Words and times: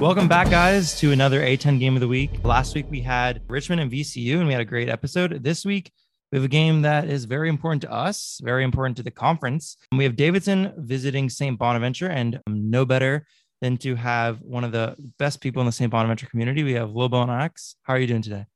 Welcome 0.00 0.28
back, 0.28 0.48
guys, 0.48 0.98
to 1.00 1.12
another 1.12 1.42
A10 1.42 1.78
game 1.78 1.94
of 1.94 2.00
the 2.00 2.08
week. 2.08 2.42
Last 2.42 2.74
week 2.74 2.86
we 2.88 3.02
had 3.02 3.42
Richmond 3.48 3.82
and 3.82 3.92
VCU, 3.92 4.38
and 4.38 4.46
we 4.46 4.54
had 4.54 4.62
a 4.62 4.64
great 4.64 4.88
episode. 4.88 5.44
This 5.44 5.62
week 5.62 5.92
we 6.32 6.38
have 6.38 6.44
a 6.46 6.48
game 6.48 6.80
that 6.82 7.10
is 7.10 7.26
very 7.26 7.50
important 7.50 7.82
to 7.82 7.92
us, 7.92 8.40
very 8.42 8.64
important 8.64 8.96
to 8.96 9.02
the 9.02 9.10
conference. 9.10 9.76
We 9.92 10.04
have 10.04 10.16
Davidson 10.16 10.72
visiting 10.78 11.28
St. 11.28 11.58
Bonaventure, 11.58 12.08
and 12.08 12.40
no 12.46 12.86
better 12.86 13.26
than 13.60 13.76
to 13.76 13.94
have 13.94 14.40
one 14.40 14.64
of 14.64 14.72
the 14.72 14.96
best 15.18 15.42
people 15.42 15.60
in 15.60 15.66
the 15.66 15.72
St. 15.72 15.90
Bonaventure 15.90 16.28
community. 16.28 16.62
We 16.62 16.72
have 16.72 16.92
Lobo 16.92 17.20
and 17.20 17.30
X. 17.30 17.76
How 17.82 17.92
are 17.92 17.98
you 17.98 18.06
doing 18.06 18.22
today? 18.22 18.46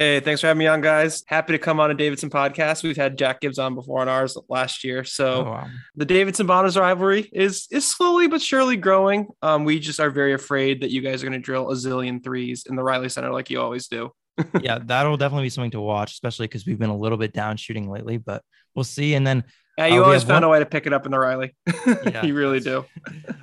Hey, 0.00 0.18
thanks 0.20 0.40
for 0.40 0.46
having 0.46 0.60
me 0.60 0.66
on, 0.66 0.80
guys. 0.80 1.24
Happy 1.26 1.52
to 1.52 1.58
come 1.58 1.78
on 1.78 1.90
a 1.90 1.94
Davidson 1.94 2.30
podcast. 2.30 2.82
We've 2.82 2.96
had 2.96 3.18
Jack 3.18 3.42
Gibbs 3.42 3.58
on 3.58 3.74
before 3.74 4.00
on 4.00 4.08
ours 4.08 4.34
last 4.48 4.82
year. 4.82 5.04
So 5.04 5.44
oh, 5.44 5.44
wow. 5.44 5.66
the 5.94 6.06
Davidson 6.06 6.46
Boners 6.46 6.80
rivalry 6.80 7.28
is 7.34 7.68
is 7.70 7.86
slowly 7.86 8.26
but 8.26 8.40
surely 8.40 8.78
growing. 8.78 9.28
Um, 9.42 9.66
we 9.66 9.78
just 9.78 10.00
are 10.00 10.08
very 10.08 10.32
afraid 10.32 10.80
that 10.80 10.90
you 10.90 11.02
guys 11.02 11.22
are 11.22 11.26
going 11.26 11.38
to 11.38 11.44
drill 11.44 11.70
a 11.70 11.74
zillion 11.74 12.24
threes 12.24 12.64
in 12.66 12.76
the 12.76 12.82
Reilly 12.82 13.10
Center 13.10 13.30
like 13.30 13.50
you 13.50 13.60
always 13.60 13.88
do. 13.88 14.10
yeah, 14.62 14.78
that'll 14.82 15.18
definitely 15.18 15.44
be 15.44 15.50
something 15.50 15.72
to 15.72 15.82
watch, 15.82 16.12
especially 16.12 16.46
because 16.46 16.64
we've 16.64 16.78
been 16.78 16.88
a 16.88 16.96
little 16.96 17.18
bit 17.18 17.34
down 17.34 17.58
shooting 17.58 17.90
lately, 17.90 18.16
but 18.16 18.42
we'll 18.74 18.84
see. 18.84 19.12
And 19.12 19.26
then 19.26 19.44
yeah, 19.76 19.84
you 19.84 20.00
uh, 20.00 20.04
always 20.04 20.22
found 20.22 20.36
one... 20.36 20.44
a 20.44 20.48
way 20.48 20.58
to 20.60 20.66
pick 20.66 20.86
it 20.86 20.94
up 20.94 21.04
in 21.04 21.12
the 21.12 21.18
Reilly. 21.18 21.54
yeah, 22.06 22.24
you 22.24 22.32
really 22.34 22.60
do. 22.60 22.86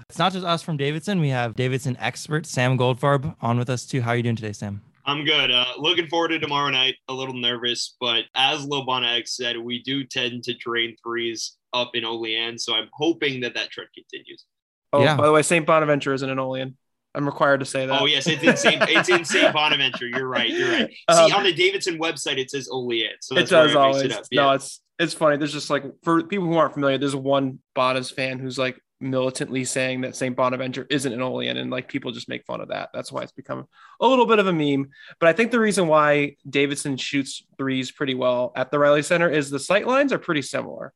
it's 0.09 0.17
not 0.17 0.33
just 0.33 0.43
us 0.43 0.63
from 0.63 0.77
Davidson. 0.77 1.19
We 1.19 1.29
have 1.29 1.55
Davidson 1.55 1.97
expert 1.99 2.47
Sam 2.47 2.79
Goldfarb 2.79 3.35
on 3.41 3.59
with 3.59 3.69
us 3.69 3.85
too. 3.85 4.01
How 4.01 4.09
are 4.09 4.17
you 4.17 4.23
doing 4.23 4.35
today, 4.35 4.53
Sam? 4.53 4.81
I'm 5.07 5.23
good. 5.23 5.51
Uh, 5.51 5.65
looking 5.77 6.07
forward 6.07 6.29
to 6.29 6.39
tomorrow 6.39 6.69
night. 6.69 6.95
A 7.07 7.13
little 7.13 7.33
nervous, 7.33 7.95
but 7.99 8.25
as 8.35 8.65
Lobana 8.65 9.17
X 9.17 9.37
said, 9.37 9.57
we 9.57 9.81
do 9.81 10.03
tend 10.03 10.43
to 10.43 10.53
drain 10.53 10.95
threes 11.01 11.55
up 11.73 11.91
in 11.93 12.03
Olean, 12.03 12.59
so 12.59 12.73
I'm 12.75 12.89
hoping 12.91 13.39
that 13.41 13.53
that 13.55 13.71
trend 13.71 13.89
continues. 13.95 14.45
Oh, 14.91 15.01
yeah. 15.01 15.15
by 15.15 15.25
the 15.25 15.31
way, 15.31 15.41
St. 15.41 15.65
Bonaventure 15.65 16.13
isn't 16.13 16.29
in 16.29 16.39
Olean. 16.39 16.75
I'm 17.15 17.25
required 17.25 17.61
to 17.61 17.65
say 17.65 17.85
that. 17.85 17.99
Oh 17.99 18.05
yes, 18.05 18.27
it's 18.27 18.43
in 18.43 18.55
St. 18.55 18.83
it's 18.89 19.09
in 19.09 19.25
St. 19.25 19.51
Bonaventure. 19.51 20.07
You're 20.07 20.27
right. 20.27 20.49
You're 20.49 20.71
right. 20.71 20.89
See, 21.11 21.17
um, 21.17 21.33
on 21.33 21.43
the 21.43 21.53
Davidson 21.53 21.97
website, 21.97 22.37
it 22.37 22.51
says 22.51 22.69
Olean. 22.69 23.15
So 23.21 23.35
it 23.37 23.49
does 23.49 23.75
always. 23.75 24.03
It 24.03 24.27
yeah. 24.29 24.41
No, 24.43 24.51
it's 24.51 24.81
it's 24.99 25.15
funny. 25.15 25.37
There's 25.37 25.53
just 25.53 25.71
like 25.71 25.83
for 26.03 26.21
people 26.21 26.45
who 26.45 26.57
aren't 26.57 26.73
familiar, 26.73 26.99
there's 26.99 27.15
one 27.15 27.57
Bonas 27.73 28.11
fan 28.11 28.37
who's 28.37 28.59
like 28.59 28.79
militantly 28.99 29.63
saying 29.63 30.01
that 30.01 30.15
St. 30.15 30.35
Bonaventure 30.35 30.87
isn't 30.89 31.11
an 31.11 31.21
Olean, 31.21 31.57
and 31.57 31.69
like 31.69 31.87
people 31.87 32.11
just 32.11 32.29
make 32.29 32.45
fun 32.45 32.61
of 32.61 32.69
that. 32.69 32.89
That's 32.93 33.11
why 33.11 33.21
it's 33.21 33.31
become 33.31 33.67
a 34.01 34.07
little 34.07 34.25
bit 34.25 34.39
of 34.39 34.47
a 34.47 34.53
meme. 34.53 34.89
But 35.19 35.29
I 35.29 35.33
think 35.33 35.51
the 35.51 35.59
reason 35.59 35.87
why 35.87 36.35
Davidson 36.49 36.97
shoots 36.97 37.43
threes 37.57 37.91
pretty 37.91 38.15
well 38.15 38.51
at 38.55 38.71
the 38.71 38.79
Reilly 38.79 39.03
Center 39.03 39.29
is 39.29 39.49
the 39.49 39.59
sight 39.59 39.87
lines 39.87 40.13
are 40.13 40.19
pretty 40.19 40.41
similar 40.41 40.93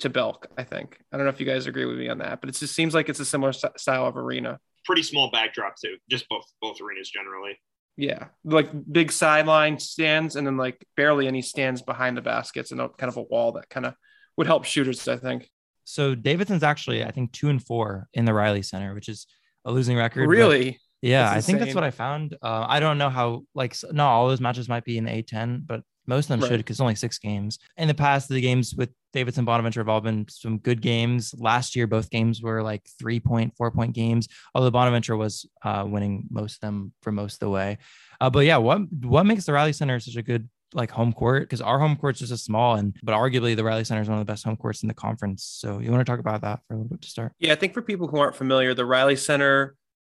to 0.00 0.10
Belk. 0.10 0.48
I 0.56 0.64
think 0.64 0.98
I 1.12 1.16
don't 1.16 1.26
know 1.26 1.30
if 1.30 1.40
you 1.40 1.46
guys 1.46 1.66
agree 1.66 1.84
with 1.84 1.98
me 1.98 2.08
on 2.08 2.18
that, 2.18 2.40
but 2.40 2.48
it 2.48 2.56
just 2.56 2.74
seems 2.74 2.94
like 2.94 3.08
it's 3.08 3.20
a 3.20 3.24
similar 3.24 3.52
style 3.52 4.06
of 4.06 4.16
arena. 4.16 4.58
Pretty 4.84 5.02
small 5.02 5.30
backdrop 5.30 5.76
too, 5.76 5.96
just 6.10 6.28
both 6.28 6.44
both 6.60 6.80
arenas 6.80 7.10
generally. 7.10 7.58
Yeah, 7.96 8.26
like 8.44 8.70
big 8.90 9.12
sideline 9.12 9.78
stands, 9.78 10.36
and 10.36 10.46
then 10.46 10.56
like 10.56 10.84
barely 10.96 11.28
any 11.28 11.42
stands 11.42 11.80
behind 11.80 12.16
the 12.16 12.22
baskets, 12.22 12.72
and 12.72 12.80
a, 12.80 12.88
kind 12.88 13.08
of 13.08 13.16
a 13.16 13.22
wall 13.22 13.52
that 13.52 13.68
kind 13.68 13.86
of 13.86 13.94
would 14.36 14.46
help 14.46 14.64
shooters. 14.64 15.06
I 15.08 15.16
think. 15.16 15.48
So 15.84 16.14
Davidson's 16.14 16.62
actually, 16.62 17.04
I 17.04 17.10
think, 17.10 17.32
two 17.32 17.48
and 17.48 17.64
four 17.64 18.08
in 18.14 18.24
the 18.24 18.34
Reilly 18.34 18.62
Center, 18.62 18.94
which 18.94 19.08
is 19.08 19.26
a 19.64 19.72
losing 19.72 19.96
record. 19.96 20.28
Really? 20.28 20.78
Yeah, 21.02 21.30
I 21.30 21.42
think 21.42 21.58
that's 21.58 21.74
what 21.74 21.84
I 21.84 21.90
found. 21.90 22.34
Uh, 22.42 22.64
I 22.66 22.80
don't 22.80 22.96
know 22.96 23.10
how, 23.10 23.44
like, 23.54 23.76
not 23.92 24.10
all 24.10 24.28
those 24.28 24.40
matches 24.40 24.70
might 24.70 24.84
be 24.84 24.96
in 24.96 25.04
the 25.04 25.10
A10, 25.10 25.66
but 25.66 25.82
most 26.06 26.26
of 26.26 26.28
them 26.28 26.40
right. 26.40 26.48
should 26.48 26.58
because 26.58 26.80
only 26.80 26.94
six 26.94 27.18
games. 27.18 27.58
In 27.76 27.88
the 27.88 27.94
past, 27.94 28.28
the 28.28 28.40
games 28.40 28.74
with 28.74 28.90
Davidson 29.12 29.44
Bonaventure 29.44 29.80
have 29.80 29.88
all 29.88 30.00
been 30.00 30.26
some 30.28 30.58
good 30.58 30.80
games. 30.82 31.34
Last 31.36 31.76
year, 31.76 31.86
both 31.86 32.10
games 32.10 32.42
were 32.42 32.62
like 32.62 32.86
three 32.98 33.20
point, 33.20 33.54
four 33.56 33.70
point 33.70 33.94
games, 33.94 34.28
although 34.54 34.70
Bonaventure 34.70 35.16
was 35.16 35.46
uh, 35.62 35.84
winning 35.86 36.26
most 36.30 36.56
of 36.56 36.60
them 36.60 36.92
for 37.02 37.12
most 37.12 37.34
of 37.34 37.40
the 37.40 37.50
way. 37.50 37.78
Uh, 38.20 38.30
but 38.30 38.40
yeah, 38.40 38.56
what 38.58 38.80
what 39.02 39.24
makes 39.24 39.44
the 39.44 39.52
Reilly 39.52 39.72
Center 39.72 39.98
such 40.00 40.16
a 40.16 40.22
good 40.22 40.48
like 40.74 40.90
home 40.90 41.12
court 41.12 41.42
because 41.42 41.60
our 41.60 41.78
home 41.78 41.96
court's 41.96 42.18
just 42.18 42.32
a 42.32 42.36
small 42.36 42.74
and 42.74 42.96
but 43.02 43.14
arguably 43.14 43.56
the 43.56 43.64
Reilly 43.64 43.84
Center 43.84 44.02
is 44.02 44.08
one 44.08 44.18
of 44.18 44.26
the 44.26 44.30
best 44.30 44.44
home 44.44 44.56
courts 44.56 44.82
in 44.82 44.88
the 44.88 44.94
conference. 44.94 45.44
So 45.44 45.78
you 45.78 45.90
want 45.90 46.04
to 46.04 46.10
talk 46.10 46.20
about 46.20 46.40
that 46.42 46.60
for 46.66 46.74
a 46.74 46.76
little 46.76 46.88
bit 46.88 47.02
to 47.02 47.08
start? 47.08 47.32
Yeah, 47.38 47.52
I 47.52 47.56
think 47.56 47.74
for 47.74 47.82
people 47.82 48.08
who 48.08 48.18
aren't 48.18 48.36
familiar, 48.36 48.74
the 48.74 48.84
Reilly 48.84 49.16
Center 49.16 49.76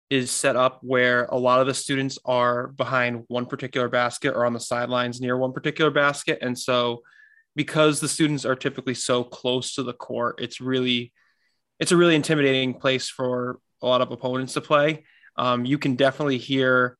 is 0.09 0.31
set 0.31 0.55
up 0.55 0.79
where 0.83 1.25
a 1.25 1.37
lot 1.37 1.59
of 1.59 1.67
the 1.67 1.73
students 1.73 2.17
are 2.25 2.67
behind 2.67 3.25
one 3.27 3.45
particular 3.45 3.89
basket 3.89 4.33
or 4.33 4.45
on 4.45 4.53
the 4.53 4.59
sidelines 4.59 5.19
near 5.19 5.37
one 5.37 5.51
particular 5.51 5.91
basket. 5.91 6.39
And 6.41 6.57
so 6.57 7.01
because 7.55 7.99
the 7.99 8.07
students 8.07 8.45
are 8.45 8.55
typically 8.55 8.93
so 8.93 9.23
close 9.23 9.75
to 9.75 9.83
the 9.83 9.93
court, 9.93 10.39
it's 10.39 10.61
really 10.61 11.11
it's 11.79 11.91
a 11.91 11.97
really 11.97 12.15
intimidating 12.15 12.73
place 12.73 13.09
for 13.09 13.59
a 13.81 13.87
lot 13.87 14.01
of 14.01 14.11
opponents 14.11 14.53
to 14.53 14.61
play. 14.61 15.05
Um, 15.35 15.65
you 15.65 15.77
can 15.77 15.95
definitely 15.95 16.39
hear 16.39 16.97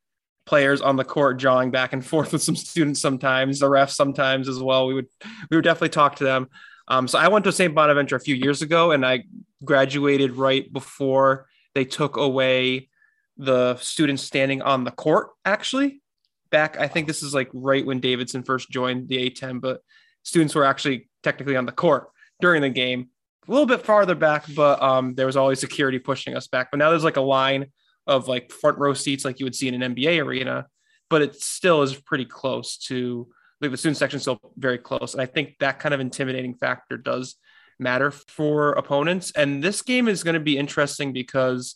players 0.48 0.82
on 0.82 0.96
the 0.96 1.04
court 1.04 1.38
jawing 1.38 1.70
back 1.70 1.94
and 1.94 2.04
forth 2.06 2.34
with 2.34 2.42
some 2.42 2.56
students 2.56 3.00
sometimes, 3.00 3.60
the 3.60 3.68
refs 3.68 3.92
sometimes 3.92 4.48
as 4.50 4.60
well. 4.60 4.88
We 4.88 4.96
would 4.96 5.08
we 5.52 5.58
would 5.58 5.64
definitely 5.64 5.90
talk 5.90 6.16
to 6.16 6.24
them. 6.24 6.50
Um, 6.88 7.08
so 7.08 7.20
I 7.20 7.28
went 7.28 7.44
to 7.46 7.52
St. 7.52 7.76
Bonaventure 7.76 8.16
a 8.16 8.20
few 8.20 8.36
years 8.36 8.62
ago, 8.62 8.92
and 8.92 9.06
I 9.06 9.26
graduated 9.64 10.32
right 10.32 10.72
before 10.72 11.48
they 11.76 11.84
took 11.86 12.18
away 12.18 12.90
the 13.38 13.76
students 13.78 14.24
standing 14.24 14.62
on 14.62 14.84
the 14.84 14.92
court. 14.92 15.30
Actually, 15.46 16.02
back 16.50 16.80
I 16.80 16.88
think 16.88 17.08
this 17.08 17.22
is 17.22 17.34
like 17.34 17.50
right 17.54 17.86
when 17.86 18.00
Davidson 18.00 18.44
first 18.44 18.72
joined 18.72 19.10
the 19.10 19.30
A10, 19.30 19.62
but 19.62 19.82
students 20.24 20.56
were 20.56 20.66
actually 20.66 21.10
technically 21.24 21.56
on 21.56 21.66
the 21.66 21.72
court 21.72 22.08
during 22.42 22.62
the 22.62 22.70
game. 22.70 23.10
A 23.48 23.52
little 23.52 23.66
bit 23.66 23.86
farther 23.86 24.16
back, 24.16 24.46
but 24.56 24.82
um, 24.82 25.16
there 25.16 25.26
was 25.26 25.38
always 25.38 25.60
security 25.60 26.00
pushing 26.00 26.36
us 26.36 26.48
back. 26.48 26.70
But 26.72 26.78
now 26.78 26.90
there's 26.90 27.04
like 27.04 27.18
a 27.18 27.22
line 27.22 27.68
of 28.08 28.28
like 28.28 28.52
front 28.52 28.78
row 28.78 28.94
seats 28.94 29.26
like 29.26 29.40
you 29.40 29.46
would 29.46 29.56
see 29.56 29.68
in 29.68 29.82
an 29.82 29.96
NBA 29.96 30.24
arena, 30.24 30.68
but 31.10 31.22
it 31.22 31.42
still 31.42 31.82
is 31.82 31.96
pretty 31.96 32.26
close 32.26 32.78
to 32.78 33.28
like 33.62 33.72
the 33.72 33.78
student 33.78 33.98
section 33.98 34.20
still 34.20 34.40
very 34.58 34.78
close. 34.78 35.14
And 35.14 35.22
I 35.22 35.26
think 35.26 35.56
that 35.60 35.80
kind 35.80 35.94
of 35.94 36.00
intimidating 36.00 36.54
factor 36.56 36.98
does 36.98 37.36
matter 37.80 38.12
for 38.12 38.74
opponents. 38.74 39.32
And 39.32 39.64
this 39.64 39.82
game 39.82 40.08
is 40.08 40.24
going 40.24 40.36
to 40.36 40.40
be 40.40 40.58
interesting 40.58 41.14
because 41.14 41.76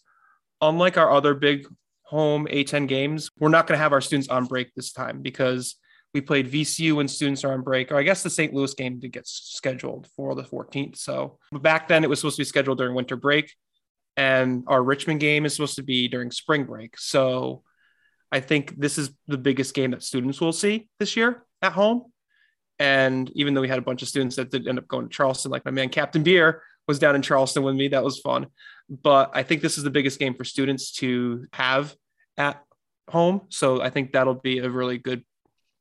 unlike 0.61 0.97
our 0.97 1.11
other 1.11 1.33
big 1.33 1.67
home 2.03 2.47
A10 2.51 2.87
games, 2.87 3.31
we're 3.39 3.49
not 3.49 3.67
going 3.67 3.77
to 3.77 3.81
have 3.81 3.93
our 3.93 4.01
students 4.01 4.29
on 4.29 4.45
break 4.45 4.73
this 4.75 4.91
time 4.91 5.21
because 5.21 5.75
we 6.13 6.21
played 6.21 6.51
VCU 6.51 6.93
when 6.93 7.07
students 7.07 7.43
are 7.45 7.53
on 7.53 7.61
break, 7.61 7.91
or 7.91 7.95
I 7.95 8.03
guess 8.03 8.21
the 8.21 8.29
St. 8.29 8.53
Louis 8.53 8.73
game 8.73 8.99
did 8.99 9.13
get 9.13 9.25
scheduled 9.25 10.07
for 10.15 10.35
the 10.35 10.43
14th. 10.43 10.97
So 10.97 11.39
back 11.53 11.87
then 11.87 12.03
it 12.03 12.09
was 12.09 12.19
supposed 12.19 12.35
to 12.35 12.41
be 12.41 12.45
scheduled 12.45 12.79
during 12.79 12.95
winter 12.95 13.15
break 13.15 13.53
and 14.17 14.63
our 14.67 14.83
Richmond 14.83 15.19
game 15.19 15.45
is 15.45 15.55
supposed 15.55 15.75
to 15.75 15.83
be 15.83 16.07
during 16.07 16.31
spring 16.31 16.65
break. 16.65 16.97
So 16.97 17.63
I 18.31 18.39
think 18.39 18.79
this 18.79 18.97
is 18.97 19.11
the 19.27 19.37
biggest 19.37 19.73
game 19.73 19.91
that 19.91 20.03
students 20.03 20.39
will 20.39 20.53
see 20.53 20.89
this 20.99 21.15
year 21.15 21.43
at 21.61 21.73
home. 21.73 22.05
And 22.79 23.29
even 23.35 23.53
though 23.53 23.61
we 23.61 23.67
had 23.67 23.77
a 23.77 23.83
bunch 23.83 24.01
of 24.01 24.07
students 24.07 24.35
that 24.37 24.49
did 24.49 24.67
end 24.67 24.79
up 24.79 24.87
going 24.87 25.07
to 25.07 25.13
Charleston, 25.13 25.51
like 25.51 25.65
my 25.65 25.71
man 25.71 25.89
Captain 25.89 26.23
Beer 26.23 26.63
was 26.87 26.97
down 26.97 27.15
in 27.15 27.21
Charleston 27.21 27.63
with 27.63 27.75
me, 27.75 27.89
that 27.89 28.03
was 28.03 28.19
fun. 28.19 28.47
But 28.89 29.31
I 29.33 29.43
think 29.43 29.61
this 29.61 29.77
is 29.77 29.83
the 29.83 29.91
biggest 29.91 30.19
game 30.19 30.33
for 30.33 30.43
students 30.43 30.91
to 30.93 31.45
have 31.53 31.95
at 32.37 32.63
home. 33.07 33.41
So 33.49 33.81
I 33.81 33.89
think 33.89 34.11
that'll 34.11 34.35
be 34.35 34.59
a 34.59 34.69
really 34.69 34.97
good, 34.97 35.23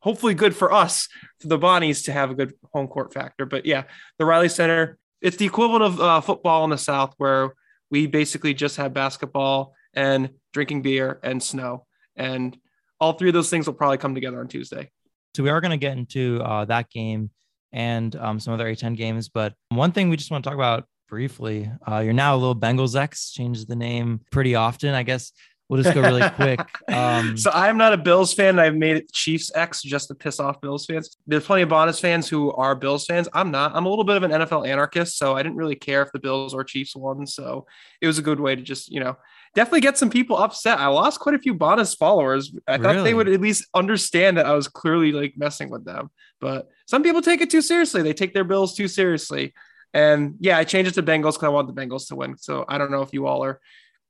hopefully 0.00 0.34
good 0.34 0.54
for 0.54 0.72
us, 0.72 1.08
for 1.40 1.48
the 1.48 1.58
Bonnies 1.58 2.04
to 2.04 2.12
have 2.12 2.30
a 2.30 2.34
good 2.34 2.54
home 2.72 2.86
court 2.88 3.14
factor. 3.14 3.46
But 3.46 3.64
yeah, 3.64 3.84
the 4.18 4.26
Reilly 4.26 4.48
Center, 4.48 4.98
it's 5.22 5.36
the 5.36 5.46
equivalent 5.46 5.84
of 5.84 6.00
uh, 6.00 6.20
football 6.20 6.64
in 6.64 6.70
the 6.70 6.78
South 6.78 7.14
where 7.16 7.54
we 7.90 8.06
basically 8.06 8.54
just 8.54 8.76
have 8.76 8.94
basketball 8.94 9.74
and 9.94 10.30
drinking 10.52 10.82
beer 10.82 11.18
and 11.22 11.42
snow. 11.42 11.86
And 12.16 12.56
all 13.00 13.14
three 13.14 13.28
of 13.28 13.34
those 13.34 13.50
things 13.50 13.66
will 13.66 13.74
probably 13.74 13.98
come 13.98 14.14
together 14.14 14.40
on 14.40 14.48
Tuesday. 14.48 14.90
So 15.36 15.42
we 15.42 15.50
are 15.50 15.60
going 15.60 15.70
to 15.70 15.76
get 15.76 15.96
into 15.96 16.40
uh, 16.42 16.64
that 16.66 16.90
game 16.90 17.30
and 17.72 18.14
um, 18.16 18.40
some 18.40 18.52
other 18.54 18.66
A10 18.66 18.96
games. 18.96 19.28
But 19.28 19.54
one 19.68 19.92
thing 19.92 20.08
we 20.08 20.16
just 20.16 20.30
want 20.30 20.44
to 20.44 20.48
talk 20.48 20.56
about 20.56 20.84
briefly, 21.08 21.70
uh, 21.88 21.98
you're 21.98 22.12
now 22.12 22.34
a 22.34 22.38
little 22.38 22.56
Bengals 22.56 22.96
X, 22.96 23.32
changes 23.32 23.66
the 23.66 23.76
name 23.76 24.20
pretty 24.30 24.54
often. 24.54 24.94
I 24.94 25.02
guess 25.02 25.32
we'll 25.70 25.82
just 25.82 25.94
go 25.94 26.02
really 26.02 26.28
quick. 26.30 26.60
Um, 26.90 27.36
so 27.36 27.52
I'm 27.54 27.78
not 27.78 27.92
a 27.92 27.96
Bills 27.96 28.34
fan. 28.34 28.58
I've 28.58 28.74
made 28.74 28.96
it 28.96 29.12
Chiefs 29.12 29.52
X 29.54 29.80
just 29.80 30.08
to 30.08 30.14
piss 30.14 30.40
off 30.40 30.60
Bills 30.60 30.86
fans. 30.86 31.16
There's 31.24 31.46
plenty 31.46 31.62
of 31.62 31.68
Bonas 31.68 32.00
fans 32.00 32.28
who 32.28 32.52
are 32.52 32.74
Bills 32.74 33.06
fans. 33.06 33.28
I'm 33.32 33.52
not. 33.52 33.76
I'm 33.76 33.86
a 33.86 33.88
little 33.88 34.04
bit 34.04 34.16
of 34.16 34.24
an 34.24 34.32
NFL 34.32 34.66
anarchist, 34.66 35.16
so 35.16 35.36
I 35.36 35.42
didn't 35.44 35.56
really 35.56 35.76
care 35.76 36.02
if 36.02 36.10
the 36.10 36.18
Bills 36.18 36.52
or 36.52 36.64
Chiefs 36.64 36.96
won. 36.96 37.28
So 37.28 37.66
it 38.00 38.08
was 38.08 38.18
a 38.18 38.22
good 38.22 38.40
way 38.40 38.56
to 38.56 38.62
just, 38.62 38.90
you 38.90 38.98
know, 38.98 39.16
definitely 39.54 39.82
get 39.82 39.98
some 39.98 40.10
people 40.10 40.36
upset. 40.36 40.80
I 40.80 40.88
lost 40.88 41.20
quite 41.20 41.36
a 41.36 41.38
few 41.38 41.54
Bonas 41.54 41.94
followers. 41.94 42.52
I 42.66 42.76
thought 42.76 42.96
really? 42.96 43.04
they 43.04 43.14
would 43.14 43.28
at 43.28 43.40
least 43.40 43.68
understand 43.72 44.36
that 44.36 44.46
I 44.46 44.54
was 44.54 44.66
clearly 44.66 45.12
like 45.12 45.34
messing 45.36 45.70
with 45.70 45.84
them. 45.84 46.10
But 46.40 46.68
some 46.86 47.04
people 47.04 47.22
take 47.22 47.40
it 47.40 47.50
too 47.50 47.62
seriously. 47.62 48.02
They 48.02 48.14
take 48.14 48.34
their 48.34 48.44
Bills 48.44 48.74
too 48.74 48.88
seriously. 48.88 49.54
And 49.94 50.34
yeah, 50.40 50.58
I 50.58 50.64
changed 50.64 50.90
it 50.90 50.94
to 50.94 51.02
Bengals 51.04 51.34
because 51.34 51.44
I 51.44 51.48
want 51.50 51.72
the 51.72 51.80
Bengals 51.80 52.08
to 52.08 52.16
win. 52.16 52.36
So 52.38 52.64
I 52.68 52.78
don't 52.78 52.90
know 52.90 53.02
if 53.02 53.12
you 53.12 53.26
all 53.26 53.44
are 53.44 53.60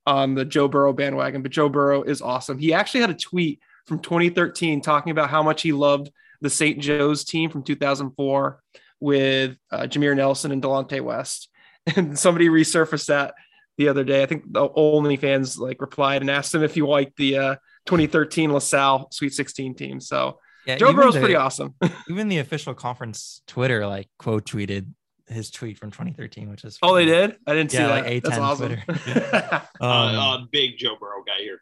on 0.05 0.35
the 0.35 0.45
Joe 0.45 0.67
Burrow 0.67 0.93
bandwagon, 0.93 1.41
but 1.41 1.51
Joe 1.51 1.69
Burrow 1.69 2.03
is 2.03 2.21
awesome. 2.21 2.57
He 2.57 2.73
actually 2.73 3.01
had 3.01 3.09
a 3.11 3.15
tweet 3.15 3.59
from 3.85 3.99
2013 3.99 4.81
talking 4.81 5.11
about 5.11 5.29
how 5.29 5.43
much 5.43 5.61
he 5.61 5.71
loved 5.71 6.11
the 6.41 6.49
St. 6.49 6.79
Joe's 6.79 7.23
team 7.23 7.49
from 7.49 7.63
2004 7.63 8.61
with 8.99 9.57
uh, 9.71 9.81
Jameer 9.81 10.15
Nelson 10.15 10.51
and 10.51 10.61
Delonte 10.61 11.01
West. 11.01 11.49
And 11.95 12.17
somebody 12.17 12.47
resurfaced 12.47 13.07
that 13.07 13.33
the 13.79 13.87
other 13.89 14.03
day. 14.03 14.21
I 14.21 14.27
think 14.27 14.43
the 14.53 14.69
OnlyFans 14.69 15.57
like 15.57 15.81
replied 15.81 16.21
and 16.21 16.29
asked 16.29 16.53
him 16.53 16.61
if 16.61 16.75
he 16.75 16.83
liked 16.83 17.17
the 17.17 17.37
uh, 17.37 17.55
2013 17.87 18.51
LaSalle 18.53 19.07
Sweet 19.11 19.33
16 19.33 19.73
team. 19.73 19.99
So 19.99 20.37
Yeah, 20.67 20.75
Joe 20.77 20.93
Burrow's 20.93 21.15
the- 21.15 21.21
pretty 21.21 21.35
awesome. 21.35 21.73
Even 22.09 22.27
the 22.27 22.37
official 22.37 22.75
conference 22.75 23.41
Twitter 23.47 23.87
like 23.87 24.09
quote 24.19 24.45
tweeted 24.45 24.93
his 25.31 25.49
tweet 25.51 25.77
from 25.77 25.91
2013, 25.91 26.49
which 26.49 26.63
is 26.63 26.77
oh, 26.81 26.95
they 26.95 27.05
did? 27.05 27.37
I 27.47 27.53
didn't 27.53 27.71
see 27.71 27.77
Yeah, 27.77 27.87
that. 27.87 28.05
like 28.05 28.23
That's 28.23 28.37
A10 28.37 28.41
awesome. 28.41 28.77
Uh, 29.81 29.85
Um, 29.85 30.15
uh, 30.15 30.45
big 30.51 30.77
Joe 30.77 30.95
Burrow 30.99 31.23
guy 31.25 31.39
here. 31.43 31.61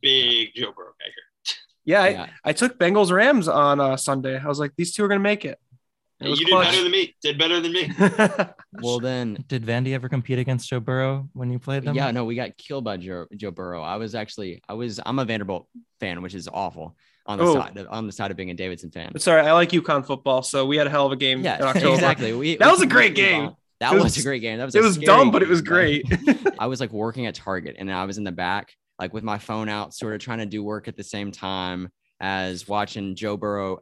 Big 0.00 0.54
Joe 0.54 0.72
Burrow 0.76 0.92
guy 0.98 1.06
here. 1.06 1.54
yeah, 1.84 2.22
I, 2.44 2.50
I 2.50 2.52
took 2.52 2.78
Bengals 2.78 3.10
Rams 3.12 3.48
on 3.48 3.80
uh, 3.80 3.96
Sunday. 3.96 4.38
I 4.38 4.46
was 4.46 4.58
like, 4.58 4.72
these 4.76 4.92
two 4.94 5.04
are 5.04 5.08
going 5.08 5.20
to 5.20 5.22
make 5.22 5.44
it. 5.44 5.58
It 6.20 6.24
You 6.24 6.30
was 6.30 6.38
did 6.40 6.50
better 6.50 6.82
than 6.82 6.90
me. 6.92 7.14
Did 7.22 7.38
better 7.38 7.60
than 7.60 7.72
me. 7.72 7.90
Well, 8.80 9.00
then, 9.00 9.44
Did 9.48 9.64
Vandy 9.64 9.92
ever 9.94 10.08
compete 10.08 10.38
against 10.38 10.68
Joe 10.68 10.78
Burrow 10.78 11.28
when 11.32 11.50
you 11.50 11.58
played 11.58 11.84
them? 11.84 11.96
yeah, 11.96 12.10
no, 12.10 12.24
we 12.24 12.34
got 12.36 12.56
killed 12.58 12.84
by 12.84 12.96
Joe, 12.98 13.26
Joe 13.34 13.50
Burrow. 13.50 13.82
I 13.82 13.96
was 13.96 14.14
actually, 14.14 14.60
I 14.68 14.74
was, 14.74 15.00
I'm 15.04 15.18
a 15.18 15.24
Vanderbilt 15.24 15.66
fan, 16.00 16.20
which 16.22 16.34
is 16.34 16.48
awful 16.52 16.96
on 17.26 17.38
the 17.38 17.44
Oh. 17.44 17.54
side, 17.54 17.78
on 17.88 18.06
the 18.06 18.12
side 18.12 18.30
of 18.30 18.36
being 18.36 18.50
a 18.50 18.54
Davidson 18.54 18.90
fan. 18.90 19.08
But 19.12 19.22
sorry, 19.22 19.40
I 19.40 19.52
like 19.52 19.70
UConn 19.70 20.06
football, 20.06 20.42
so 20.42 20.66
we 20.66 20.76
had 20.76 20.86
a 20.86 20.90
hell 20.90 21.06
of 21.06 21.12
a 21.12 21.16
game 21.16 21.38
in 21.38 21.44
Yeah, 21.44 21.60
October. 21.62 21.94
exactly. 21.94 22.32
We, 22.34 22.56
That 22.56 22.66
we 22.66 22.72
was 22.72 22.82
a 22.82 22.86
great 22.86 23.10
move 23.12 23.16
game. 23.16 23.50
That 23.80 23.94
was, 23.94 24.02
was- 24.04 24.18
a 24.18 24.22
great 24.22 24.42
game. 24.42 24.58
That 24.58 24.66
was 24.66 24.74
It 24.74 24.82
was 24.82 24.94
scary 24.94 25.06
dumb, 25.06 25.30
but 25.30 25.42
it 25.42 25.48
was 25.48 25.62
great. 25.62 26.04
I 26.58 26.66
was 26.66 26.78
like 26.78 26.92
working 26.92 27.26
at 27.26 27.34
Target 27.34 27.76
and 27.78 27.90
I 27.90 28.04
was 28.04 28.18
in 28.18 28.24
the 28.24 28.32
back, 28.32 28.72
like 28.98 29.12
with 29.14 29.24
my 29.24 29.38
phone 29.38 29.68
out, 29.68 29.94
sort 29.94 30.14
of 30.14 30.20
trying 30.20 30.38
to 30.38 30.46
do 30.46 30.62
work 30.62 30.88
at 30.88 30.96
the 30.96 31.04
same 31.04 31.32
time 31.32 31.88
as 32.20 32.68
watching 32.68 33.14
Joe 33.14 33.36
Burrow 33.36 33.78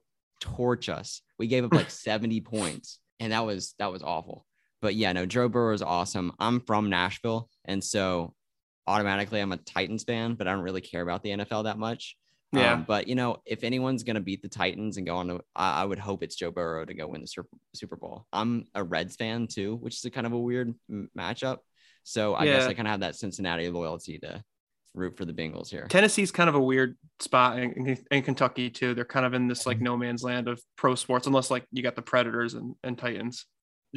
torch 0.54 0.88
us. 0.88 1.22
We 1.38 1.46
gave 1.46 1.64
up 1.64 1.74
like 1.74 1.90
70 2.06 2.40
points, 2.42 2.98
and 3.20 3.32
that 3.32 3.44
was 3.44 3.74
that 3.78 3.92
was 3.92 4.02
awful. 4.02 4.46
But 4.82 4.94
yeah, 4.94 5.12
no, 5.12 5.26
Joe 5.26 5.48
Burrow 5.48 5.74
is 5.74 5.82
awesome. 5.82 6.32
I'm 6.38 6.60
from 6.60 6.90
Nashville, 6.90 7.48
and 7.64 7.82
so 7.82 8.34
automatically 8.86 9.40
I'm 9.40 9.52
a 9.52 9.56
Titans 9.56 10.04
fan, 10.04 10.34
but 10.34 10.46
I 10.46 10.52
don't 10.52 10.62
really 10.62 10.80
care 10.80 11.02
about 11.02 11.22
the 11.22 11.30
NFL 11.30 11.64
that 11.64 11.78
much. 11.78 12.16
Yeah. 12.52 12.74
Um, 12.74 12.84
but 12.86 13.08
you 13.08 13.14
know, 13.14 13.38
if 13.44 13.64
anyone's 13.64 14.04
gonna 14.04 14.20
beat 14.20 14.42
the 14.42 14.48
Titans 14.48 14.96
and 14.96 15.06
go 15.06 15.16
on 15.16 15.28
to, 15.28 15.40
I, 15.54 15.82
I 15.82 15.84
would 15.84 15.98
hope 15.98 16.22
it's 16.22 16.36
Joe 16.36 16.50
Burrow 16.50 16.84
to 16.84 16.94
go 16.94 17.08
win 17.08 17.20
the 17.20 17.44
Super, 17.74 17.96
Bowl. 17.96 18.26
I'm 18.32 18.66
a 18.74 18.84
Reds 18.84 19.16
fan 19.16 19.46
too, 19.48 19.76
which 19.76 19.96
is 19.96 20.04
a 20.04 20.10
kind 20.10 20.26
of 20.26 20.32
a 20.32 20.38
weird 20.38 20.74
m- 20.88 21.10
matchup. 21.18 21.58
So 22.04 22.36
I 22.36 22.44
guess 22.44 22.66
I 22.66 22.74
kind 22.74 22.86
of 22.86 22.92
have 22.92 23.00
that 23.00 23.16
Cincinnati 23.16 23.68
loyalty 23.68 24.20
to 24.20 24.44
root 24.96 25.16
for 25.16 25.24
the 25.24 25.32
Bengals 25.32 25.68
here. 25.68 25.86
Tennessee's 25.88 26.32
kind 26.32 26.48
of 26.48 26.54
a 26.54 26.60
weird 26.60 26.96
spot 27.20 27.58
in, 27.58 27.72
in, 27.88 27.98
in 28.10 28.22
Kentucky 28.22 28.70
too. 28.70 28.94
They're 28.94 29.04
kind 29.04 29.26
of 29.26 29.34
in 29.34 29.46
this 29.48 29.60
Mm-hmm. 29.60 29.68
like 29.70 29.80
no 29.80 29.96
man's 29.96 30.22
land 30.22 30.48
of 30.48 30.60
pro 30.76 30.94
sports, 30.94 31.26
unless 31.26 31.50
like 31.50 31.64
you 31.72 31.82
got 31.82 31.96
the 31.96 32.02
Predators 32.02 32.54
and, 32.54 32.74
and 32.82 32.98
Titans. 32.98 33.46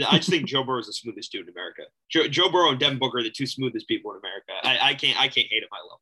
I 0.07 0.17
just 0.17 0.29
think 0.29 0.45
Joe 0.47 0.63
Burrow 0.63 0.79
is 0.79 0.85
the 0.87 0.93
smoothest 0.93 1.31
dude 1.31 1.47
in 1.47 1.53
America. 1.53 1.81
Joe, 2.09 2.27
Joe 2.27 2.49
Burrow 2.49 2.69
and 2.69 2.79
Devin 2.79 2.99
Booker 2.99 3.17
are 3.17 3.23
the 3.23 3.29
two 3.31 3.45
smoothest 3.45 3.87
people 3.87 4.11
in 4.11 4.19
America. 4.19 4.53
I, 4.63 4.91
I 4.91 4.93
can't 4.93 5.19
I 5.19 5.27
can't 5.27 5.47
hate 5.49 5.63
him. 5.63 5.69
I 5.73 5.81
love. 5.89 5.99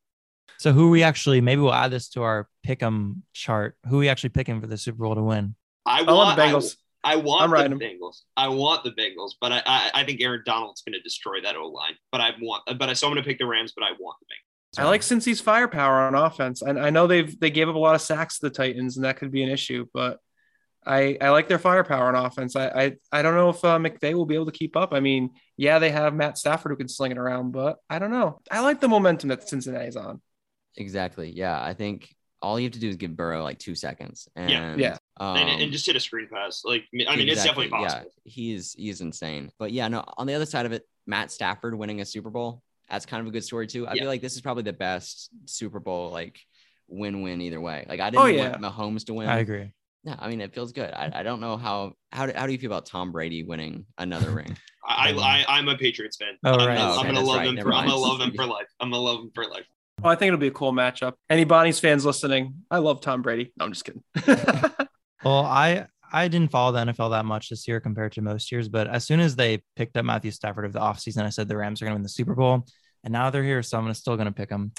So 0.59 0.71
who 0.71 0.89
we 0.89 1.03
actually 1.03 1.41
maybe 1.41 1.61
we'll 1.61 1.73
add 1.73 1.91
this 1.91 2.09
to 2.09 2.21
our 2.23 2.47
pick'em 2.65 3.21
chart. 3.33 3.75
Who 3.89 3.97
we 3.99 4.09
actually 4.09 4.29
picking 4.29 4.59
for 4.61 4.67
the 4.67 4.77
Super 4.77 5.03
Bowl 5.03 5.15
to 5.15 5.23
win? 5.23 5.55
I 5.85 5.99
I 6.01 6.11
want 6.11 6.35
the 6.35 6.43
Bengals. 6.43 6.75
I, 7.03 7.13
I 7.13 7.15
want 7.15 7.43
I'm 7.43 7.49
the 7.49 7.53
riding 7.55 7.71
'em. 7.73 7.79
Bengals. 7.79 8.21
I 8.35 8.49
want 8.49 8.83
the 8.83 8.91
Bengals, 8.91 9.31
but 9.39 9.51
I, 9.51 9.61
I 9.65 9.91
I 9.95 10.03
think 10.03 10.21
Aaron 10.21 10.43
Donald's 10.45 10.81
going 10.81 10.93
to 10.93 11.01
destroy 11.01 11.41
that 11.41 11.55
O 11.55 11.67
line. 11.67 11.93
But 12.11 12.21
I 12.21 12.31
want, 12.41 12.63
but 12.77 12.89
I 12.89 12.93
so 12.93 13.07
I'm 13.07 13.13
going 13.13 13.23
to 13.23 13.27
pick 13.27 13.39
the 13.39 13.45
Rams, 13.47 13.73
but 13.75 13.83
I 13.83 13.91
want 13.99 14.17
the 14.19 14.25
Bengals. 14.25 14.46
I 14.77 14.85
like 14.85 15.01
Cincy's 15.01 15.41
firepower 15.41 16.01
on 16.01 16.15
offense, 16.15 16.61
and 16.61 16.79
I 16.79 16.89
know 16.89 17.07
they've 17.07 17.39
they 17.39 17.49
gave 17.49 17.69
up 17.69 17.75
a 17.75 17.79
lot 17.79 17.95
of 17.95 18.01
sacks 18.01 18.39
to 18.39 18.49
the 18.49 18.55
Titans, 18.55 18.97
and 18.97 19.05
that 19.05 19.17
could 19.17 19.31
be 19.31 19.43
an 19.43 19.49
issue. 19.49 19.85
But 19.93 20.19
I 20.85 21.17
I 21.19 21.29
like 21.29 21.47
their 21.47 21.59
firepower 21.59 22.07
on 22.07 22.15
offense. 22.25 22.55
I 22.55 22.67
I, 22.67 22.95
I 23.11 23.21
don't 23.21 23.35
know 23.35 23.49
if 23.49 23.63
uh, 23.63 23.77
McVay 23.77 24.13
will 24.13 24.25
be 24.25 24.35
able 24.35 24.45
to 24.45 24.51
keep 24.51 24.75
up. 24.75 24.93
I 24.93 24.99
mean, 24.99 25.31
yeah, 25.57 25.79
they 25.79 25.89
have 25.91 26.13
Matt 26.13 26.37
Stafford 26.37 26.71
who 26.71 26.77
can 26.77 26.87
sling 26.87 27.11
it 27.11 27.17
around, 27.17 27.51
but 27.51 27.77
I 27.89 27.99
don't 27.99 28.11
know. 28.11 28.41
I 28.51 28.61
like 28.61 28.79
the 28.79 28.87
momentum 28.87 29.29
that 29.29 29.47
Cincinnati's 29.47 29.95
on. 29.95 30.21
Exactly. 30.75 31.31
Yeah, 31.31 31.61
I 31.61 31.73
think 31.73 32.13
all 32.41 32.59
you 32.59 32.65
have 32.65 32.73
to 32.73 32.79
do 32.79 32.87
is 32.87 32.97
give 32.97 33.15
Burrow 33.15 33.43
like 33.43 33.57
two 33.59 33.75
seconds, 33.75 34.29
and 34.35 34.49
Yeah. 34.49 34.75
Yeah. 34.77 34.97
um, 35.19 35.37
and, 35.37 35.61
and 35.61 35.71
just 35.71 35.85
hit 35.87 35.95
a 35.95 35.99
screen 35.99 36.27
pass. 36.31 36.63
Like 36.63 36.83
I 37.07 37.15
mean, 37.15 37.27
it's 37.27 37.43
definitely 37.43 37.69
possible. 37.69 38.11
Yeah, 38.25 38.31
he's 38.31 38.73
he's 38.73 39.01
insane. 39.01 39.51
But 39.57 39.71
yeah, 39.71 39.87
no. 39.87 40.03
On 40.17 40.27
the 40.27 40.35
other 40.35 40.45
side 40.45 40.65
of 40.65 40.71
it, 40.71 40.83
Matt 41.07 41.31
Stafford 41.31 41.75
winning 41.77 41.99
a 42.01 42.05
Super 42.05 42.29
Bowl. 42.29 42.61
That's 42.89 43.05
kind 43.05 43.21
of 43.21 43.27
a 43.27 43.31
good 43.31 43.43
story 43.43 43.67
too. 43.67 43.87
I 43.87 43.93
Yeah. 43.93 44.01
feel 44.01 44.07
like 44.09 44.21
this 44.21 44.35
is 44.35 44.41
probably 44.41 44.63
the 44.63 44.73
best 44.73 45.29
Super 45.45 45.79
Bowl 45.79 46.09
like 46.11 46.39
win-win 46.87 47.41
either 47.41 47.59
way. 47.59 47.85
Like 47.87 47.99
I 47.99 48.07
Oh, 48.07 48.27
didn't 48.27 48.35
yeah. 48.35 48.57
want 48.57 48.61
Mahomes 48.61 49.05
to 49.07 49.13
win. 49.13 49.27
I 49.27 49.39
agree. 49.39 49.71
No, 50.03 50.15
I 50.17 50.29
mean 50.29 50.39
it 50.41 50.53
feels 50.53 50.71
good. 50.71 50.91
I, 50.93 51.11
I 51.13 51.23
don't 51.23 51.41
know 51.41 51.57
how 51.57 51.93
how 52.11 52.27
do, 52.27 52.33
how 52.35 52.45
do 52.45 52.53
you 52.53 52.57
feel 52.57 52.71
about 52.71 52.85
Tom 52.85 53.11
Brady 53.11 53.43
winning 53.43 53.85
another 53.97 54.31
ring? 54.31 54.55
I, 54.87 55.11
I 55.11 55.45
I'm 55.49 55.67
a 55.67 55.77
Patriots 55.77 56.15
fan. 56.15 56.35
Oh, 56.45 56.53
I'm, 56.53 56.67
right. 56.67 56.77
gonna- 56.77 56.79
Oh, 56.79 56.93
I'm 56.93 56.99
okay, 56.99 57.07
gonna 57.15 57.25
love 57.27 57.37
right. 57.39 57.45
them. 57.45 57.57
For, 57.57 57.73
I'm 57.73 57.87
gonna 57.87 57.97
love 57.99 58.19
them 58.19 58.31
for 58.35 58.45
life. 58.45 58.67
I'm 58.79 58.89
gonna 58.91 59.01
love 59.03 59.17
them 59.17 59.31
for 59.35 59.43
life. 59.45 59.65
Oh, 60.03 60.09
I 60.09 60.15
think 60.15 60.27
it'll 60.27 60.39
be 60.39 60.47
a 60.47 60.51
cool 60.51 60.71
matchup. 60.71 61.13
Any 61.29 61.43
Bonnie's 61.43 61.79
fans 61.79 62.05
listening? 62.05 62.53
I 62.71 62.77
love 62.77 63.01
Tom 63.01 63.21
Brady. 63.23 63.51
No, 63.57 63.65
I'm 63.65 63.73
just 63.73 63.83
kidding. 63.83 64.03
Well, 65.23 65.43
I 65.43 65.87
I 66.11 66.27
didn't 66.27 66.51
follow 66.51 66.71
the 66.71 66.91
NFL 66.91 67.11
that 67.11 67.25
much 67.25 67.49
this 67.49 67.67
year 67.67 67.79
compared 67.79 68.13
to 68.13 68.21
most 68.21 68.51
years, 68.51 68.69
but 68.69 68.87
as 68.87 69.05
soon 69.05 69.19
as 69.19 69.35
they 69.35 69.61
picked 69.75 69.97
up 69.97 70.05
Matthew 70.05 70.31
Stafford 70.31 70.65
of 70.65 70.73
the 70.73 70.79
offseason, 70.79 71.23
I 71.25 71.29
said 71.29 71.47
the 71.47 71.57
Rams 71.57 71.81
are 71.81 71.85
going 71.85 71.93
to 71.93 71.97
win 71.97 72.03
the 72.03 72.09
Super 72.09 72.35
Bowl, 72.35 72.65
and 73.03 73.11
now 73.11 73.29
they're 73.29 73.43
here, 73.43 73.61
so 73.63 73.77
I'm 73.77 73.93
still 73.93 74.15
going 74.15 74.27
to 74.27 74.33
pick 74.33 74.49
them. 74.49 74.71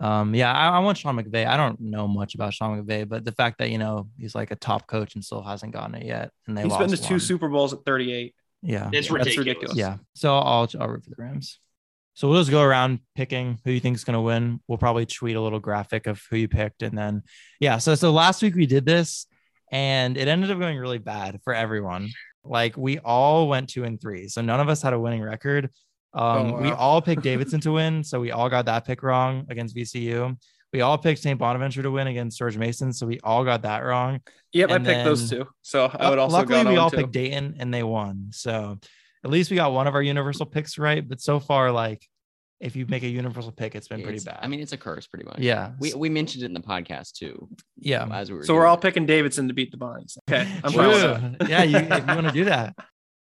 Um, 0.00 0.34
yeah, 0.34 0.52
I, 0.52 0.68
I 0.76 0.78
want 0.78 0.96
Sean 0.98 1.16
McVay. 1.16 1.46
I 1.46 1.56
don't 1.56 1.80
know 1.80 2.06
much 2.06 2.34
about 2.36 2.54
Sean 2.54 2.80
McVay, 2.82 3.08
but 3.08 3.24
the 3.24 3.32
fact 3.32 3.58
that 3.58 3.70
you 3.70 3.78
know 3.78 4.08
he's 4.16 4.34
like 4.34 4.50
a 4.52 4.56
top 4.56 4.86
coach 4.86 5.14
and 5.16 5.24
still 5.24 5.42
hasn't 5.42 5.72
gotten 5.72 5.94
it 5.96 6.06
yet, 6.06 6.30
and 6.46 6.56
they 6.56 6.62
He's 6.62 6.70
lost 6.70 6.80
been 6.88 6.96
to 6.96 7.02
two. 7.02 7.18
Super 7.18 7.48
Bowls 7.48 7.72
at 7.72 7.80
38. 7.84 8.34
Yeah, 8.62 8.76
It's 8.76 8.84
Yeah, 8.84 8.90
that's 8.90 9.10
ridiculous. 9.10 9.36
ridiculous. 9.38 9.76
yeah. 9.76 9.96
So 10.14 10.36
I'll 10.38 10.68
I'll 10.80 10.88
root 10.88 11.04
for 11.04 11.10
the 11.10 11.16
Rams. 11.18 11.58
So 12.14 12.28
we'll 12.28 12.40
just 12.40 12.50
go 12.50 12.62
around 12.62 12.98
picking 13.14 13.58
who 13.64 13.70
you 13.70 13.78
think 13.78 13.94
is 13.96 14.02
going 14.02 14.14
to 14.14 14.20
win. 14.20 14.60
We'll 14.66 14.76
probably 14.78 15.06
tweet 15.06 15.36
a 15.36 15.40
little 15.40 15.60
graphic 15.60 16.08
of 16.08 16.20
who 16.30 16.36
you 16.36 16.48
picked, 16.48 16.82
and 16.82 16.96
then 16.96 17.22
yeah. 17.60 17.78
So 17.78 17.94
so 17.96 18.10
last 18.12 18.42
week 18.42 18.54
we 18.54 18.66
did 18.66 18.84
this, 18.86 19.26
and 19.70 20.16
it 20.16 20.28
ended 20.28 20.50
up 20.50 20.58
going 20.58 20.78
really 20.78 20.98
bad 20.98 21.40
for 21.42 21.54
everyone. 21.54 22.10
Like 22.44 22.76
we 22.76 22.98
all 22.98 23.48
went 23.48 23.68
two 23.68 23.84
and 23.84 24.00
three, 24.00 24.28
so 24.28 24.40
none 24.40 24.60
of 24.60 24.68
us 24.68 24.82
had 24.82 24.92
a 24.92 24.98
winning 25.00 25.22
record. 25.22 25.70
Um, 26.14 26.54
Oh, 26.54 26.60
We 26.62 26.70
all 26.70 27.02
picked 27.02 27.22
Davidson 27.30 27.60
to 27.60 27.72
win, 27.72 28.02
so 28.02 28.20
we 28.20 28.30
all 28.30 28.48
got 28.48 28.64
that 28.66 28.86
pick 28.86 29.02
wrong 29.02 29.46
against 29.50 29.76
VCU. 29.76 30.36
We 30.72 30.82
all 30.82 30.98
picked 30.98 31.22
St. 31.22 31.38
Bonaventure 31.38 31.82
to 31.82 31.90
win 31.90 32.08
against 32.08 32.38
George 32.38 32.58
Mason, 32.58 32.92
so 32.92 33.06
we 33.06 33.18
all 33.24 33.44
got 33.44 33.62
that 33.62 33.80
wrong. 33.80 34.20
Yep, 34.52 34.70
I 34.70 34.74
And 34.76 34.86
picked 34.86 35.04
those 35.04 35.30
two. 35.30 35.46
So 35.62 35.86
I 35.92 36.10
would 36.10 36.18
also 36.18 36.36
Luckily, 36.38 36.64
we 36.64 36.76
all 36.76 36.90
picked 36.90 37.12
Dayton 37.12 37.56
and 37.58 37.72
they 37.72 37.82
won. 37.82 38.28
So 38.32 38.78
at 39.24 39.30
least 39.30 39.50
we 39.50 39.56
got 39.56 39.72
one 39.72 39.86
of 39.86 39.94
our 39.94 40.02
universal 40.02 40.46
picks 40.46 40.78
right. 40.78 41.06
But 41.06 41.20
so 41.20 41.40
far, 41.40 41.72
like 41.72 42.06
if 42.60 42.74
you 42.74 42.86
make 42.86 43.02
a 43.04 43.08
universal 43.08 43.52
pick, 43.52 43.74
it's 43.74 43.86
been 43.88 44.02
pretty 44.02 44.16
It's- 44.18 44.24
bad. 44.24 44.38
I 44.42 44.48
mean, 44.48 44.60
it's 44.60 44.72
a 44.72 44.76
curse, 44.76 45.06
pretty 45.06 45.24
much. 45.24 45.38
yeah, 45.38 45.72
We, 45.78 45.94
we 45.94 46.08
mentioned 46.08 46.42
it 46.42 46.46
in 46.46 46.54
the 46.54 46.60
podcast 46.60 47.12
too. 47.12 47.48
yeah. 47.78 48.06
As 48.12 48.30
we 48.30 48.38
were 48.38 48.44
So 48.44 48.54
we're 48.54 48.66
all 48.66 48.74
it. 48.76 48.80
picking 48.80 49.06
Davidson 49.06 49.46
to 49.48 49.54
beat 49.54 49.70
the 49.70 49.76
Bonnies. 49.78 50.16
Okay, 50.28 50.48
I'm 50.64 50.72
True. 50.72 51.14
fine 51.14 51.36
yeah, 51.48 51.62
you, 51.62 51.76
if 51.78 51.88
you 52.08 52.14
want 52.14 52.26
to 52.26 52.32
do 52.32 52.44
that. 52.46 52.74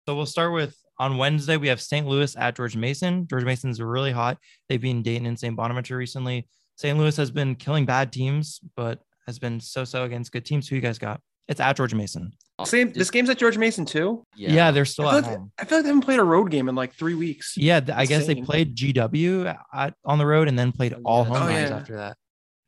So 0.07 0.15
we'll 0.15 0.25
start 0.25 0.53
with 0.53 0.75
on 0.97 1.17
Wednesday. 1.17 1.55
We 1.57 1.67
have 1.67 1.79
St. 1.79 2.07
Louis 2.07 2.35
at 2.35 2.55
George 2.55 2.75
Mason. 2.75 3.27
George 3.27 3.43
Mason's 3.43 3.79
really 3.79 4.11
hot. 4.11 4.39
They've 4.67 4.81
been 4.81 5.03
Dayton 5.03 5.27
and 5.27 5.39
St. 5.39 5.55
Bonaventure 5.55 5.97
recently. 5.97 6.47
St. 6.77 6.97
Louis 6.97 7.15
has 7.17 7.29
been 7.29 7.53
killing 7.53 7.85
bad 7.85 8.11
teams, 8.11 8.59
but 8.75 8.99
has 9.27 9.37
been 9.37 9.59
so-so 9.59 10.05
against 10.05 10.31
good 10.31 10.45
teams. 10.45 10.67
Who 10.67 10.75
you 10.75 10.81
guys 10.81 10.97
got? 10.97 11.21
It's 11.49 11.59
at 11.59 11.75
George 11.75 11.95
Mason. 11.95 12.31
Same. 12.63 12.93
This 12.93 13.09
game's 13.09 13.29
at 13.29 13.39
George 13.39 13.57
Mason 13.57 13.83
too. 13.83 14.23
Yeah, 14.35 14.69
they're 14.69 14.85
still 14.85 15.09
feel, 15.09 15.17
at 15.17 15.23
like, 15.23 15.37
home. 15.37 15.51
I 15.57 15.65
feel 15.65 15.79
like 15.79 15.83
they 15.83 15.89
haven't 15.89 16.03
played 16.03 16.19
a 16.19 16.23
road 16.23 16.51
game 16.51 16.69
in 16.69 16.75
like 16.75 16.93
three 16.93 17.15
weeks. 17.15 17.55
Yeah, 17.57 17.79
th- 17.79 17.97
I 17.97 18.05
guess 18.05 18.27
they 18.27 18.35
played 18.35 18.75
GW 18.75 19.57
at, 19.73 19.95
on 20.05 20.19
the 20.19 20.25
road 20.27 20.47
and 20.47 20.57
then 20.57 20.71
played 20.71 20.93
Oh, 20.93 21.01
all 21.05 21.23
yeah, 21.23 21.29
home 21.29 21.39
that's 21.39 21.51
games 21.51 21.71
right. 21.71 21.79
after 21.79 21.97
that. 21.97 22.17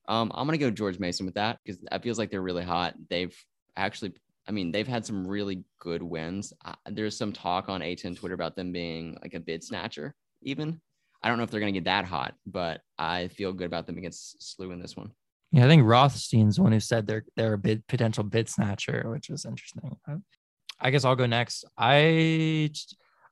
Um, 0.08 0.32
I'm 0.34 0.48
gonna 0.48 0.58
go 0.58 0.72
George 0.72 0.98
Mason 0.98 1.26
with 1.28 1.36
that 1.36 1.60
because 1.64 1.80
that 1.92 2.02
feels 2.02 2.18
like 2.18 2.32
they're 2.32 2.42
really 2.42 2.64
hot. 2.64 2.96
They've 3.10 3.36
actually, 3.78 4.14
I 4.48 4.52
mean, 4.52 4.72
they've 4.72 4.88
had 4.88 5.06
some 5.06 5.28
really 5.28 5.64
good 5.80 6.02
wins. 6.02 6.52
Uh, 6.66 6.74
there's 6.90 7.16
some 7.16 7.32
talk 7.32 7.70
on 7.70 7.82
A10 7.82 8.18
Twitter 8.18 8.36
about 8.36 8.56
them 8.56 8.72
being 8.72 9.16
like 9.22 9.36
a 9.36 9.40
bid 9.40 9.64
snatcher. 9.64 10.16
Even 10.42 10.82
I 11.22 11.30
don't 11.30 11.38
know 11.38 11.44
if 11.44 11.52
they're 11.52 11.60
gonna 11.60 11.72
get 11.72 11.84
that 11.86 12.06
hot, 12.06 12.34
but 12.48 12.82
I 12.98 13.28
feel 13.28 13.54
good 13.54 13.68
about 13.68 13.86
them 13.86 13.98
against 14.00 14.40
SLU 14.42 14.74
in 14.74 14.82
this 14.82 14.98
one. 14.98 15.12
Yeah, 15.52 15.66
I 15.66 15.68
think 15.68 15.84
Rothstein's 15.86 16.56
the 16.56 16.64
one 16.64 16.72
who 16.72 16.80
said 16.80 17.08
they're 17.08 17.26
they're 17.36 17.54
a 17.54 17.58
bid 17.58 17.86
potential 17.88 18.24
bid 18.24 18.48
snatcher, 18.48 19.10
which 19.10 19.30
was 19.30 19.46
interesting. 19.46 19.98
I 20.80 20.92
guess 20.92 21.04
I'll 21.04 21.16
go 21.16 21.26
next. 21.26 21.66
I 21.78 22.72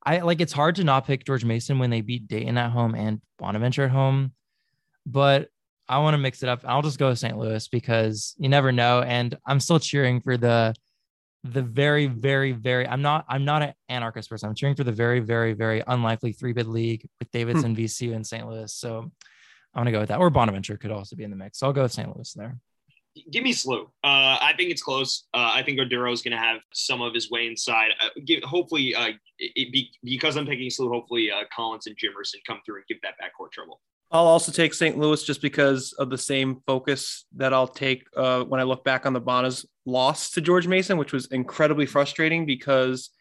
I 0.05 0.19
like 0.19 0.41
it's 0.41 0.53
hard 0.53 0.75
to 0.75 0.83
not 0.83 1.07
pick 1.07 1.25
George 1.25 1.45
Mason 1.45 1.79
when 1.79 1.89
they 1.89 2.01
beat 2.01 2.27
Dayton 2.27 2.57
at 2.57 2.71
home 2.71 2.93
and 2.93 3.21
Bonaventure 3.37 3.85
at 3.85 3.91
home, 3.91 4.33
but 5.05 5.49
I 5.87 5.97
want 5.99 6.13
to 6.13 6.19
mix 6.19 6.43
it 6.43 6.49
up. 6.49 6.61
I'll 6.65 6.81
just 6.81 6.99
go 6.99 7.09
with 7.09 7.19
St. 7.19 7.37
Louis 7.37 7.67
because 7.67 8.35
you 8.37 8.49
never 8.49 8.71
know, 8.71 9.01
and 9.01 9.35
I'm 9.45 9.59
still 9.59 9.79
cheering 9.79 10.21
for 10.21 10.37
the 10.37 10.75
the 11.43 11.61
very 11.61 12.07
very 12.07 12.51
very. 12.51 12.87
I'm 12.87 13.01
not 13.01 13.25
I'm 13.29 13.45
not 13.45 13.61
an 13.61 13.73
anarchist 13.87 14.29
person. 14.29 14.49
I'm 14.49 14.55
cheering 14.55 14.75
for 14.75 14.83
the 14.83 14.91
very 14.91 15.19
very 15.19 15.53
very 15.53 15.81
unlikely 15.87 16.33
three 16.33 16.53
bid 16.53 16.67
league 16.67 17.07
with 17.19 17.29
hmm. 17.29 17.37
Davidson, 17.37 17.75
VCU, 17.75 18.13
and 18.13 18.27
St. 18.27 18.47
Louis. 18.47 18.73
So 18.73 19.11
I'm 19.73 19.81
gonna 19.81 19.91
go 19.91 19.99
with 19.99 20.09
that. 20.09 20.19
Or 20.19 20.29
Bonaventure 20.29 20.77
could 20.77 20.91
also 20.91 21.15
be 21.15 21.23
in 21.23 21.29
the 21.29 21.35
mix. 21.35 21.59
So 21.59 21.67
I'll 21.67 21.73
go 21.73 21.83
with 21.83 21.91
St. 21.91 22.13
Louis 22.15 22.33
there. 22.33 22.57
Give 23.31 23.43
me 23.43 23.53
SLU. 23.53 23.83
Uh, 23.83 23.87
I 24.03 24.53
think 24.55 24.71
it's 24.71 24.81
close. 24.81 25.27
Uh, 25.33 25.51
I 25.53 25.63
think 25.63 25.79
Oduro 25.79 26.13
is 26.13 26.21
going 26.21 26.31
to 26.31 26.37
have 26.37 26.59
some 26.73 27.01
of 27.01 27.13
his 27.13 27.29
way 27.29 27.47
inside. 27.47 27.89
Uh, 27.99 28.09
give, 28.23 28.43
hopefully, 28.43 28.95
uh, 28.95 29.09
it 29.39 29.73
be, 29.73 29.91
because 30.03 30.37
I'm 30.37 30.45
picking 30.45 30.69
SLU, 30.69 30.89
hopefully 30.89 31.29
uh, 31.31 31.43
Collins 31.53 31.87
and 31.87 31.97
Jimerson 31.97 32.35
come 32.47 32.59
through 32.65 32.77
and 32.77 32.85
give 32.87 33.01
that 33.01 33.15
backcourt 33.19 33.51
trouble. 33.51 33.81
I'll 34.11 34.25
also 34.25 34.51
take 34.51 34.73
St. 34.73 34.97
Louis 34.97 35.23
just 35.23 35.41
because 35.41 35.93
of 35.93 36.09
the 36.09 36.17
same 36.17 36.61
focus 36.65 37.25
that 37.35 37.53
I'll 37.53 37.67
take 37.67 38.07
uh, 38.15 38.43
when 38.43 38.59
I 38.59 38.63
look 38.63 38.83
back 38.83 39.05
on 39.05 39.13
the 39.13 39.21
Bonas 39.21 39.65
loss 39.85 40.31
to 40.31 40.41
George 40.41 40.67
Mason, 40.67 40.97
which 40.97 41.13
was 41.13 41.27
incredibly 41.27 41.85
frustrating 41.85 42.45
because 42.45 43.11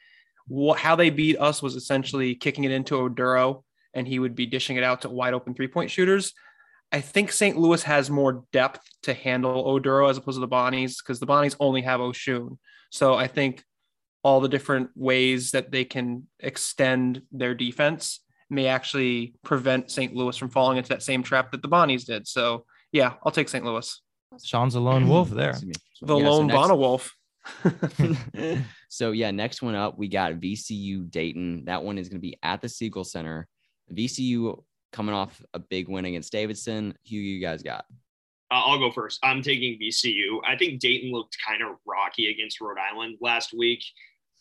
what, 0.46 0.78
how 0.78 0.96
they 0.96 1.10
beat 1.10 1.38
us 1.38 1.62
was 1.62 1.76
essentially 1.76 2.34
kicking 2.34 2.64
it 2.64 2.70
into 2.70 2.94
Oduro 2.94 3.64
and 3.94 4.06
he 4.06 4.18
would 4.18 4.34
be 4.34 4.46
dishing 4.46 4.76
it 4.76 4.84
out 4.84 5.02
to 5.02 5.08
wide 5.08 5.34
open 5.34 5.54
three 5.54 5.68
point 5.68 5.90
shooters. 5.90 6.32
I 6.90 7.00
think 7.00 7.32
St. 7.32 7.56
Louis 7.58 7.82
has 7.82 8.08
more 8.08 8.44
depth 8.52 8.80
to 9.02 9.12
handle 9.12 9.64
Oduro 9.64 10.08
as 10.08 10.16
opposed 10.16 10.36
to 10.36 10.40
the 10.40 10.48
Bonnies 10.48 10.96
because 11.02 11.20
the 11.20 11.26
Bonnies 11.26 11.56
only 11.60 11.82
have 11.82 12.00
Osun. 12.00 12.56
So 12.90 13.14
I 13.14 13.26
think 13.26 13.62
all 14.22 14.40
the 14.40 14.48
different 14.48 14.90
ways 14.94 15.50
that 15.50 15.70
they 15.70 15.84
can 15.84 16.26
extend 16.40 17.22
their 17.30 17.54
defense 17.54 18.20
may 18.50 18.66
actually 18.66 19.34
prevent 19.44 19.90
St. 19.90 20.14
Louis 20.14 20.36
from 20.36 20.48
falling 20.48 20.78
into 20.78 20.88
that 20.88 21.02
same 21.02 21.22
trap 21.22 21.52
that 21.52 21.60
the 21.60 21.68
Bonnies 21.68 22.06
did. 22.06 22.26
So 22.26 22.64
yeah, 22.92 23.14
I'll 23.22 23.32
take 23.32 23.48
St. 23.48 23.64
Louis. 23.64 24.00
Sean's 24.42 24.74
a 24.74 24.80
lone 24.80 25.08
wolf 25.08 25.30
there. 25.30 25.54
The 26.00 26.16
yeah, 26.16 26.28
lone 26.28 26.48
so 26.50 26.56
Bonna 26.56 26.78
wolf. 26.78 27.14
so 28.88 29.12
yeah, 29.12 29.30
next 29.30 29.62
one 29.62 29.74
up, 29.74 29.98
we 29.98 30.08
got 30.08 30.34
VCU 30.34 31.10
Dayton. 31.10 31.64
That 31.66 31.82
one 31.82 31.98
is 31.98 32.08
going 32.08 32.20
to 32.20 32.26
be 32.26 32.38
at 32.42 32.60
the 32.60 32.68
Siegel 32.68 33.04
Center. 33.04 33.46
VCU 33.92 34.62
coming 34.92 35.14
off 35.14 35.42
a 35.54 35.58
big 35.58 35.88
win 35.88 36.04
against 36.04 36.32
Davidson. 36.32 36.94
Who 37.08 37.16
you 37.16 37.40
guys 37.40 37.62
got? 37.62 37.84
Uh, 38.50 38.62
I'll 38.64 38.78
go 38.78 38.90
first. 38.90 39.18
I'm 39.22 39.42
taking 39.42 39.78
VCU. 39.78 40.40
I 40.46 40.56
think 40.56 40.80
Dayton 40.80 41.12
looked 41.12 41.36
kind 41.46 41.62
of 41.62 41.76
rocky 41.86 42.30
against 42.30 42.60
Rhode 42.60 42.78
Island 42.78 43.18
last 43.20 43.52
week. 43.56 43.84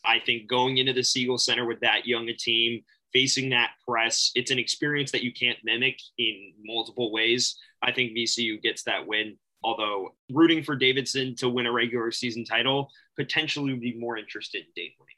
I 0.04 0.18
think 0.24 0.48
going 0.48 0.78
into 0.78 0.92
the 0.92 1.04
Siegel 1.04 1.38
Center 1.38 1.66
with 1.66 1.80
that 1.80 2.06
young 2.06 2.28
a 2.28 2.32
team, 2.32 2.82
facing 3.12 3.50
that 3.50 3.70
press, 3.86 4.30
it's 4.34 4.50
an 4.50 4.58
experience 4.58 5.12
that 5.12 5.22
you 5.22 5.32
can't 5.32 5.58
mimic 5.64 5.98
in 6.16 6.52
multiple 6.64 7.12
ways. 7.12 7.56
I 7.82 7.92
think 7.92 8.16
VCU 8.16 8.62
gets 8.62 8.84
that 8.84 9.06
win. 9.06 9.36
Although 9.62 10.14
rooting 10.32 10.62
for 10.62 10.76
Davidson 10.76 11.34
to 11.36 11.48
win 11.48 11.66
a 11.66 11.72
regular 11.72 12.12
season 12.12 12.44
title 12.44 12.90
potentially 13.16 13.72
would 13.72 13.80
be 13.80 13.98
more 13.98 14.16
interested 14.16 14.58
in 14.58 14.68
Dayton 14.74 14.94
winning. 14.98 15.14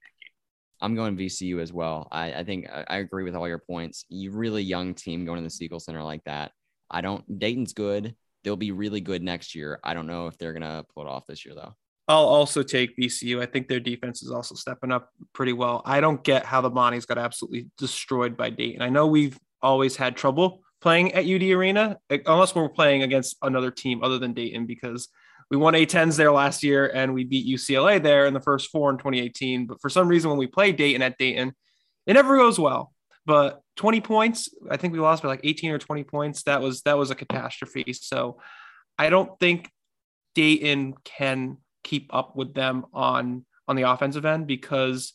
I'm 0.81 0.95
going 0.95 1.17
VCU 1.17 1.61
as 1.61 1.73
well. 1.73 2.09
I, 2.11 2.33
I 2.35 2.45
think 2.45 2.67
I, 2.71 2.97
agree 2.99 3.25
with 3.25 3.35
all 3.35 3.47
your 3.47 3.59
points. 3.59 4.05
You 4.09 4.31
really 4.31 4.63
young 4.63 4.95
team 4.95 5.25
going 5.25 5.39
to 5.39 5.45
the 5.45 5.51
Siegel 5.51 5.81
Center 5.81 6.03
like 6.03 6.25
that. 6.25 6.53
I 6.91 7.01
don't. 7.03 7.39
Dayton's 7.39 7.73
good. 7.73 8.15
They'll 8.43 8.57
be 8.57 8.73
really 8.73 9.01
good 9.01 9.23
next 9.23 9.55
year. 9.55 9.79
I 9.85 9.95
don't 9.95 10.07
know 10.07 10.27
if 10.27 10.39
they're 10.39 10.55
gonna 10.55 10.85
pull 10.95 11.07
it 11.07 11.09
off 11.09 11.27
this 11.27 11.45
year 11.45 11.55
though. 11.55 11.75
I'll 12.09 12.27
also 12.27 12.63
take 12.63 12.97
VCU. 12.97 13.41
I 13.41 13.47
think 13.47 13.69
their 13.69 13.79
defense 13.79 14.23
is 14.23 14.33
also 14.33 14.57
stepping 14.57 14.91
up 14.91 15.11
pretty 15.33 15.53
well. 15.53 15.83
I 15.85 16.01
don't 16.01 16.25
get 16.25 16.45
how 16.45 16.61
the 16.61 16.71
Bonnies 16.71 17.07
got 17.07 17.19
absolutely 17.19 17.69
destroyed 17.79 18.37
by 18.37 18.51
Dayton. 18.51 18.83
I 18.83 18.89
know 18.89 19.07
we've 19.07 19.39
always 19.63 19.95
had 19.95 20.17
trouble 20.17 20.63
playing 20.81 21.13
at 21.13 21.27
UD 21.27 21.43
Arena, 21.43 21.99
unless 22.27 22.55
we're 22.55 22.69
playing 22.69 23.05
against 23.05 23.37
another 23.43 23.71
team 23.71 24.03
other 24.03 24.19
than 24.19 24.33
Dayton, 24.33 24.67
because 24.67 25.09
we 25.51 25.57
won 25.57 25.75
A10s 25.75 26.17
there 26.17 26.31
last 26.31 26.63
year 26.63 26.91
and 26.95 27.13
we 27.13 27.25
beat 27.25 27.47
UCLA 27.47 28.01
there 28.01 28.27
in 28.27 28.35
the 28.35 28.41
first 28.41 28.71
four 28.71 28.91
in 28.91 28.99
2018. 28.99 29.67
But 29.67 29.81
for 29.81 29.91
some 29.91 30.07
reason, 30.07 30.31
when 30.31 30.39
we 30.39 30.47
play 30.47 30.71
Dayton 30.73 31.03
at 31.03 31.19
Dayton, 31.19 31.53
it 32.07 32.15
never 32.15 32.37
goes 32.37 32.59
well. 32.59 32.93
But 33.27 33.61
20 33.77 34.01
points, 34.01 34.49
I 34.71 34.77
think 34.77 34.93
we 34.93 35.01
lost 35.01 35.23
by 35.23 35.29
like 35.29 35.41
18 35.43 35.73
or 35.73 35.79
20 35.79 36.05
points. 36.05 36.45
That 36.45 36.63
was 36.63 36.83
that 36.83 36.97
was 36.97 37.11
a 37.11 37.15
catastrophe. 37.15 37.93
So 37.93 38.41
I 38.99 39.11
don't 39.11 39.39
think 39.41 39.69
Dayton 40.35 40.95
can 41.05 41.59
keep 41.83 42.15
up 42.15 42.37
with 42.37 42.55
them 42.55 42.87
on 42.93 43.45
on 43.67 43.77
the 43.77 43.91
offensive 43.91 44.25
end 44.25 44.47
because 44.47 45.15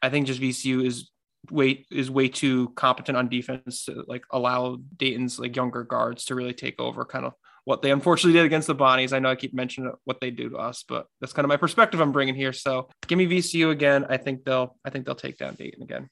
I 0.00 0.10
think 0.10 0.26
just 0.26 0.40
VCU 0.40 0.86
is 0.86 1.10
way 1.50 1.86
is 1.90 2.10
way 2.10 2.28
too 2.28 2.70
competent 2.70 3.18
on 3.18 3.28
defense 3.28 3.84
to 3.86 4.04
like 4.06 4.24
allow 4.30 4.78
Dayton's 4.96 5.38
like 5.38 5.56
younger 5.56 5.82
guards 5.82 6.26
to 6.26 6.34
really 6.34 6.52
take 6.52 6.80
over 6.80 7.04
kind 7.04 7.24
of 7.24 7.32
what 7.68 7.82
they 7.82 7.90
unfortunately 7.90 8.32
did 8.32 8.46
against 8.46 8.66
the 8.66 8.74
Bonnies. 8.74 9.12
I 9.12 9.18
know 9.18 9.28
I 9.28 9.36
keep 9.36 9.52
mentioning 9.52 9.92
what 10.04 10.22
they 10.22 10.30
do 10.30 10.48
to 10.48 10.56
us, 10.56 10.86
but 10.88 11.06
that's 11.20 11.34
kind 11.34 11.44
of 11.44 11.50
my 11.50 11.58
perspective 11.58 12.00
I'm 12.00 12.12
bringing 12.12 12.34
here. 12.34 12.54
So 12.54 12.88
give 13.06 13.18
me 13.18 13.26
VCU 13.26 13.70
again. 13.70 14.06
I 14.08 14.16
think 14.16 14.46
they'll 14.46 14.74
I 14.86 14.90
think 14.90 15.04
they'll 15.04 15.14
take 15.14 15.36
down 15.36 15.54
Dayton 15.54 15.82
again. 15.82 16.08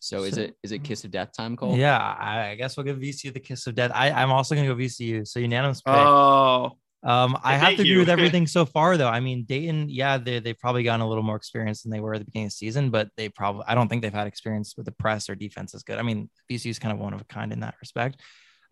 So 0.00 0.24
is 0.24 0.36
it 0.36 0.54
is 0.62 0.70
it 0.70 0.84
kiss 0.84 1.04
of 1.04 1.10
death 1.10 1.30
time, 1.34 1.56
Cole? 1.56 1.78
Yeah, 1.78 1.96
I 1.98 2.56
guess 2.56 2.76
we'll 2.76 2.84
give 2.84 2.98
VCU 2.98 3.32
the 3.32 3.40
kiss 3.40 3.66
of 3.66 3.74
death. 3.74 3.90
I, 3.94 4.10
I'm 4.10 4.30
also 4.30 4.54
gonna 4.54 4.68
go 4.68 4.74
VCU. 4.74 5.26
So 5.26 5.40
unanimous 5.40 5.80
pick. 5.80 5.94
Oh, 5.94 6.72
um, 7.02 7.38
I 7.42 7.56
have 7.56 7.76
to 7.76 7.82
agree 7.82 7.96
with 7.96 8.08
everything 8.16 8.46
so 8.46 8.66
far, 8.66 8.98
though. 8.98 9.08
I 9.08 9.20
mean, 9.20 9.44
Dayton, 9.44 9.88
yeah, 9.88 10.18
they 10.18 10.40
they've 10.40 10.58
probably 10.58 10.82
gotten 10.82 11.00
a 11.00 11.08
little 11.08 11.24
more 11.24 11.36
experience 11.36 11.82
than 11.82 11.90
they 11.90 12.00
were 12.00 12.14
at 12.14 12.18
the 12.18 12.26
beginning 12.26 12.48
of 12.48 12.52
the 12.52 12.56
season, 12.56 12.90
but 12.90 13.08
they 13.16 13.30
probably 13.30 13.64
I 13.66 13.74
don't 13.74 13.88
think 13.88 14.02
they've 14.02 14.12
had 14.12 14.26
experience 14.26 14.74
with 14.76 14.84
the 14.84 14.92
press 14.92 15.30
or 15.30 15.34
defense 15.34 15.74
as 15.74 15.84
good. 15.84 15.98
I 15.98 16.02
mean, 16.02 16.28
VCU 16.50 16.68
is 16.68 16.78
kind 16.78 16.92
of 16.92 16.98
one 16.98 17.14
of 17.14 17.22
a 17.22 17.24
kind 17.24 17.50
in 17.50 17.60
that 17.60 17.76
respect. 17.80 18.20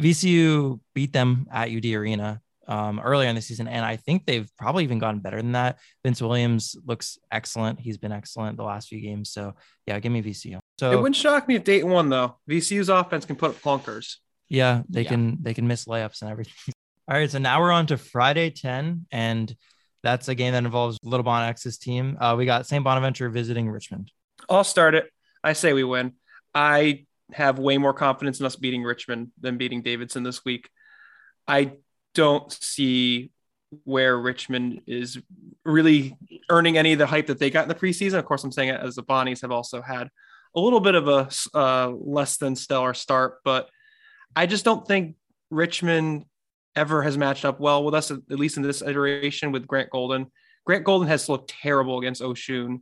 VCU 0.01 0.81
beat 0.95 1.13
them 1.13 1.47
at 1.51 1.71
UD 1.71 1.87
Arena 1.87 2.41
um, 2.69 3.01
earlier 3.01 3.29
in 3.29 3.35
the 3.35 3.43
season, 3.43 3.69
and 3.69 3.85
I 3.85 3.97
think 3.97 4.27
they've 4.27 4.51
probably 4.59 4.85
even 4.85 4.99
gotten 4.99 5.21
better 5.21 5.37
than 5.37 5.53
that. 5.53 5.79
Vince 6.05 6.21
Williams 6.21 6.77
looks 6.85 7.19
excellent; 7.31 7.81
he's 7.81 7.99
been 7.99 8.13
excellent 8.13 8.57
the 8.57 8.65
last 8.65 8.89
few 8.89 9.01
games. 9.01 9.31
So 9.31 9.55
yeah, 9.87 9.99
give 10.01 10.13
me 10.13 10.23
VCU. 10.23 10.59
So 10.79 10.93
it 10.93 10.97
wouldn't 10.97 11.17
shock 11.17 11.49
me 11.49 11.55
if 11.55 11.65
Dayton 11.65 11.91
won, 11.91 12.09
though. 12.09 12.37
VCU's 12.49 12.89
offense 12.89 13.25
can 13.25 13.37
put 13.37 13.51
up 13.51 13.63
clunkers. 13.63 14.17
Yeah, 14.49 14.83
they 14.89 15.03
yeah. 15.03 15.09
can 15.09 15.39
they 15.43 15.55
can 15.55 15.67
miss 15.67 15.87
layups 15.87 16.23
and 16.23 16.31
everything. 16.31 16.55
All 17.09 17.17
right, 17.17 17.31
so 17.31 17.39
now 17.39 17.61
we're 17.61 17.71
on 17.71 17.87
to 17.87 17.97
Friday 17.97 18.51
10, 18.51 19.07
and 19.13 19.55
that's 20.03 20.27
a 20.29 20.35
game 20.35 20.53
that 20.53 20.65
involves 20.65 20.99
Little 21.05 21.23
Bon 21.23 21.49
X's 21.49 21.79
team. 21.79 22.17
Uh, 22.21 22.35
we 22.37 22.47
got 22.47 22.67
St. 22.67 22.83
Bonaventure 22.83 23.29
visiting 23.29 23.71
Richmond. 23.71 24.11
I'll 24.51 24.65
start 24.65 24.97
it. 24.97 25.09
I 25.43 25.53
say 25.53 25.73
we 25.73 25.85
win. 25.85 26.15
I 26.53 27.06
have 27.33 27.59
way 27.59 27.79
more 27.79 27.95
confidence 27.95 28.41
in 28.41 28.47
us 28.47 28.57
beating 28.57 28.83
Richmond 28.83 29.33
than 29.41 29.59
beating 29.59 29.83
Davidson 29.83 30.23
this 30.23 30.45
week. 30.45 30.69
I 31.47 31.73
don't 32.15 32.51
see 32.53 33.31
where 33.85 34.17
Richmond 34.17 34.83
is 34.87 35.19
really 35.65 36.17
earning 36.51 36.79
any 36.79 36.93
of 36.93 36.99
the 36.99 37.07
hype 37.07 37.27
that 37.27 37.39
they 37.39 37.51
got 37.51 37.65
in 37.65 37.69
the 37.69 37.75
preseason. 37.75 38.19
Of 38.19 38.25
course, 38.25 38.45
I'm 38.45 38.53
saying 38.53 38.71
it 38.71 38.81
as 38.81 38.95
the 38.95 39.03
Bonnies 39.03 39.43
have 39.43 39.51
also 39.51 39.83
had 39.83 40.09
a 40.55 40.61
little 40.61 40.81
bit 40.81 40.95
of 40.95 41.09
a 41.09 41.29
uh, 41.55 41.91
less 41.91 42.37
than 42.39 42.57
stellar 42.57 42.95
start, 42.95 43.39
but 43.45 43.69
I 44.35 44.47
just 44.47 44.65
don't 44.65 44.87
think 44.87 45.17
Richmond 45.51 46.25
ever 46.75 47.03
has 47.03 47.19
matched 47.19 47.45
up 47.45 47.61
well 47.61 47.85
with 47.85 47.95
us, 47.95 48.11
at 48.11 48.21
least 48.31 48.57
in 48.57 48.63
this 48.63 48.83
iteration 48.83 49.53
with 49.53 49.67
Grant 49.67 49.91
Golden. 49.91 50.31
Grant 50.65 50.85
Golden 50.85 51.09
has 51.09 51.29
looked 51.29 51.51
terrible 51.51 51.99
against 51.99 52.23
Osun 52.23 52.81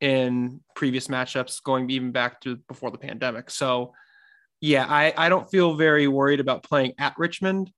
in 0.00 0.60
previous 0.74 1.08
matchups, 1.08 1.62
going 1.62 1.90
even 1.90 2.12
back 2.12 2.40
to 2.40 2.56
before 2.68 2.90
the 2.90 2.98
pandemic. 2.98 3.50
So, 3.50 3.92
yeah, 4.60 4.86
I, 4.88 5.12
I 5.16 5.28
don't 5.28 5.50
feel 5.50 5.74
very 5.74 6.08
worried 6.08 6.40
about 6.40 6.62
playing 6.62 6.94
at 6.98 7.14
Richmond. 7.18 7.70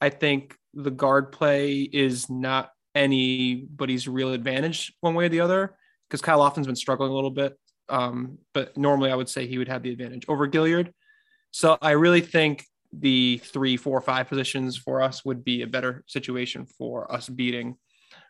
I 0.00 0.10
think 0.10 0.56
the 0.72 0.90
guard 0.90 1.32
play 1.32 1.80
is 1.80 2.28
not 2.28 2.70
anybody's 2.94 4.06
real 4.06 4.32
advantage 4.32 4.92
one 5.00 5.14
way 5.14 5.26
or 5.26 5.28
the 5.28 5.40
other 5.40 5.76
because 6.08 6.20
Kyle 6.20 6.38
Lofton's 6.38 6.66
been 6.66 6.76
struggling 6.76 7.10
a 7.10 7.14
little 7.14 7.30
bit. 7.30 7.58
Um, 7.88 8.38
but 8.52 8.76
normally 8.76 9.10
I 9.10 9.14
would 9.14 9.28
say 9.28 9.46
he 9.46 9.58
would 9.58 9.68
have 9.68 9.82
the 9.82 9.92
advantage 9.92 10.24
over 10.28 10.48
Gilyard. 10.48 10.92
So 11.50 11.76
I 11.82 11.92
really 11.92 12.20
think 12.20 12.64
the 12.92 13.40
three, 13.44 13.76
four, 13.76 14.00
five 14.00 14.28
positions 14.28 14.76
for 14.76 15.02
us 15.02 15.24
would 15.24 15.44
be 15.44 15.62
a 15.62 15.66
better 15.66 16.04
situation 16.06 16.66
for 16.66 17.12
us 17.12 17.28
beating 17.28 17.76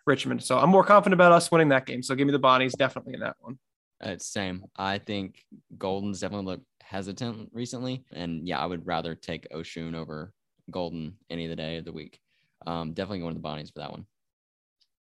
Richmond. 0.06 0.42
So 0.42 0.58
I'm 0.58 0.70
more 0.70 0.84
confident 0.84 1.14
about 1.14 1.32
us 1.32 1.50
winning 1.50 1.68
that 1.70 1.86
game. 1.86 2.02
So 2.02 2.14
give 2.14 2.26
me 2.26 2.32
the 2.32 2.40
Bonnies 2.40 2.76
definitely 2.76 3.14
in 3.14 3.20
that 3.20 3.36
one. 3.40 3.58
It's 4.00 4.26
same. 4.26 4.64
I 4.76 4.98
think 4.98 5.42
Golden's 5.78 6.20
definitely 6.20 6.46
looked 6.46 6.66
hesitant 6.82 7.48
recently, 7.52 8.04
and 8.12 8.46
yeah, 8.46 8.58
I 8.58 8.66
would 8.66 8.86
rather 8.86 9.14
take 9.14 9.48
Osun 9.50 9.94
over 9.94 10.32
Golden 10.70 11.14
any 11.30 11.44
of 11.44 11.50
the 11.50 11.56
day 11.56 11.78
of 11.78 11.84
the 11.84 11.92
week. 11.92 12.18
Um, 12.66 12.92
definitely 12.92 13.20
going 13.20 13.34
to 13.34 13.40
the 13.40 13.48
Bonnies 13.48 13.72
for 13.72 13.80
that 13.80 13.90
one. 13.90 14.06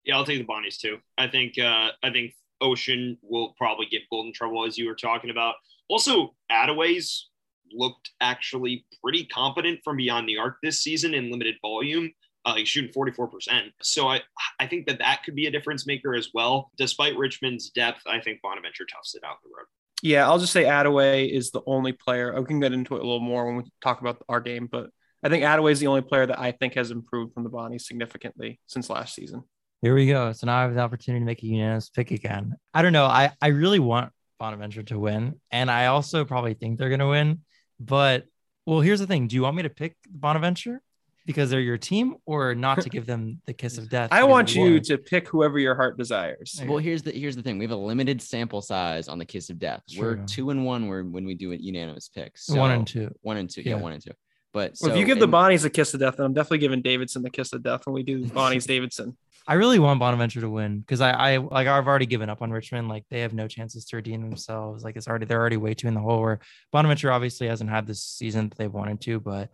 Yeah, 0.04 0.16
I'll 0.16 0.24
take 0.24 0.38
the 0.38 0.52
Bonnies 0.52 0.78
too. 0.78 0.98
I 1.18 1.28
think 1.28 1.58
uh, 1.58 1.90
I 2.02 2.10
think 2.10 2.34
Osun 2.62 3.18
will 3.22 3.54
probably 3.56 3.86
get 3.86 4.02
Golden 4.10 4.32
trouble 4.32 4.66
as 4.66 4.76
you 4.76 4.86
were 4.86 4.94
talking 4.94 5.30
about. 5.30 5.54
Also, 5.88 6.34
Adaways 6.50 7.28
looked 7.72 8.10
actually 8.20 8.84
pretty 9.02 9.24
competent 9.26 9.80
from 9.84 9.96
beyond 9.96 10.28
the 10.28 10.38
arc 10.38 10.56
this 10.62 10.82
season 10.82 11.14
in 11.14 11.30
limited 11.30 11.56
volume. 11.62 12.10
Uh, 12.44 12.54
he's 12.54 12.68
shooting 12.68 12.90
44%. 12.92 13.70
So 13.82 14.08
I, 14.08 14.22
I 14.58 14.66
think 14.66 14.86
that 14.86 14.98
that 14.98 15.22
could 15.24 15.34
be 15.34 15.46
a 15.46 15.50
difference 15.50 15.86
maker 15.86 16.14
as 16.14 16.30
well. 16.32 16.70
Despite 16.76 17.16
Richmond's 17.16 17.70
depth, 17.70 18.02
I 18.06 18.20
think 18.20 18.40
Bonaventure 18.42 18.86
toughs 18.86 19.14
it 19.14 19.22
out 19.24 19.36
the 19.42 19.50
road. 19.56 19.66
Yeah, 20.02 20.26
I'll 20.26 20.38
just 20.38 20.52
say 20.52 20.64
Adaway 20.64 21.30
is 21.30 21.50
the 21.50 21.60
only 21.66 21.92
player. 21.92 22.34
We 22.38 22.46
can 22.46 22.60
get 22.60 22.72
into 22.72 22.96
it 22.96 23.00
a 23.00 23.02
little 23.02 23.20
more 23.20 23.46
when 23.46 23.56
we 23.56 23.64
talk 23.82 24.00
about 24.00 24.22
our 24.28 24.40
game, 24.40 24.68
but 24.70 24.88
I 25.22 25.28
think 25.28 25.44
Adaway 25.44 25.72
is 25.72 25.80
the 25.80 25.88
only 25.88 26.00
player 26.00 26.24
that 26.26 26.40
I 26.40 26.52
think 26.52 26.74
has 26.74 26.90
improved 26.90 27.34
from 27.34 27.44
the 27.44 27.50
Bonnie 27.50 27.78
significantly 27.78 28.60
since 28.66 28.88
last 28.88 29.14
season. 29.14 29.42
Here 29.82 29.94
we 29.94 30.06
go. 30.06 30.32
So 30.32 30.46
now 30.46 30.58
I 30.58 30.62
have 30.62 30.74
the 30.74 30.80
opportunity 30.80 31.20
to 31.20 31.26
make 31.26 31.42
a 31.42 31.46
unanimous 31.46 31.90
pick 31.90 32.10
again. 32.10 32.54
I 32.72 32.82
don't 32.82 32.92
know. 32.92 33.06
I, 33.06 33.32
I 33.40 33.48
really 33.48 33.78
want 33.78 34.12
Bonaventure 34.38 34.82
to 34.84 34.98
win, 34.98 35.40
and 35.50 35.70
I 35.70 35.86
also 35.86 36.24
probably 36.24 36.54
think 36.54 36.78
they're 36.78 36.88
going 36.88 37.00
to 37.00 37.08
win. 37.08 37.40
But 37.78 38.24
well, 38.66 38.80
here's 38.80 39.00
the 39.00 39.06
thing. 39.06 39.26
Do 39.26 39.36
you 39.36 39.42
want 39.42 39.56
me 39.56 39.62
to 39.62 39.70
pick 39.70 39.96
Bonaventure? 40.08 40.82
Because 41.26 41.50
they're 41.50 41.60
your 41.60 41.78
team, 41.78 42.16
or 42.26 42.54
not 42.54 42.80
to 42.82 42.88
give 42.88 43.06
them 43.06 43.40
the 43.46 43.52
kiss 43.52 43.78
of 43.78 43.88
death? 43.88 44.08
I 44.12 44.24
want 44.24 44.54
you 44.54 44.70
war? 44.72 44.80
to 44.80 44.98
pick 44.98 45.28
whoever 45.28 45.58
your 45.58 45.74
heart 45.74 45.96
desires. 45.98 46.60
Well, 46.66 46.78
here's 46.78 47.02
the 47.02 47.12
here's 47.12 47.36
the 47.36 47.42
thing. 47.42 47.58
We 47.58 47.64
have 47.64 47.70
a 47.72 47.76
limited 47.76 48.20
sample 48.22 48.62
size 48.62 49.08
on 49.08 49.18
the 49.18 49.24
kiss 49.24 49.50
of 49.50 49.58
death. 49.58 49.82
We're 49.98 50.16
two 50.26 50.50
and 50.50 50.64
one 50.64 50.88
when 50.88 51.12
when 51.12 51.24
we 51.24 51.34
do 51.34 51.52
it 51.52 51.60
unanimous 51.60 52.08
picks. 52.08 52.48
one 52.48 52.70
and 52.70 52.86
two. 52.86 53.10
One 53.22 53.36
and 53.36 53.48
two. 53.50 53.62
Yeah, 53.62 53.76
Yeah. 53.76 53.82
one 53.82 53.92
and 53.92 54.02
two. 54.02 54.12
But 54.52 54.72
Well, 54.80 54.88
so, 54.90 54.92
if 54.92 54.96
you 54.98 55.04
give 55.06 55.18
the 55.18 55.24
and- 55.24 55.32
Bonnies 55.32 55.64
a 55.64 55.70
kiss 55.70 55.94
of 55.94 56.00
death, 56.00 56.16
then 56.16 56.26
I'm 56.26 56.32
definitely 56.34 56.58
giving 56.58 56.82
Davidson 56.82 57.22
the 57.22 57.30
kiss 57.30 57.52
of 57.52 57.62
death 57.62 57.82
when 57.86 57.94
we 57.94 58.02
do 58.02 58.26
Bonnie's 58.34 58.66
Davidson. 58.66 59.16
I 59.46 59.54
really 59.54 59.78
want 59.78 60.00
Bonaventure 60.00 60.40
to 60.42 60.50
win 60.50 60.80
because 60.80 61.00
I, 61.00 61.12
I 61.12 61.36
like 61.38 61.66
I've 61.66 61.86
already 61.86 62.06
given 62.06 62.28
up 62.28 62.42
on 62.42 62.50
Richmond. 62.50 62.88
Like 62.88 63.04
they 63.10 63.20
have 63.20 63.32
no 63.32 63.46
chances 63.48 63.84
to 63.86 63.96
redeem 63.96 64.22
themselves. 64.22 64.82
Like 64.84 64.96
it's 64.96 65.08
already 65.08 65.24
they're 65.26 65.40
already 65.40 65.56
way 65.56 65.74
too 65.74 65.88
in 65.88 65.94
the 65.94 66.00
hole. 66.00 66.20
Where 66.20 66.40
Bonaventure 66.72 67.10
obviously 67.12 67.46
hasn't 67.48 67.70
had 67.70 67.86
this 67.86 68.02
season 68.02 68.48
that 68.48 68.58
they 68.58 68.68
wanted 68.68 69.00
to, 69.02 69.18
but 69.20 69.50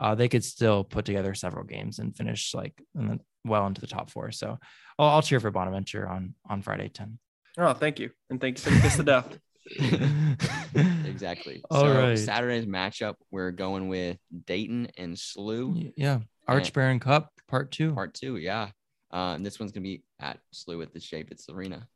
uh, 0.00 0.14
they 0.14 0.28
could 0.28 0.42
still 0.42 0.82
put 0.82 1.04
together 1.04 1.34
several 1.34 1.64
games 1.64 1.98
and 1.98 2.16
finish 2.16 2.54
like 2.54 2.72
in 2.98 3.08
the, 3.08 3.20
well 3.44 3.66
into 3.66 3.80
the 3.80 3.86
top 3.86 4.10
four. 4.10 4.32
So 4.32 4.58
I'll, 4.98 5.08
I'll 5.08 5.22
cheer 5.22 5.40
for 5.40 5.50
Bonaventure 5.50 6.08
on 6.08 6.34
on 6.48 6.62
Friday 6.62 6.88
ten. 6.88 7.18
Oh, 7.58 7.72
thank 7.74 7.98
you, 7.98 8.10
and 8.30 8.40
thanks 8.40 8.64
you 8.64 8.72
for 8.72 8.76
the 8.76 8.82
kiss 8.82 8.98
of 8.98 9.06
death. 9.06 9.38
exactly. 11.06 11.62
All 11.70 11.82
so 11.82 11.94
right. 11.94 12.18
Saturday's 12.18 12.66
matchup, 12.66 13.14
we're 13.30 13.50
going 13.50 13.88
with 13.88 14.16
Dayton 14.46 14.88
and 14.96 15.14
SLU. 15.14 15.92
Yeah, 15.96 16.20
Arch 16.48 16.72
Baron 16.72 16.98
Cup 16.98 17.30
part 17.48 17.70
two. 17.70 17.92
Part 17.92 18.14
two, 18.14 18.36
yeah. 18.36 18.70
Uh, 19.12 19.34
and 19.34 19.44
this 19.44 19.60
one's 19.60 19.72
gonna 19.72 19.82
be 19.82 20.02
at 20.20 20.38
SLU 20.54 20.82
at 20.82 20.92
the 20.92 21.00
Chaifetz 21.00 21.52
Arena. 21.52 21.86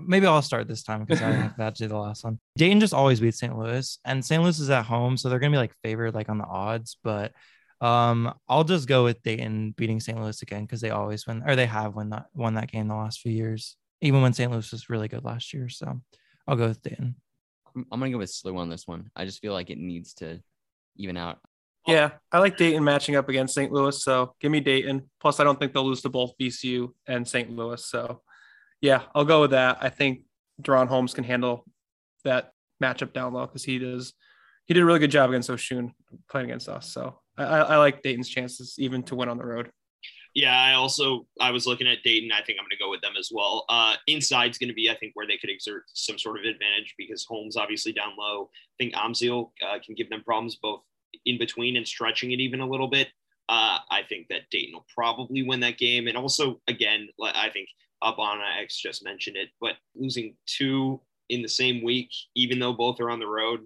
Maybe 0.00 0.26
I'll 0.26 0.42
start 0.42 0.68
this 0.68 0.82
time 0.82 1.00
because 1.04 1.22
I 1.22 1.32
have 1.32 1.56
had 1.56 1.74
to 1.76 1.84
do 1.84 1.88
the 1.88 1.98
last 1.98 2.24
one. 2.24 2.38
Dayton 2.56 2.80
just 2.80 2.94
always 2.94 3.20
beats 3.20 3.38
St. 3.38 3.56
Louis, 3.56 3.98
and 4.04 4.24
St. 4.24 4.42
Louis 4.42 4.58
is 4.58 4.70
at 4.70 4.84
home, 4.84 5.16
so 5.16 5.28
they're 5.28 5.38
gonna 5.38 5.52
be 5.52 5.58
like 5.58 5.74
favored 5.82 6.14
like 6.14 6.28
on 6.28 6.38
the 6.38 6.44
odds. 6.44 6.96
But 7.02 7.32
um, 7.80 8.32
I'll 8.48 8.64
just 8.64 8.86
go 8.86 9.04
with 9.04 9.22
Dayton 9.22 9.74
beating 9.76 10.00
St. 10.00 10.20
Louis 10.20 10.42
again 10.42 10.62
because 10.62 10.80
they 10.80 10.90
always 10.90 11.26
win, 11.26 11.42
or 11.46 11.56
they 11.56 11.66
have 11.66 11.96
won 11.96 12.10
that 12.10 12.26
won 12.34 12.54
that 12.54 12.70
game 12.70 12.88
the 12.88 12.94
last 12.94 13.20
few 13.20 13.32
years, 13.32 13.76
even 14.00 14.22
when 14.22 14.32
St. 14.32 14.50
Louis 14.50 14.70
was 14.70 14.90
really 14.90 15.08
good 15.08 15.24
last 15.24 15.52
year. 15.52 15.68
So 15.68 16.00
I'll 16.46 16.56
go 16.56 16.68
with 16.68 16.82
Dayton. 16.82 17.16
I'm, 17.74 17.86
I'm 17.90 18.00
gonna 18.00 18.12
go 18.12 18.18
with 18.18 18.30
SLU 18.30 18.56
on 18.58 18.68
this 18.68 18.86
one. 18.86 19.10
I 19.16 19.24
just 19.24 19.40
feel 19.40 19.52
like 19.52 19.70
it 19.70 19.78
needs 19.78 20.14
to 20.14 20.40
even 20.96 21.16
out. 21.16 21.38
Yeah, 21.86 22.10
I 22.30 22.38
like 22.38 22.56
Dayton 22.56 22.84
matching 22.84 23.16
up 23.16 23.28
against 23.28 23.54
St. 23.54 23.72
Louis, 23.72 24.02
so 24.02 24.34
give 24.40 24.52
me 24.52 24.60
Dayton. 24.60 25.08
Plus, 25.20 25.40
I 25.40 25.44
don't 25.44 25.58
think 25.58 25.72
they'll 25.72 25.86
lose 25.86 26.02
to 26.02 26.08
both 26.08 26.34
VCU 26.38 26.92
and 27.06 27.26
St. 27.26 27.50
Louis. 27.50 27.84
So, 27.84 28.20
yeah, 28.80 29.02
I'll 29.14 29.24
go 29.24 29.42
with 29.42 29.50
that. 29.50 29.78
I 29.80 29.88
think 29.88 30.22
DaRon 30.62 30.88
Holmes 30.88 31.14
can 31.14 31.24
handle 31.24 31.64
that 32.24 32.52
matchup 32.82 33.12
down 33.12 33.32
low 33.32 33.46
because 33.46 33.64
he 33.64 33.78
does. 33.78 34.12
He 34.66 34.74
did 34.74 34.82
a 34.82 34.86
really 34.86 34.98
good 34.98 35.10
job 35.10 35.30
against 35.30 35.50
Osun 35.50 35.92
playing 36.30 36.46
against 36.46 36.68
us. 36.68 36.92
So 36.92 37.18
I, 37.36 37.44
I, 37.44 37.76
like 37.78 38.02
Dayton's 38.02 38.28
chances 38.28 38.76
even 38.78 39.02
to 39.04 39.16
win 39.16 39.28
on 39.28 39.38
the 39.38 39.44
road. 39.44 39.70
Yeah, 40.34 40.56
I 40.56 40.74
also 40.74 41.26
I 41.40 41.50
was 41.50 41.66
looking 41.66 41.88
at 41.88 42.04
Dayton. 42.04 42.30
I 42.30 42.42
think 42.42 42.58
I'm 42.58 42.64
going 42.64 42.70
to 42.70 42.76
go 42.76 42.90
with 42.90 43.00
them 43.00 43.14
as 43.18 43.30
well. 43.32 43.64
Uh, 43.68 43.96
inside's 44.06 44.58
going 44.58 44.68
to 44.68 44.74
be, 44.74 44.88
I 44.88 44.94
think, 44.94 45.12
where 45.14 45.26
they 45.26 45.36
could 45.36 45.50
exert 45.50 45.84
some 45.92 46.18
sort 46.18 46.38
of 46.38 46.44
advantage 46.44 46.94
because 46.96 47.24
Holmes 47.24 47.56
obviously 47.56 47.92
down 47.92 48.12
low. 48.16 48.44
I 48.44 48.74
think 48.78 48.94
Amzil 48.94 49.50
uh, 49.66 49.78
can 49.84 49.96
give 49.96 50.08
them 50.08 50.22
problems 50.22 50.54
both 50.54 50.82
in 51.26 51.36
between 51.36 51.76
and 51.76 51.86
stretching 51.86 52.30
it 52.30 52.38
even 52.38 52.60
a 52.60 52.66
little 52.66 52.86
bit. 52.86 53.08
Uh, 53.48 53.78
I 53.90 54.02
think 54.08 54.28
that 54.28 54.42
Dayton 54.52 54.74
will 54.74 54.86
probably 54.94 55.42
win 55.42 55.58
that 55.60 55.78
game, 55.78 56.06
and 56.06 56.16
also 56.16 56.60
again, 56.68 57.08
I 57.20 57.50
think 57.50 57.68
Abana 58.02 58.44
X 58.60 58.80
just 58.80 59.04
mentioned 59.04 59.36
it, 59.36 59.48
but 59.60 59.74
losing 59.94 60.34
two 60.46 61.00
in 61.28 61.42
the 61.42 61.48
same 61.48 61.82
week, 61.82 62.10
even 62.34 62.58
though 62.58 62.72
both 62.72 63.00
are 63.00 63.10
on 63.10 63.20
the 63.20 63.26
road, 63.26 63.60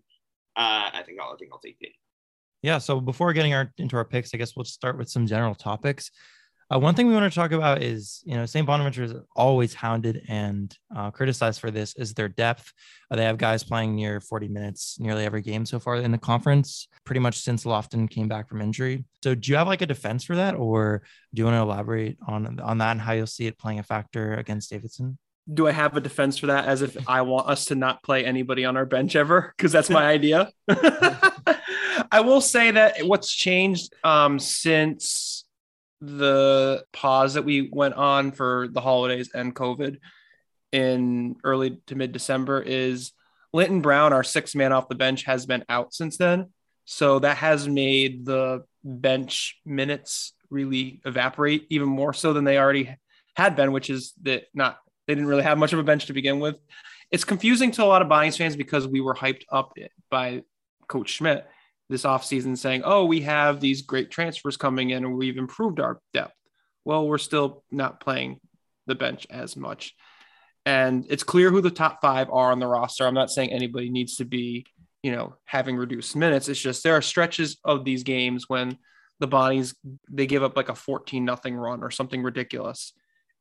uh, 0.56 0.90
I 0.92 1.02
think 1.04 1.18
I'll 1.20 1.32
I 1.32 1.36
think 1.36 1.50
I'll 1.52 1.60
take 1.60 1.78
Dayton. 1.78 1.94
Yeah. 2.62 2.78
So 2.78 3.00
before 3.00 3.32
getting 3.32 3.54
our 3.54 3.72
into 3.78 3.96
our 3.96 4.04
picks, 4.04 4.34
I 4.34 4.38
guess 4.38 4.56
we'll 4.56 4.64
start 4.64 4.96
with 4.96 5.10
some 5.10 5.26
general 5.26 5.54
topics. 5.54 6.10
Uh, 6.73 6.78
one 6.78 6.94
thing 6.94 7.06
we 7.06 7.14
want 7.14 7.30
to 7.30 7.35
talk 7.35 7.52
about 7.52 7.83
is, 7.83 8.23
you 8.25 8.35
know, 8.35 8.47
St. 8.47 8.66
Bonaventure 8.66 9.04
is 9.04 9.14
always 9.37 9.75
hounded 9.75 10.23
and 10.28 10.76
uh, 10.94 11.11
criticized 11.11 11.61
for 11.61 11.71
this 11.71 11.94
is 11.97 12.14
their 12.14 12.28
depth. 12.28 12.73
Uh, 13.11 13.16
they 13.16 13.25
have 13.25 13.38
guys 13.38 13.62
playing 13.62 13.94
near 13.94 14.21
40 14.21 14.49
minutes 14.49 14.99
nearly 14.99 15.25
every 15.25 15.42
game 15.42 15.66
so 15.66 15.78
far 15.78 15.97
in 15.97 16.11
the 16.11 16.18
conference, 16.18 16.88
pretty 17.04 17.21
much 17.21 17.38
since 17.38 17.64
Lofton 17.64 18.09
came 18.09 18.28
back 18.28 18.49
from 18.49 18.62
injury. 18.62 19.04
So, 19.23 19.35
do 19.35 19.53
you 19.53 19.57
have 19.57 19.66
like 19.66 19.83
a 19.83 19.87
defense 19.87 20.24
for 20.24 20.37
that, 20.37 20.55
or 20.55 21.03
do 21.35 21.40
you 21.40 21.46
want 21.46 21.57
to 21.57 21.62
elaborate 21.62 22.18
on 22.27 22.61
on 22.61 22.79
that 22.79 22.92
and 22.92 23.00
how 23.00 23.12
you'll 23.12 23.27
see 23.27 23.46
it 23.46 23.59
playing 23.59 23.79
a 23.79 23.83
factor 23.83 24.35
against 24.35 24.70
Davidson? 24.70 25.18
Do 25.53 25.68
I 25.68 25.72
have 25.72 25.94
a 25.94 26.00
defense 26.00 26.38
for 26.38 26.46
that? 26.46 26.64
As 26.64 26.81
if 26.81 26.96
I 27.07 27.20
want 27.20 27.48
us 27.48 27.66
to 27.66 27.74
not 27.74 28.03
play 28.03 28.24
anybody 28.24 28.64
on 28.64 28.79
our 28.79 28.87
bench 28.87 29.14
ever? 29.14 29.53
Because 29.57 29.72
that's 29.72 29.90
my 29.90 30.07
idea. 30.07 30.50
I 32.11 32.20
will 32.20 32.40
say 32.40 32.70
that 32.70 33.07
what's 33.07 33.31
changed 33.31 33.92
um, 34.05 34.38
since 34.38 35.43
the 36.00 36.85
pause 36.92 37.35
that 37.35 37.44
we 37.44 37.68
went 37.72 37.94
on 37.94 38.33
for 38.33 38.68
the 38.70 38.80
holidays 38.80 39.30
and 39.35 39.54
COVID 39.54 39.98
in 40.72 41.37
early 41.44 41.78
to 41.87 41.94
mid 41.94 42.12
December 42.12 42.61
is 42.61 43.12
Linton 43.52 43.80
Brown, 43.80 44.12
our 44.12 44.24
sixth 44.24 44.57
man 44.57 44.72
off 44.72 44.88
the 44.88 44.96
bench, 44.96 45.24
has 45.24 45.46
been 45.46 45.64
out 45.68 45.94
since 45.94 46.16
then. 46.16 46.50
So 46.85 47.20
that 47.20 47.37
has 47.38 47.68
made 47.68 48.26
the 48.26 48.64
bench 48.83 49.61
minutes 49.64 50.35
really 50.50 51.00
evaporate 51.04 51.66
even 51.70 51.88
more 51.88 52.12
so 52.12 52.33
than 52.33 52.44
they 52.44 52.59
already 52.59 52.94
had 53.37 53.57
been, 53.57 53.72
which 53.72 53.90
is 53.90 54.12
that 54.22 54.44
not 54.54 54.78
they 55.07 55.14
didn't 55.14 55.28
really 55.28 55.42
have 55.42 55.59
much 55.59 55.72
of 55.72 55.78
a 55.78 55.85
bench 55.85 56.07
to 56.07 56.12
begin 56.12 56.40
with. 56.40 56.59
It's 57.11 57.24
confusing 57.24 57.70
to 57.72 57.85
a 57.85 57.87
lot 57.87 58.02
of 58.02 58.09
Bonnies 58.09 58.37
fans 58.37 58.57
because 58.57 58.88
we 58.88 59.00
were 59.00 59.14
hyped 59.14 59.44
up 59.52 59.74
by 60.11 60.42
Coach 60.88 61.11
Schmidt 61.11 61.46
this 61.88 62.05
offseason 62.05 62.57
saying, 62.57 62.83
oh, 62.85 63.05
we 63.05 63.23
have 63.23 63.61
these 63.61 63.83
great 63.83 64.11
transfers 64.11 64.57
coming 64.57 64.90
in 64.90 65.05
and 65.05 65.16
we've 65.16 65.37
improved 65.37 65.81
our 65.81 66.01
depth. 66.12 66.35
Well, 66.85 67.07
we're 67.07 67.18
still 67.18 67.62
not 67.70 68.01
playing 68.01 68.40
the 68.87 68.94
bench 68.94 69.27
as 69.31 69.57
much. 69.57 69.94
And 70.66 71.07
it's 71.11 71.23
clear 71.23 71.51
who 71.51 71.61
the 71.61 71.70
top 71.70 72.01
five 72.01 72.31
are 72.31 72.51
on 72.51 72.59
the 72.59 72.66
roster. 72.66 73.07
I'm 73.07 73.14
not 73.14 73.31
saying 73.31 73.53
anybody 73.53 73.90
needs 73.90 74.16
to 74.16 74.25
be, 74.25 74.66
you 75.03 75.12
know, 75.12 75.37
having 75.44 75.77
reduced 75.77 76.16
minutes. 76.16 76.49
It's 76.49 76.61
just 76.61 76.83
there 76.83 76.97
are 76.97 77.03
stretches 77.03 77.59
of 77.64 77.85
these 77.85 78.03
games 78.03 78.49
when 78.49 78.79
the 79.20 79.29
Bonnies 79.29 79.75
they 80.11 80.27
give 80.27 80.42
up 80.42 80.57
like 80.57 80.68
a 80.68 80.75
14 80.75 81.25
nothing 81.25 81.55
run 81.55 81.83
or 81.83 81.90
something 81.90 82.23
ridiculous 82.23 82.92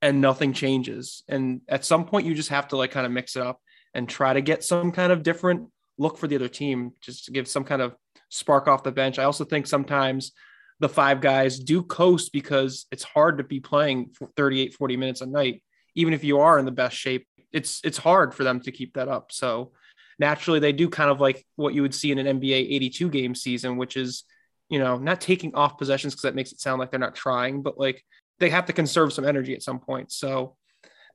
and 0.02 0.22
nothing 0.22 0.54
changes. 0.54 1.24
And 1.30 1.62
at 1.68 1.86
some 1.86 2.06
point 2.06 2.26
you 2.26 2.36
just 2.36 2.50
have 2.50 2.68
to 2.70 2.78
like 2.78 2.92
kind 2.92 3.06
of 3.06 3.12
mix 3.12 3.36
it 3.36 3.42
up 3.42 3.60
and 3.94 4.08
try 4.08 4.34
to 4.34 4.42
get 4.42 4.64
some 4.64 4.92
kind 4.92 5.12
of 5.12 5.24
different 5.24 5.70
look 5.98 6.18
for 6.18 6.28
the 6.28 6.36
other 6.36 6.48
team 6.48 6.92
just 7.02 7.26
to 7.26 7.32
give 7.32 7.48
some 7.48 7.64
kind 7.64 7.82
of 7.82 7.96
spark 8.34 8.68
off 8.68 8.84
the 8.84 8.92
bench. 8.92 9.20
I 9.20 9.26
also 9.26 9.46
think 9.46 9.68
sometimes 9.68 10.32
the 10.80 10.90
five 10.90 11.22
guys 11.22 11.60
do 11.60 11.84
coast 11.84 12.34
because 12.34 12.88
it's 12.92 13.04
hard 13.04 13.38
to 13.38 13.44
be 13.44 13.60
playing 13.60 14.10
for 14.14 14.28
38, 14.36 14.74
40 14.74 14.98
minutes 14.98 15.22
a 15.22 15.28
night. 15.28 15.64
Even 15.96 16.14
if 16.14 16.24
you 16.24 16.40
are 16.40 16.58
in 16.58 16.66
the 16.66 16.72
best 16.72 16.98
shape, 16.98 17.28
it's 17.52 17.80
it's 17.84 18.00
hard 18.00 18.34
for 18.34 18.44
them 18.44 18.60
to 18.62 18.72
keep 18.72 18.96
that 18.96 19.08
up. 19.08 19.32
So 19.32 19.72
naturally 20.18 20.60
they 20.60 20.72
do 20.72 20.90
kind 20.90 21.12
of 21.12 21.22
like 21.22 21.46
what 21.56 21.76
you 21.76 21.84
would 21.84 21.94
see 21.94 22.12
in 22.12 22.18
an 22.18 22.40
NBA 22.40 22.74
82 22.76 23.10
game 23.10 23.36
season, 23.36 23.78
which 23.78 23.96
is, 23.96 24.24
you 24.70 24.80
know, 24.80 24.98
not 24.98 25.22
taking 25.22 25.54
off 25.54 25.78
possessions 25.78 26.14
because 26.14 26.24
that 26.24 26.36
makes 26.36 26.52
it 26.52 26.60
sound 26.60 26.80
like 26.80 26.90
they're 26.90 27.00
not 27.00 27.16
trying, 27.16 27.62
but 27.62 27.78
like 27.78 28.04
they 28.40 28.50
have 28.50 28.66
to 28.66 28.74
conserve 28.74 29.14
some 29.14 29.26
energy 29.26 29.54
at 29.54 29.62
some 29.62 29.80
point. 29.80 30.12
So 30.12 30.56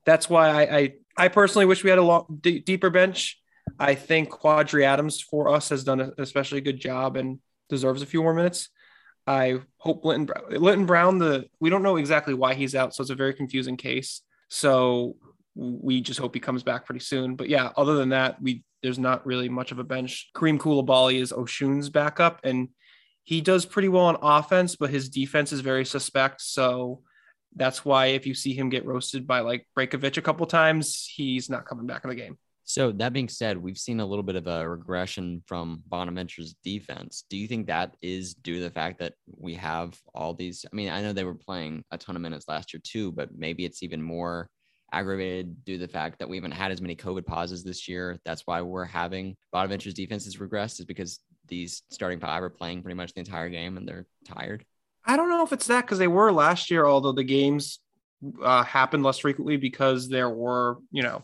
that's 0.07 0.31
why 0.31 0.51
I 0.51 0.77
I, 0.79 0.93
I 1.17 1.29
personally 1.29 1.67
wish 1.67 1.83
we 1.83 1.91
had 1.91 1.99
a 1.99 2.03
long, 2.03 2.39
d- 2.41 2.61
deeper 2.61 2.91
bench. 2.91 3.41
I 3.79 3.95
think 3.95 4.31
Quadry 4.31 4.85
Adams 4.85 5.21
for 5.21 5.49
us 5.49 5.69
has 5.69 5.85
done 5.85 6.01
an 6.01 6.13
especially 6.19 6.61
good 6.61 6.81
job 6.81 7.17
and 7.17 7.39
deserves 7.69 8.03
a 8.03 8.07
few 8.07 8.23
more 8.23 8.35
minutes. 8.35 8.71
I 9.27 9.61
hope 9.77 10.05
Linton, 10.05 10.35
Linton 10.51 10.87
Brown, 10.87 11.19
the 11.19 11.47
we 11.61 11.71
don't 11.71 11.83
know 11.83 11.97
exactly 11.97 12.35
why 12.35 12.55
he's 12.55 12.75
out, 12.75 12.95
so 12.95 13.03
it's 13.03 13.11
a 13.11 13.15
very 13.15 13.35
confusing 13.35 13.77
case. 13.77 14.23
So 14.49 15.17
we 15.55 16.01
just 16.01 16.19
hope 16.19 16.35
he 16.35 16.41
comes 16.41 16.63
back 16.63 16.87
pretty 16.87 17.01
soon. 17.01 17.37
But 17.37 17.49
yeah, 17.49 17.71
other 17.77 17.95
than 17.95 18.09
that, 18.11 18.41
we 18.41 18.65
there's 18.83 18.99
not 18.99 19.27
really 19.27 19.49
much 19.49 19.71
of 19.71 19.79
a 19.79 19.85
bench. 19.85 20.31
Karim 20.35 20.59
Coulibaly 20.59 21.21
is 21.21 21.33
Osun's 21.33 21.91
backup, 21.91 22.41
and 22.45 22.69
he 23.25 23.41
does 23.43 23.67
pretty 23.67 23.89
well 23.89 24.07
on 24.07 24.17
offense, 24.23 24.77
but 24.77 24.91
his 24.91 25.11
defense 25.11 25.53
is 25.53 25.61
very 25.61 25.85
suspect. 25.85 26.41
So 26.41 27.03
that's 27.55 27.85
why 27.85 28.07
if 28.07 28.27
you 28.27 28.35
see 28.35 28.55
him 28.55 28.71
get 28.71 28.87
roasted 28.87 29.27
by 29.27 29.41
like 29.41 29.67
Brajkovic 29.77 30.17
a 30.17 30.23
couple 30.23 30.47
times, 30.47 31.07
he's 31.15 31.51
not 31.51 31.67
coming 31.67 31.87
back 31.87 32.05
in 32.05 32.11
the 32.11 32.17
game. 32.17 32.39
So 32.69 32.93
that 32.93 33.15
being 33.15 33.31
said, 33.31 33.57
we've 33.57 33.79
seen 33.79 33.99
a 33.99 34.05
little 34.05 34.23
bit 34.23 34.37
of 34.37 34.47
a 34.47 34.69
regression 34.69 35.43
from 35.47 35.83
Bonaventure's 35.87 36.55
defense. 36.63 37.25
Do 37.31 37.39
you 37.39 37.49
think 37.49 37.67
that 37.67 37.97
is 38.03 38.35
due 38.35 38.57
to 38.57 38.61
the 38.61 38.71
fact 38.71 38.99
that 38.99 39.15
we 39.39 39.55
have 39.55 39.99
all 40.15 40.35
these? 40.35 40.67
I 40.71 40.77
mean, 40.77 40.91
I 40.91 41.01
know 41.01 41.15
they 41.15 41.25
were 41.25 41.35
playing 41.35 41.83
a 41.93 41.97
ton 41.97 42.15
of 42.15 42.21
minutes 42.21 42.45
last 42.47 42.75
year 42.75 42.83
too, 42.85 43.11
but 43.13 43.31
maybe 43.35 43.65
it's 43.65 43.83
even 43.83 44.03
more 44.03 44.51
aggravated 44.93 45.65
due 45.65 45.79
to 45.79 45.87
the 45.87 45.91
fact 45.91 46.19
that 46.19 46.29
we 46.29 46.37
haven't 46.37 46.51
had 46.51 46.71
as 46.71 46.83
many 46.83 46.95
COVID 46.95 47.25
pauses 47.25 47.65
this 47.65 47.89
year. 47.89 48.19
That's 48.27 48.43
why 48.45 48.61
we're 48.61 48.85
having 48.85 49.39
Bonaventure's 49.51 49.95
defense 49.95 50.27
has 50.27 50.37
regressed, 50.37 50.79
is 50.79 50.85
because 50.85 51.21
these 51.47 51.85
starting 51.89 52.21
five 52.21 52.43
are 52.43 52.51
playing 52.51 52.83
pretty 52.83 52.97
much 52.97 53.15
the 53.15 53.21
entire 53.21 53.49
game 53.49 53.79
and 53.79 53.89
they're 53.89 54.05
tired. 54.27 54.63
I 55.07 55.17
don't 55.17 55.31
know 55.31 55.43
if 55.43 55.55
it's 55.55 55.69
that 55.69 55.87
because 55.87 55.99
they 55.99 56.07
were 56.07 56.33
last 56.33 56.71
year, 56.71 56.85
although 56.85 57.13
the 57.13 57.25
games 57.25 57.79
uh, 58.43 58.63
happened 58.63 59.05
less 59.05 59.21
frequently 59.21 59.57
because 59.57 60.11
there 60.11 60.29
were, 60.29 60.77
you 60.93 61.03
know, 61.03 61.23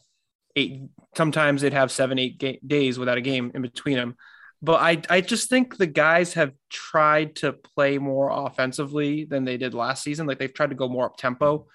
eight. 0.57 0.83
Sometimes 1.17 1.62
they'd 1.62 1.73
have 1.73 1.90
seven, 1.90 2.19
eight 2.19 2.38
ga- 2.38 2.61
days 2.67 2.99
without 2.99 3.19
a 3.19 3.23
game 3.23 3.53
in 3.55 3.62
between 3.62 3.97
them. 3.97 4.17
But 4.62 4.81
I, 4.81 5.03
I 5.11 5.21
just 5.21 5.51
think 5.51 5.77
the 5.77 5.87
guys 5.87 6.35
have 6.35 6.53
tried 6.71 7.37
to 7.37 7.53
play 7.53 7.99
more 7.99 8.31
offensively 8.31 9.27
than 9.27 9.45
they 9.45 9.59
did 9.59 9.75
last 9.75 10.03
season. 10.03 10.27
Like 10.27 10.38
they've 10.38 10.53
tried 10.53 10.71
to 10.71 10.77
go 10.77 10.88
more 10.88 11.07
up 11.07 11.19
tempo 11.19 11.67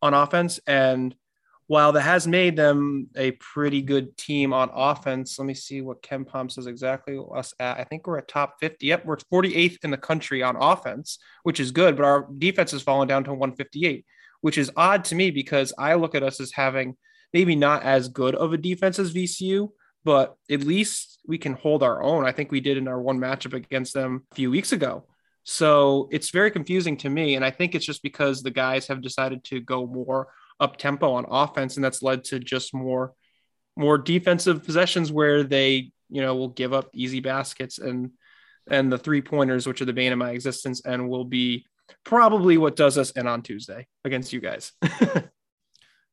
on 0.00 0.14
offense. 0.14 0.60
And 0.66 1.14
while 1.66 1.92
that 1.92 2.02
has 2.02 2.26
made 2.26 2.56
them 2.56 3.08
a 3.16 3.32
pretty 3.32 3.82
good 3.82 4.16
team 4.16 4.52
on 4.52 4.70
offense, 4.72 5.38
let 5.38 5.46
me 5.46 5.54
see 5.54 5.82
what 5.82 6.02
KenPom 6.02 6.50
says 6.50 6.66
exactly 6.66 7.20
us 7.34 7.52
at. 7.60 7.78
I 7.78 7.84
think 7.84 8.06
we're 8.06 8.18
at 8.18 8.28
top 8.28 8.54
50. 8.60 8.86
Yep, 8.86 9.04
we're 9.04 9.16
48th 9.16 9.84
in 9.84 9.90
the 9.90 9.98
country 9.98 10.42
on 10.42 10.56
offense, 10.56 11.18
which 11.42 11.60
is 11.60 11.70
good, 11.70 11.96
but 11.96 12.04
our 12.04 12.26
defense 12.38 12.70
has 12.70 12.82
fallen 12.82 13.06
down 13.06 13.24
to 13.24 13.30
158, 13.32 14.06
which 14.40 14.56
is 14.56 14.70
odd 14.76 15.04
to 15.06 15.14
me 15.14 15.30
because 15.30 15.74
I 15.78 15.94
look 15.94 16.14
at 16.14 16.22
us 16.22 16.40
as 16.40 16.52
having 16.52 16.96
maybe 17.32 17.56
not 17.56 17.82
as 17.82 18.08
good 18.08 18.34
of 18.34 18.52
a 18.52 18.58
defense 18.58 18.98
as 18.98 19.12
VCU, 19.12 19.70
but 20.04 20.36
at 20.50 20.62
least 20.62 21.20
we 21.26 21.38
can 21.38 21.54
hold 21.54 21.82
our 21.82 22.02
own. 22.02 22.24
I 22.24 22.32
think 22.32 22.50
we 22.50 22.60
did 22.60 22.76
in 22.76 22.88
our 22.88 23.00
one 23.00 23.18
matchup 23.18 23.52
against 23.52 23.94
them 23.94 24.24
a 24.32 24.34
few 24.34 24.50
weeks 24.50 24.72
ago. 24.72 25.04
So 25.44 26.08
it's 26.10 26.30
very 26.30 26.50
confusing 26.50 26.96
to 26.98 27.08
me. 27.08 27.34
And 27.34 27.44
I 27.44 27.50
think 27.50 27.74
it's 27.74 27.86
just 27.86 28.02
because 28.02 28.42
the 28.42 28.50
guys 28.50 28.86
have 28.88 29.00
decided 29.00 29.44
to 29.44 29.60
go 29.60 29.86
more 29.86 30.28
up 30.60 30.76
tempo 30.76 31.12
on 31.12 31.26
offense. 31.28 31.76
And 31.76 31.84
that's 31.84 32.02
led 32.02 32.24
to 32.24 32.38
just 32.38 32.74
more, 32.74 33.14
more 33.76 33.98
defensive 33.98 34.64
possessions 34.64 35.10
where 35.10 35.42
they, 35.44 35.90
you 36.10 36.22
know, 36.22 36.36
will 36.36 36.48
give 36.48 36.72
up 36.72 36.90
easy 36.92 37.20
baskets 37.20 37.78
and, 37.78 38.10
and 38.70 38.92
the 38.92 38.98
three 38.98 39.22
pointers, 39.22 39.66
which 39.66 39.80
are 39.80 39.86
the 39.86 39.92
bane 39.92 40.12
of 40.12 40.18
my 40.18 40.32
existence 40.32 40.82
and 40.84 41.08
will 41.08 41.24
be 41.24 41.64
probably 42.04 42.58
what 42.58 42.76
does 42.76 42.98
us 42.98 43.10
in 43.12 43.26
on 43.26 43.42
Tuesday 43.42 43.86
against 44.04 44.32
you 44.32 44.40
guys. 44.40 44.72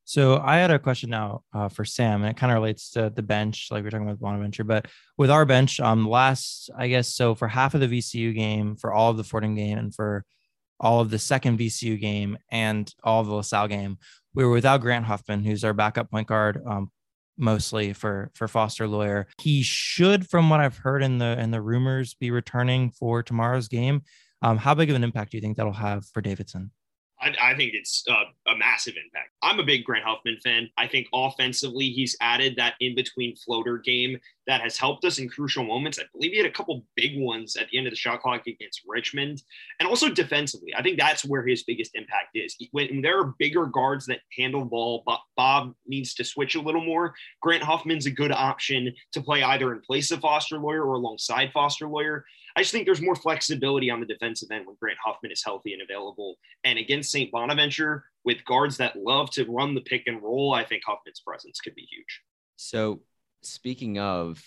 So 0.07 0.37
I 0.37 0.57
had 0.57 0.69
a 0.69 0.77
question 0.77 1.09
now 1.09 1.41
uh, 1.51 1.67
for 1.67 1.83
Sam, 1.83 2.21
and 2.21 2.29
it 2.29 2.37
kind 2.37 2.51
of 2.51 2.55
relates 2.55 2.91
to 2.91 3.11
the 3.13 3.23
bench, 3.23 3.69
like 3.71 3.81
we 3.81 3.87
are 3.87 3.91
talking 3.91 4.07
about 4.07 4.19
Bonaventure. 4.19 4.63
But 4.63 4.85
with 5.17 5.31
our 5.31 5.45
bench, 5.45 5.79
um, 5.79 6.07
last 6.07 6.69
I 6.77 6.87
guess 6.87 7.07
so 7.07 7.33
for 7.33 7.47
half 7.47 7.73
of 7.73 7.81
the 7.81 7.87
VCU 7.87 8.33
game, 8.35 8.75
for 8.75 8.93
all 8.93 9.09
of 9.09 9.17
the 9.17 9.23
Fordham 9.23 9.55
game, 9.55 9.79
and 9.79 9.93
for 9.93 10.23
all 10.79 10.99
of 10.99 11.09
the 11.09 11.17
second 11.17 11.57
VCU 11.57 11.99
game, 11.99 12.37
and 12.51 12.93
all 13.03 13.21
of 13.21 13.27
the 13.27 13.33
LaSalle 13.33 13.67
game, 13.67 13.97
we 14.35 14.45
were 14.45 14.51
without 14.51 14.81
Grant 14.81 15.05
Huffman, 15.05 15.43
who's 15.43 15.63
our 15.63 15.73
backup 15.73 16.11
point 16.11 16.27
guard, 16.27 16.61
um, 16.67 16.91
mostly 17.35 17.91
for 17.93 18.29
for 18.35 18.47
Foster 18.47 18.87
Loyer. 18.87 19.25
He 19.41 19.63
should, 19.63 20.29
from 20.29 20.51
what 20.51 20.59
I've 20.59 20.77
heard 20.77 21.01
in 21.01 21.17
the 21.17 21.39
in 21.39 21.49
the 21.49 21.63
rumors, 21.63 22.13
be 22.13 22.29
returning 22.29 22.91
for 22.91 23.23
tomorrow's 23.23 23.67
game. 23.67 24.03
Um, 24.43 24.57
how 24.57 24.75
big 24.75 24.91
of 24.91 24.95
an 24.95 25.03
impact 25.03 25.31
do 25.31 25.37
you 25.37 25.41
think 25.41 25.57
that'll 25.57 25.73
have 25.73 26.05
for 26.05 26.21
Davidson? 26.21 26.69
I, 27.25 27.51
I 27.51 27.55
think 27.55 27.73
it's 27.73 28.03
uh, 28.09 28.23
a 28.51 28.57
massive 28.57 28.93
impact. 29.03 29.31
I'm 29.41 29.59
a 29.59 29.63
big 29.63 29.83
Grant 29.83 30.05
Huffman 30.05 30.38
fan. 30.43 30.69
I 30.77 30.88
think 30.88 31.07
offensively, 31.13 31.89
he's 31.89 32.15
added 32.21 32.55
that 32.57 32.75
in 32.79 32.95
between 32.95 33.35
floater 33.35 33.79
game 33.79 34.17
that 34.47 34.61
has 34.61 34.77
helped 34.77 35.03
us 35.05 35.17
in 35.17 35.27
crucial 35.27 35.63
moments. 35.63 35.97
I 35.99 36.03
believe 36.13 36.31
he 36.31 36.38
had 36.38 36.45
a 36.45 36.51
couple 36.51 36.85
big 36.95 37.19
ones 37.19 37.55
at 37.55 37.67
the 37.69 37.77
end 37.77 37.88
of 37.88 37.91
the 37.91 37.97
shot 37.97 38.21
clock 38.21 38.45
against 38.45 38.83
Richmond. 38.88 39.41
And 39.79 39.89
also 39.89 40.09
defensively, 40.09 40.73
I 40.75 40.83
think 40.83 40.99
that's 40.99 41.25
where 41.25 41.45
his 41.45 41.63
biggest 41.63 41.95
impact 41.95 42.29
is. 42.35 42.55
When 42.71 43.01
there 43.01 43.19
are 43.19 43.33
bigger 43.39 43.65
guards 43.65 44.05
that 44.05 44.19
handle 44.38 44.63
ball, 44.63 45.03
Bob 45.35 45.73
needs 45.88 46.13
to 46.15 46.23
switch 46.23 46.55
a 46.55 46.61
little 46.61 46.83
more. 46.83 47.15
Grant 47.41 47.63
Huffman's 47.63 48.05
a 48.05 48.11
good 48.11 48.31
option 48.31 48.93
to 49.13 49.21
play 49.21 49.41
either 49.41 49.73
in 49.73 49.81
place 49.81 50.11
of 50.11 50.19
Foster 50.19 50.59
Loyer 50.59 50.83
or 50.83 50.93
alongside 50.93 51.51
Foster 51.51 51.88
Loyer. 51.88 52.23
I 52.55 52.61
just 52.61 52.71
think 52.71 52.85
there's 52.85 53.01
more 53.01 53.15
flexibility 53.15 53.89
on 53.89 53.99
the 53.99 54.05
defensive 54.05 54.49
end 54.51 54.65
when 54.65 54.77
Grant 54.79 54.97
Huffman 55.03 55.31
is 55.31 55.43
healthy 55.43 55.73
and 55.73 55.81
available. 55.81 56.35
And 56.63 56.79
against 56.79 57.11
St. 57.11 57.31
Bonaventure, 57.31 58.05
with 58.23 58.45
guards 58.45 58.77
that 58.77 58.95
love 58.95 59.29
to 59.31 59.45
run 59.45 59.75
the 59.75 59.81
pick 59.81 60.03
and 60.07 60.21
roll, 60.23 60.53
I 60.53 60.63
think 60.63 60.83
Huffman's 60.85 61.19
presence 61.19 61.59
could 61.59 61.75
be 61.75 61.87
huge. 61.89 62.21
So, 62.55 63.01
speaking 63.41 63.99
of 63.99 64.41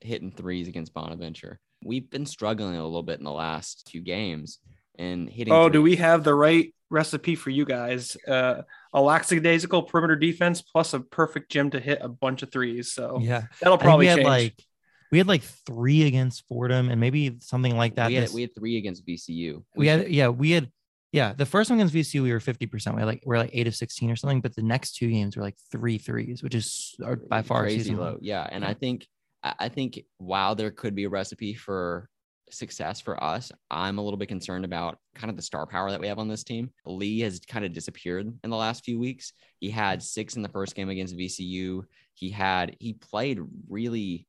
hitting 0.00 0.30
threes 0.30 0.68
against 0.68 0.94
Bonaventure, 0.94 1.60
we've 1.84 2.08
been 2.08 2.26
struggling 2.26 2.76
a 2.76 2.84
little 2.84 3.02
bit 3.02 3.18
in 3.18 3.24
the 3.24 3.32
last 3.32 3.88
few 3.90 4.00
games 4.00 4.60
and 4.98 5.28
hitting. 5.28 5.52
Oh, 5.52 5.64
threes. 5.64 5.72
do 5.72 5.82
we 5.82 5.96
have 5.96 6.24
the 6.24 6.34
right 6.34 6.72
recipe 6.90 7.34
for 7.34 7.50
you 7.50 7.64
guys? 7.64 8.16
Uh, 8.26 8.62
a 8.92 9.00
lackadaisical 9.00 9.82
perimeter 9.82 10.16
defense 10.16 10.62
plus 10.62 10.94
a 10.94 11.00
perfect 11.00 11.50
gym 11.50 11.70
to 11.70 11.80
hit 11.80 11.98
a 12.00 12.08
bunch 12.08 12.42
of 12.42 12.52
threes. 12.52 12.92
So 12.92 13.18
yeah, 13.20 13.42
that'll 13.60 13.78
probably 13.78 14.06
change. 14.06 14.24
like 14.24 14.64
we 15.10 15.18
had 15.18 15.26
like 15.26 15.42
three 15.42 16.06
against 16.06 16.46
Fordham 16.48 16.90
and 16.90 17.00
maybe 17.00 17.38
something 17.40 17.76
like 17.76 17.96
that. 17.96 18.08
We 18.08 18.14
had, 18.14 18.30
we 18.30 18.42
had 18.42 18.54
three 18.54 18.76
against 18.76 19.06
VCU. 19.06 19.28
We, 19.28 19.62
we 19.76 19.86
had 19.86 20.10
yeah, 20.10 20.28
we 20.28 20.50
had 20.52 20.70
yeah, 21.12 21.32
the 21.32 21.46
first 21.46 21.70
one 21.70 21.78
against 21.78 21.94
VCU 21.94 22.22
we 22.22 22.32
were 22.32 22.38
50%. 22.38 22.94
We 22.94 23.00
had 23.00 23.06
like 23.06 23.22
we're 23.24 23.38
like 23.38 23.50
eight 23.52 23.66
of 23.66 23.74
16 23.74 24.10
or 24.10 24.16
something, 24.16 24.40
but 24.40 24.54
the 24.54 24.62
next 24.62 24.96
two 24.96 25.10
games 25.10 25.36
were 25.36 25.42
like 25.42 25.56
three 25.72 25.98
threes, 25.98 26.42
which 26.42 26.54
is 26.54 26.96
by 27.28 27.42
far 27.42 27.62
crazy 27.62 27.94
low. 27.94 28.18
Yeah. 28.20 28.46
And 28.50 28.62
yeah. 28.62 28.70
I 28.70 28.74
think 28.74 29.06
I 29.42 29.68
think 29.68 30.00
while 30.18 30.54
there 30.54 30.70
could 30.70 30.94
be 30.94 31.04
a 31.04 31.08
recipe 31.08 31.54
for 31.54 32.10
success 32.50 33.00
for 33.00 33.22
us, 33.22 33.52
I'm 33.70 33.98
a 33.98 34.02
little 34.02 34.18
bit 34.18 34.28
concerned 34.28 34.64
about 34.64 34.98
kind 35.14 35.30
of 35.30 35.36
the 35.36 35.42
star 35.42 35.66
power 35.66 35.90
that 35.90 36.00
we 36.00 36.08
have 36.08 36.18
on 36.18 36.28
this 36.28 36.44
team. 36.44 36.70
Lee 36.84 37.20
has 37.20 37.40
kind 37.40 37.64
of 37.64 37.72
disappeared 37.72 38.26
in 38.42 38.50
the 38.50 38.56
last 38.56 38.84
few 38.84 38.98
weeks. 38.98 39.32
He 39.60 39.70
had 39.70 40.02
six 40.02 40.36
in 40.36 40.42
the 40.42 40.48
first 40.48 40.74
game 40.74 40.88
against 40.88 41.16
VCU. 41.16 41.84
He 42.14 42.30
had 42.30 42.76
he 42.80 42.94
played 42.94 43.40
really 43.68 44.26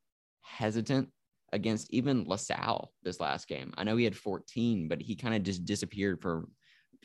hesitant 0.50 1.10
against 1.52 1.92
even 1.92 2.26
LaSalle 2.26 2.92
this 3.04 3.20
last 3.20 3.48
game. 3.48 3.74
I 3.78 3.84
know 3.84 3.98
he 3.98 4.04
had 4.04 4.16
14, 4.16 4.88
but 4.88 5.02
he 5.02 5.16
kind 5.16 5.36
of 5.36 5.44
just 5.44 5.66
disappeared 5.66 6.22
for 6.22 6.48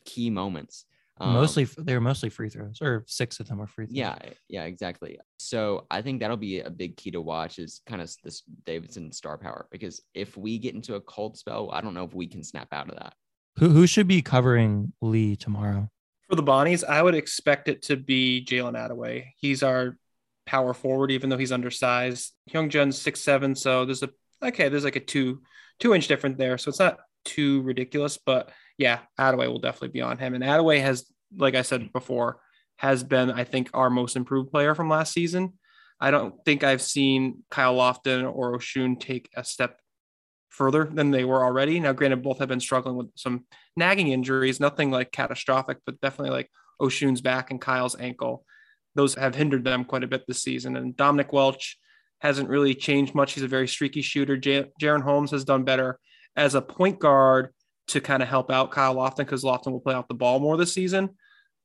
key 0.05 0.31
moments. 0.31 0.85
Um, 1.21 1.33
mostly 1.33 1.65
they 1.79 1.95
were 1.95 2.01
mostly 2.01 2.29
free 2.29 2.49
throws, 2.49 2.83
or 2.83 3.05
six 3.07 3.39
of 3.39 3.47
them 3.47 3.59
were 3.59 3.69
free 3.69 3.87
throws. 3.87 3.97
Yeah, 3.97 4.17
yeah, 4.49 4.65
exactly. 4.65 5.19
So 5.39 5.87
I 5.91 6.03
think 6.03 6.21
that'll 6.21 6.37
be 6.37 6.61
a 6.61 6.71
big 6.71 6.97
key 6.97 7.13
to 7.13 7.21
watch 7.21 7.61
is 7.61 7.83
kind 7.87 8.03
of 8.03 8.13
this 8.25 8.43
Davidson 8.67 9.13
star 9.13 9.39
power 9.39 9.69
because 9.71 10.03
if 10.15 10.37
we 10.37 10.59
get 10.59 10.75
into 10.75 10.97
a 10.97 11.01
cold 11.01 11.39
spell, 11.39 11.71
I 11.73 11.81
don't 11.81 11.95
know 11.95 12.05
if 12.05 12.15
we 12.15 12.27
can 12.27 12.43
snap 12.43 12.69
out 12.73 12.89
of 12.89 12.97
that. 12.97 13.15
Who 13.59 13.69
who 13.69 13.87
should 13.87 14.09
be 14.09 14.23
covering 14.23 14.93
Lee 15.01 15.37
tomorrow? 15.37 15.89
For 16.29 16.35
the 16.35 16.43
Bonnies, 16.43 16.83
I 16.83 17.01
would 17.01 17.15
expect 17.15 17.69
it 17.69 17.83
to 17.83 17.97
be 17.97 18.45
Jalen 18.45 18.75
Adaway. 18.75 19.27
He's 19.37 19.63
our 19.63 19.97
power 20.47 20.75
forward, 20.75 21.11
even 21.11 21.31
though 21.31 21.39
he's 21.39 21.53
undersized. 21.53 22.33
Hyunjung's 22.51 23.01
six 23.01 23.21
seven, 23.21 23.55
so 23.55 23.85
there's 23.85 24.03
a 24.03 24.11
okay, 24.43 24.69
there's 24.69 24.85
like 24.85 24.97
a 24.97 25.01
two 25.01 25.43
two 25.81 25.95
inch 25.95 26.09
difference 26.09 26.39
there, 26.39 26.59
so 26.59 26.69
it's 26.69 26.79
not 26.79 26.99
too 27.25 27.63
ridiculous. 27.63 28.19
But 28.19 28.51
yeah, 28.79 29.01
Adaway 29.19 29.49
will 29.49 29.61
definitely 29.61 29.89
be 29.89 30.03
on 30.03 30.19
him, 30.19 30.35
and 30.35 30.45
Adaway 30.45 30.81
has, 30.81 31.11
like 31.37 31.55
I 31.55 31.63
said 31.63 31.93
before, 31.93 32.41
has 32.77 33.03
been 33.03 33.31
I 33.31 33.45
think 33.45 33.71
our 33.75 33.91
most 33.91 34.17
improved 34.17 34.51
player 34.51 34.75
from 34.75 34.89
last 34.89 35.13
season. 35.13 35.55
I 36.01 36.11
don't 36.11 36.35
think 36.45 36.65
I've 36.65 36.83
seen 36.83 37.45
Kyle 37.51 37.77
Lofton 37.77 38.31
or 38.31 38.59
Osun 38.59 38.99
take 39.01 39.31
a 39.37 39.45
step 39.45 39.79
further 40.51 40.85
than 40.85 41.11
they 41.11 41.25
were 41.25 41.43
already. 41.43 41.81
Now, 41.81 41.93
granted, 41.93 42.23
both 42.23 42.39
have 42.39 42.49
been 42.49 42.61
struggling 42.61 42.97
with 42.97 43.09
some 43.15 43.47
nagging 43.77 44.09
injuries, 44.09 44.61
nothing 44.61 44.91
like 44.91 45.13
catastrophic, 45.13 45.79
but 45.87 46.01
definitely 46.01 46.31
like 46.31 46.51
Osun's 46.81 47.21
back 47.21 47.51
and 47.51 47.61
Kyle's 47.61 47.97
ankle 47.99 48.45
those 48.95 49.15
have 49.15 49.35
hindered 49.35 49.65
them 49.65 49.85
quite 49.85 50.05
a 50.05 50.09
bit 50.09 50.27
this 50.27 50.43
season. 50.43 50.77
And 50.77 50.97
Dominic 50.97 51.33
Welch 51.33 51.79
hasn't 52.21 52.49
really 52.49 52.75
changed 52.75 53.15
much. 53.15 53.33
He's 53.33 53.43
a 53.43 53.49
very 53.49 53.69
streaky 53.69 54.03
shooter. 54.03 54.37
J- 54.37 54.71
Jaren 54.81 55.03
Holmes 55.03 55.31
has 55.33 55.45
done 55.45 55.65
better 55.65 55.99
as 56.37 56.55
a 56.55 56.63
point 56.63 56.99
guard 56.99 57.51
to 57.89 58.01
kind 58.01 58.23
of 58.23 58.29
help 58.29 58.51
out 58.51 58.71
Kyle 58.71 58.97
Lofton 58.97 59.19
because 59.19 59.45
Lofton 59.45 59.73
will 59.73 59.81
play 59.81 59.95
off 59.95 60.09
the 60.09 60.15
ball 60.15 60.41
more 60.41 60.57
this 60.57 60.73
season. 60.73 61.11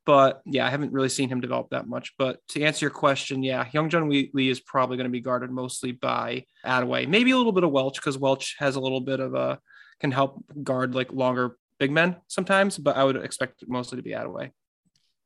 But 0.06 0.42
yeah, 0.46 0.66
I 0.66 0.70
haven't 0.70 0.92
really 0.92 1.10
seen 1.10 1.30
him 1.30 1.40
develop 1.40 1.70
that 1.70 1.88
much. 1.88 2.14
But 2.18 2.40
to 2.50 2.64
answer 2.64 2.86
your 2.86 2.92
question, 2.92 3.44
yeah, 3.44 3.64
Hyunjung 3.64 4.30
Lee 4.34 4.50
is 4.50 4.60
probably 4.60 4.98
going 4.98 5.06
to 5.06 5.12
be 5.12 5.22
guarded 5.22 5.52
mostly 5.52 5.92
by 5.92 6.46
Adaway. 6.66 7.08
Maybe 7.08 7.32
a 7.32 7.38
little 7.38 7.52
bit 7.52 7.64
of 7.64 7.72
Welch 7.72 7.96
because 7.96 8.18
Welch 8.18 8.56
has 8.60 8.76
a 8.76 8.80
little 8.80 9.02
bit 9.02 9.20
of 9.20 9.36
a 9.36 9.60
can 10.00 10.12
help 10.12 10.44
guard 10.64 10.96
like 10.96 11.12
longer 11.12 11.58
big 11.80 11.92
men 11.92 12.16
sometimes. 12.28 12.78
But 12.78 12.98
I 12.98 13.04
would 13.04 13.18
expect 13.18 13.64
mostly 13.68 13.98
to 13.98 14.04
be 14.04 14.12
Adaway. 14.12 14.52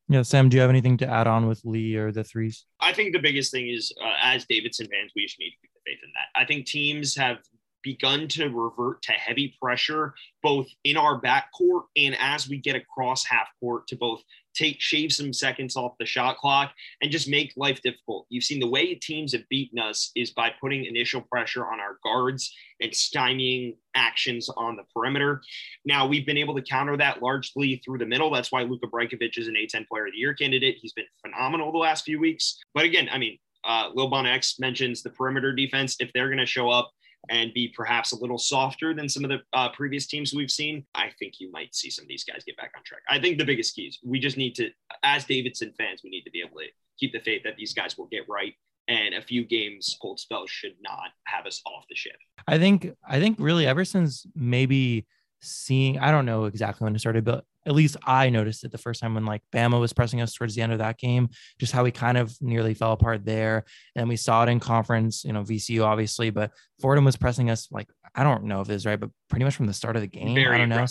Yeah, 0.10 0.22
Sam, 0.22 0.50
do 0.50 0.56
you 0.56 0.62
have 0.62 0.70
anything 0.70 0.98
to 0.98 1.08
add 1.08 1.28
on 1.28 1.48
with 1.48 1.62
Lee 1.64 1.96
or 1.96 2.12
the 2.12 2.24
threes? 2.24 2.66
I 2.82 2.94
think 2.94 3.14
the 3.14 3.20
biggest 3.20 3.52
thing 3.52 3.70
is, 3.70 3.92
uh, 4.04 4.12
as 4.22 4.46
Davidson 4.46 4.88
fans, 4.88 5.12
we 5.16 5.24
just 5.24 5.40
need 5.40 5.52
to 5.52 5.58
keep 5.62 5.72
the 5.74 5.92
faith 5.92 6.00
in 6.04 6.10
that. 6.14 6.40
I 6.40 6.46
think 6.46 6.66
teams 6.66 7.16
have 7.16 7.38
begun 7.84 8.28
to 8.30 8.50
revert 8.50 9.02
to 9.04 9.12
heavy 9.12 9.56
pressure 9.62 10.14
both 10.42 10.68
in 10.84 10.98
our 10.98 11.22
backcourt 11.22 11.84
and 11.96 12.16
as 12.20 12.48
we 12.50 12.58
get 12.58 12.76
across 12.76 13.26
half 13.26 13.48
court 13.60 13.88
to 13.88 13.96
both 13.96 14.22
take 14.54 14.80
shave 14.80 15.12
some 15.12 15.34
seconds 15.34 15.76
off 15.76 15.94
the 16.00 16.06
shot 16.06 16.38
clock 16.38 16.74
and 17.02 17.12
just 17.12 17.28
make 17.28 17.54
life 17.58 17.82
difficult. 17.82 18.26
You've 18.30 18.44
seen 18.44 18.60
the 18.60 18.70
way 18.70 18.96
teams 18.96 19.34
have 19.34 19.48
beaten 19.50 19.80
us 19.80 20.12
is 20.16 20.32
by 20.32 20.52
putting 20.62 20.86
initial 20.86 21.22
pressure 21.22 21.66
on 21.66 21.80
our 21.80 21.98
guards 22.04 22.54
and 22.82 22.92
stymieing 22.92 23.76
actions 23.96 24.50
on 24.50 24.76
the 24.76 24.84
perimeter. 24.94 25.42
Now 25.86 26.08
we've 26.08 26.26
been 26.26 26.38
able 26.38 26.56
to 26.56 26.62
counter 26.62 26.98
that 26.98 27.22
largely 27.22 27.82
through 27.84 28.00
the 28.00 28.06
middle. 28.06 28.32
That's 28.32 28.52
why 28.52 28.64
Luka 28.64 28.88
Brajkovic 28.88 29.38
is 29.38 29.48
an 29.48 29.56
A10 29.56 29.88
player 29.88 30.08
of 30.08 30.14
the 30.14 30.20
year 30.20 30.34
candidate. 30.34 30.78
He's 30.82 30.94
been 30.94 31.06
phenomenal 31.22 31.72
the 31.72 31.78
last 31.80 32.06
few 32.06 32.20
weeks. 32.20 32.60
But 32.74 32.86
again, 32.86 33.10
I 33.12 33.18
mean, 33.18 33.38
uh, 33.66 33.90
Lil 33.94 34.10
Bon 34.10 34.26
X 34.26 34.60
mentions 34.60 35.02
the 35.02 35.10
perimeter 35.10 35.54
defense. 35.54 35.96
If 36.00 36.12
they're 36.14 36.28
going 36.28 36.40
to 36.40 36.46
show 36.46 36.70
up 36.70 36.92
and 37.30 37.54
be 37.54 37.74
perhaps 37.76 38.12
a 38.12 38.18
little 38.18 38.38
softer 38.38 38.94
than 38.94 39.08
some 39.08 39.24
of 39.24 39.30
the 39.30 39.40
uh, 39.54 39.70
previous 39.70 40.08
teams 40.08 40.34
we've 40.34 40.52
seen, 40.52 40.86
I 40.94 41.10
think 41.20 41.40
you 41.40 41.52
might 41.52 41.74
see 41.74 41.90
some 41.90 42.04
of 42.04 42.10
these 42.10 42.24
guys 42.24 42.44
get 42.46 42.58
back 42.58 42.72
on 42.76 42.84
track. 42.84 43.02
I 43.10 43.20
think 43.20 43.38
the 43.38 43.46
biggest 43.46 43.76
key 43.76 43.84
is 43.84 44.00
we 44.04 44.20
just 44.20 44.38
need 44.38 44.56
to, 44.56 44.70
as 45.04 45.26
Davidson 45.26 45.74
fans, 45.78 46.02
we 46.04 46.10
need 46.10 46.24
to 46.24 46.32
be 46.32 46.42
able 46.42 46.60
to 46.60 46.68
keep 47.00 47.14
the 47.14 47.20
faith 47.20 47.44
that 47.44 47.56
these 47.56 47.74
guys 47.74 47.98
will 47.98 48.08
get 48.08 48.24
right 48.30 48.54
and 48.88 49.14
a 49.14 49.22
few 49.22 49.46
games 49.46 49.98
cold 50.02 50.20
spells 50.20 50.50
should 50.50 50.76
not 50.82 51.10
have 51.26 51.46
us 51.46 51.62
off 51.66 51.86
the 51.90 51.96
ship. 51.96 52.16
I 52.48 52.58
think 52.58 52.92
I 53.08 53.20
think 53.20 53.38
really 53.40 53.66
ever 53.66 53.86
since 53.86 54.26
maybe 54.36 55.06
seeing 55.44 56.00
I 56.00 56.12
don't 56.12 56.26
know 56.26 56.46
exactly 56.46 56.86
when 56.86 56.96
it 56.96 57.00
started, 57.00 57.24
but 57.24 57.44
at 57.66 57.74
least 57.74 57.98
I 58.04 58.30
noticed 58.30 58.64
it 58.64 58.72
the 58.72 58.78
first 58.78 59.02
time 59.02 59.14
when 59.14 59.26
like 59.26 59.42
Bama 59.54 59.80
was 59.80 59.94
pressing 59.94 60.22
us 60.22 60.34
towards 60.34 60.56
the 60.56 60.62
end 60.62 60.74
of 60.74 60.80
that 60.80 60.98
game, 60.98 61.30
just 61.60 61.72
how 61.72 61.84
we 61.84 61.92
kind 61.92 62.18
of 62.18 62.36
nearly 62.42 62.74
fell 62.74 62.92
apart 62.92 63.26
there. 63.26 63.66
And 63.96 64.10
we 64.10 64.18
saw 64.18 64.44
it 64.44 64.50
in 64.50 64.60
conference, 64.60 65.24
you 65.24 65.34
know, 65.34 65.44
VCU 65.44 65.86
obviously, 65.86 66.30
but 66.30 66.52
Fordham 66.82 67.06
was 67.06 67.16
pressing 67.16 67.50
us 67.50 67.68
like 67.72 67.88
I 68.16 68.24
don't 68.24 68.44
know 68.44 68.62
if 68.62 68.70
it's 68.70 68.86
right, 68.86 69.00
but 69.00 69.10
pretty 69.28 69.44
much 69.44 69.56
from 69.56 69.66
the 69.66 69.74
start 69.74 69.96
of 69.96 70.04
the 70.04 70.08
game. 70.08 70.36
Very 70.36 70.56
I 70.56 70.58
don't 70.60 70.70
know. 70.70 70.86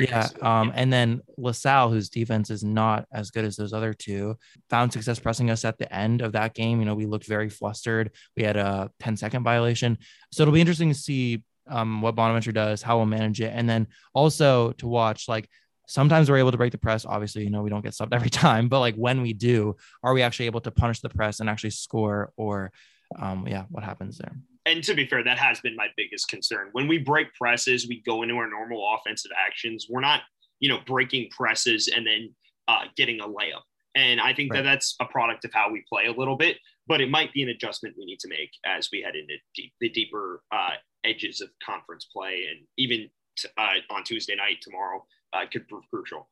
Yeah. 0.00 0.28
Um, 0.42 0.72
and 0.74 0.92
then 0.92 1.20
LaSalle, 1.38 1.90
whose 1.90 2.08
defense 2.08 2.50
is 2.50 2.64
not 2.64 3.06
as 3.12 3.30
good 3.30 3.44
as 3.44 3.54
those 3.54 3.72
other 3.72 3.92
two, 3.92 4.36
found 4.70 4.92
success 4.92 5.20
pressing 5.20 5.50
us 5.50 5.64
at 5.64 5.78
the 5.78 5.92
end 5.94 6.20
of 6.20 6.32
that 6.32 6.52
game. 6.54 6.80
You 6.80 6.86
know, 6.86 6.96
we 6.96 7.06
looked 7.06 7.26
very 7.26 7.48
flustered. 7.48 8.10
We 8.36 8.42
had 8.42 8.56
a 8.56 8.90
10 8.98 9.16
second 9.16 9.44
violation. 9.44 9.98
So 10.32 10.42
it'll 10.42 10.54
be 10.54 10.60
interesting 10.60 10.88
to 10.88 10.98
see 10.98 11.44
um, 11.68 12.02
what 12.02 12.14
Bonaventure 12.14 12.52
does, 12.52 12.82
how 12.82 12.96
we'll 12.96 13.06
manage 13.06 13.40
it, 13.40 13.52
and 13.54 13.68
then 13.68 13.86
also 14.12 14.72
to 14.72 14.86
watch 14.86 15.28
like 15.28 15.48
sometimes 15.86 16.30
we're 16.30 16.38
able 16.38 16.50
to 16.50 16.56
break 16.56 16.72
the 16.72 16.78
press. 16.78 17.04
Obviously, 17.04 17.44
you 17.44 17.50
know, 17.50 17.62
we 17.62 17.70
don't 17.70 17.82
get 17.82 17.94
stopped 17.94 18.14
every 18.14 18.30
time, 18.30 18.68
but 18.68 18.80
like 18.80 18.94
when 18.96 19.22
we 19.22 19.32
do, 19.32 19.76
are 20.02 20.14
we 20.14 20.22
actually 20.22 20.46
able 20.46 20.60
to 20.62 20.70
punish 20.70 21.00
the 21.00 21.08
press 21.08 21.40
and 21.40 21.48
actually 21.48 21.70
score 21.70 22.32
or 22.36 22.72
um, 23.18 23.46
yeah, 23.46 23.64
what 23.70 23.84
happens 23.84 24.18
there? 24.18 24.34
And 24.66 24.82
to 24.84 24.94
be 24.94 25.06
fair, 25.06 25.22
that 25.22 25.38
has 25.38 25.60
been 25.60 25.76
my 25.76 25.88
biggest 25.96 26.28
concern. 26.28 26.70
When 26.72 26.88
we 26.88 26.98
break 26.98 27.34
presses, 27.34 27.86
we 27.86 28.00
go 28.00 28.22
into 28.22 28.34
our 28.36 28.48
normal 28.48 28.82
offensive 28.94 29.30
actions. 29.36 29.86
We're 29.90 30.00
not, 30.00 30.22
you 30.58 30.70
know, 30.70 30.78
breaking 30.86 31.28
presses 31.30 31.88
and 31.94 32.06
then 32.06 32.34
uh, 32.66 32.84
getting 32.96 33.20
a 33.20 33.28
layup. 33.28 33.62
And 33.94 34.20
I 34.20 34.32
think 34.32 34.52
right. 34.52 34.62
that 34.62 34.70
that's 34.70 34.96
a 35.00 35.04
product 35.04 35.44
of 35.44 35.52
how 35.52 35.70
we 35.70 35.84
play 35.88 36.06
a 36.06 36.12
little 36.12 36.36
bit, 36.36 36.56
but 36.86 37.00
it 37.00 37.10
might 37.10 37.32
be 37.32 37.42
an 37.42 37.50
adjustment 37.50 37.94
we 37.96 38.06
need 38.06 38.18
to 38.20 38.28
make 38.28 38.50
as 38.64 38.88
we 38.90 39.02
head 39.02 39.14
into 39.14 39.34
deep, 39.54 39.72
the 39.80 39.90
deeper 39.90 40.42
uh, 40.50 40.70
edges 41.04 41.40
of 41.40 41.48
conference 41.64 42.06
play. 42.06 42.46
And 42.50 42.66
even 42.76 43.08
t- 43.36 43.48
uh, 43.56 43.68
on 43.90 44.04
Tuesday 44.04 44.34
night 44.36 44.58
tomorrow, 44.60 45.04
uh, 45.32 45.44
could 45.50 45.68
prove 45.68 45.84
crucial. 45.90 46.28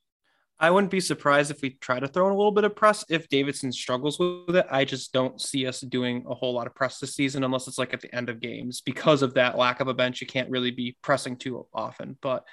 I 0.58 0.70
wouldn't 0.70 0.92
be 0.92 1.00
surprised 1.00 1.50
if 1.50 1.60
we 1.60 1.70
try 1.70 1.98
to 1.98 2.06
throw 2.06 2.26
in 2.26 2.32
a 2.32 2.36
little 2.36 2.52
bit 2.52 2.62
of 2.62 2.76
press 2.76 3.04
if 3.08 3.28
Davidson 3.28 3.72
struggles 3.72 4.20
with 4.20 4.54
it. 4.54 4.66
I 4.70 4.84
just 4.84 5.12
don't 5.12 5.40
see 5.40 5.66
us 5.66 5.80
doing 5.80 6.24
a 6.28 6.34
whole 6.34 6.54
lot 6.54 6.68
of 6.68 6.74
press 6.74 6.98
this 7.00 7.16
season 7.16 7.42
unless 7.42 7.66
it's 7.66 7.78
like 7.78 7.92
at 7.92 8.00
the 8.00 8.14
end 8.14 8.28
of 8.28 8.38
games 8.38 8.80
because 8.80 9.22
of 9.22 9.34
that 9.34 9.58
lack 9.58 9.80
of 9.80 9.88
a 9.88 9.94
bench. 9.94 10.20
You 10.20 10.28
can't 10.28 10.50
really 10.50 10.70
be 10.70 10.96
pressing 11.02 11.36
too 11.36 11.66
often. 11.74 12.16
But 12.22 12.44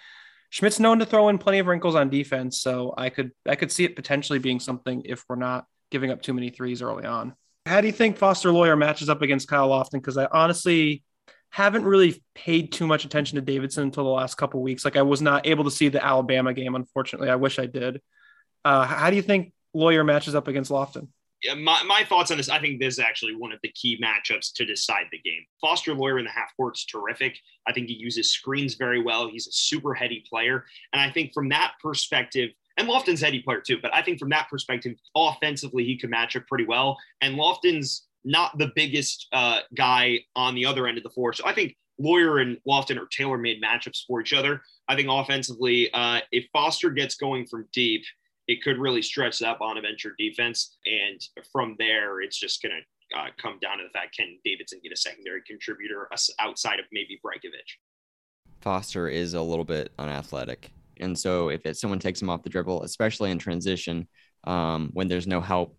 Schmidt's 0.49 0.79
known 0.79 0.97
to 0.99 1.05
throw 1.05 1.29
in 1.29 1.37
plenty 1.37 1.59
of 1.59 1.67
wrinkles 1.67 1.93
on 1.93 2.09
defense, 2.09 2.59
so 2.61 2.95
I 2.97 3.09
could 3.09 3.31
I 3.47 3.55
could 3.55 3.71
see 3.71 3.83
it 3.83 3.95
potentially 3.95 4.39
being 4.39 4.59
something 4.59 5.03
if 5.05 5.23
we're 5.29 5.35
not 5.35 5.65
giving 5.91 6.09
up 6.09 6.23
too 6.23 6.33
many 6.33 6.49
threes 6.49 6.81
early 6.81 7.05
on. 7.05 7.35
How 7.67 7.81
do 7.81 7.87
you 7.87 7.93
think 7.93 8.17
Foster 8.17 8.51
Loyer 8.51 8.75
matches 8.75 9.09
up 9.09 9.21
against 9.21 9.47
Kyle 9.47 9.69
Lofton? 9.69 9.93
Because 9.93 10.17
I 10.17 10.25
honestly 10.31 11.03
haven't 11.49 11.83
really 11.83 12.23
paid 12.35 12.71
too 12.71 12.85
much 12.85 13.05
attention 13.05 13.35
to 13.35 13.41
Davidson 13.41 13.83
until 13.83 14.03
the 14.03 14.09
last 14.09 14.35
couple 14.35 14.61
weeks. 14.61 14.85
Like 14.85 14.97
I 14.97 15.01
was 15.01 15.21
not 15.21 15.47
able 15.47 15.63
to 15.63 15.71
see 15.71 15.89
the 15.89 16.03
Alabama 16.03 16.53
game, 16.53 16.75
unfortunately. 16.75 17.29
I 17.29 17.35
wish 17.35 17.59
I 17.59 17.65
did. 17.65 18.01
Uh, 18.63 18.85
how 18.85 19.09
do 19.09 19.15
you 19.15 19.21
think 19.21 19.53
Loyer 19.73 20.03
matches 20.03 20.35
up 20.35 20.47
against 20.47 20.71
Lofton? 20.71 21.07
Yeah, 21.43 21.53
my, 21.53 21.81
my 21.83 22.03
thoughts 22.03 22.31
on 22.31 22.37
this, 22.37 22.49
I 22.49 22.59
think 22.59 22.79
this 22.79 22.95
is 22.95 22.99
actually 22.99 23.33
one 23.33 23.53
of 23.53 23.59
the 23.63 23.69
key 23.69 24.01
matchups 24.03 24.53
to 24.55 24.65
decide 24.65 25.05
the 25.11 25.19
game. 25.19 25.45
Foster 25.61 25.93
Loyer 25.93 26.19
in 26.19 26.25
the 26.25 26.31
half 26.31 26.55
court 26.57 26.77
is 26.77 26.85
terrific. 26.85 27.37
I 27.65 27.71
think 27.71 27.87
he 27.87 27.93
uses 27.93 28.31
screens 28.31 28.75
very 28.75 29.01
well. 29.01 29.29
He's 29.29 29.47
a 29.47 29.51
super 29.51 29.93
heady 29.93 30.23
player. 30.29 30.65
And 30.91 31.01
I 31.01 31.09
think 31.09 31.33
from 31.33 31.49
that 31.49 31.73
perspective, 31.81 32.49
and 32.75 32.89
Lofton's 32.89 33.21
heady 33.21 33.41
player 33.41 33.61
too, 33.61 33.77
but 33.81 33.93
I 33.93 34.01
think 34.01 34.19
from 34.19 34.29
that 34.29 34.49
perspective, 34.49 34.97
offensively, 35.15 35.85
he 35.85 35.97
could 35.97 36.09
match 36.09 36.35
up 36.35 36.45
pretty 36.45 36.65
well. 36.65 36.97
And 37.21 37.35
Lofton's 37.35 38.08
not 38.29 38.55
the 38.59 38.71
biggest 38.75 39.27
uh, 39.33 39.61
guy 39.75 40.19
on 40.35 40.53
the 40.53 40.63
other 40.63 40.87
end 40.87 40.97
of 40.97 41.03
the 41.03 41.09
floor. 41.09 41.33
So 41.33 41.43
I 41.47 41.53
think 41.53 41.75
Loyer 41.99 42.37
and 42.37 42.57
Lofton 42.67 42.97
are 42.97 43.07
tailor 43.07 43.39
made 43.39 43.61
matchups 43.61 44.05
for 44.07 44.21
each 44.21 44.33
other. 44.33 44.61
I 44.87 44.95
think 44.95 45.09
offensively, 45.11 45.91
uh, 45.93 46.19
if 46.31 46.45
Foster 46.53 46.91
gets 46.91 47.15
going 47.15 47.47
from 47.47 47.67
deep, 47.73 48.03
it 48.47 48.61
could 48.63 48.77
really 48.77 49.01
stretch 49.01 49.39
that 49.39 49.57
Bonaventure 49.57 50.13
defense. 50.17 50.77
And 50.85 51.19
from 51.51 51.75
there, 51.79 52.21
it's 52.21 52.39
just 52.39 52.61
going 52.61 52.73
to 52.73 53.19
uh, 53.19 53.27
come 53.41 53.57
down 53.59 53.79
to 53.79 53.83
the 53.83 53.89
fact 53.89 54.15
can 54.15 54.37
Davidson 54.45 54.79
get 54.83 54.93
a 54.93 54.97
secondary 54.97 55.41
contributor 55.47 56.07
outside 56.39 56.79
of 56.79 56.85
maybe 56.91 57.19
Brajkovic? 57.25 57.79
Foster 58.61 59.07
is 59.07 59.33
a 59.33 59.41
little 59.41 59.65
bit 59.65 59.91
unathletic. 59.97 60.69
And 60.99 61.17
so 61.17 61.49
if 61.49 61.65
it, 61.65 61.77
someone 61.77 61.97
takes 61.97 62.21
him 62.21 62.29
off 62.29 62.43
the 62.43 62.49
dribble, 62.49 62.83
especially 62.83 63.31
in 63.31 63.39
transition, 63.39 64.07
um, 64.43 64.91
when 64.93 65.07
there's 65.07 65.27
no 65.27 65.41
help, 65.41 65.75
he, 65.77 65.77
he 65.77 65.78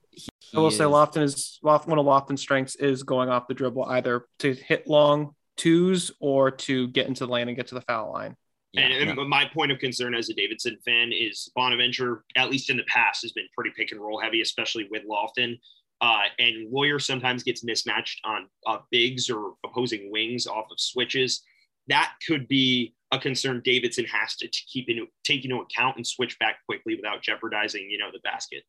I 0.54 0.60
will 0.60 0.68
is, 0.68 0.76
say 0.76 0.84
Lofton 0.84 1.22
is 1.22 1.58
one 1.62 1.98
of 1.98 2.06
Lofton's 2.06 2.40
strengths 2.40 2.76
is 2.76 3.02
going 3.02 3.28
off 3.28 3.46
the 3.48 3.54
dribble, 3.54 3.84
either 3.84 4.26
to 4.40 4.54
hit 4.54 4.86
long 4.86 5.34
twos 5.56 6.10
or 6.20 6.50
to 6.50 6.88
get 6.88 7.06
into 7.06 7.26
the 7.26 7.32
lane 7.32 7.48
and 7.48 7.56
get 7.56 7.68
to 7.68 7.74
the 7.74 7.82
foul 7.82 8.12
line. 8.12 8.36
Yeah, 8.72 8.82
and, 8.82 9.18
and 9.18 9.28
my 9.28 9.46
point 9.46 9.72
of 9.72 9.78
concern 9.78 10.14
as 10.14 10.28
a 10.28 10.34
Davidson 10.34 10.78
fan 10.84 11.10
is 11.12 11.50
Bonaventure, 11.56 12.24
at 12.36 12.50
least 12.50 12.70
in 12.70 12.76
the 12.76 12.84
past, 12.84 13.22
has 13.22 13.32
been 13.32 13.46
pretty 13.54 13.70
pick 13.76 13.90
and 13.90 14.00
roll 14.00 14.20
heavy, 14.20 14.40
especially 14.42 14.88
with 14.90 15.02
Lofton. 15.08 15.58
Uh, 16.00 16.22
and 16.38 16.70
Loyer 16.72 16.98
sometimes 16.98 17.42
gets 17.42 17.64
mismatched 17.64 18.20
on 18.24 18.48
uh, 18.66 18.78
bigs 18.90 19.28
or 19.28 19.54
opposing 19.66 20.10
wings 20.10 20.46
off 20.46 20.66
of 20.70 20.80
switches. 20.80 21.42
That 21.88 22.12
could 22.26 22.48
be 22.48 22.94
a 23.10 23.18
concern 23.18 23.60
Davidson 23.64 24.04
has 24.06 24.36
to, 24.36 24.48
to 24.48 24.58
keep 24.72 24.88
into 24.88 25.06
take 25.24 25.44
into 25.44 25.56
account 25.56 25.96
and 25.96 26.06
switch 26.06 26.38
back 26.38 26.58
quickly 26.66 26.94
without 26.94 27.22
jeopardizing, 27.22 27.86
you 27.90 27.98
know, 27.98 28.10
the 28.12 28.20
basket. 28.20 28.62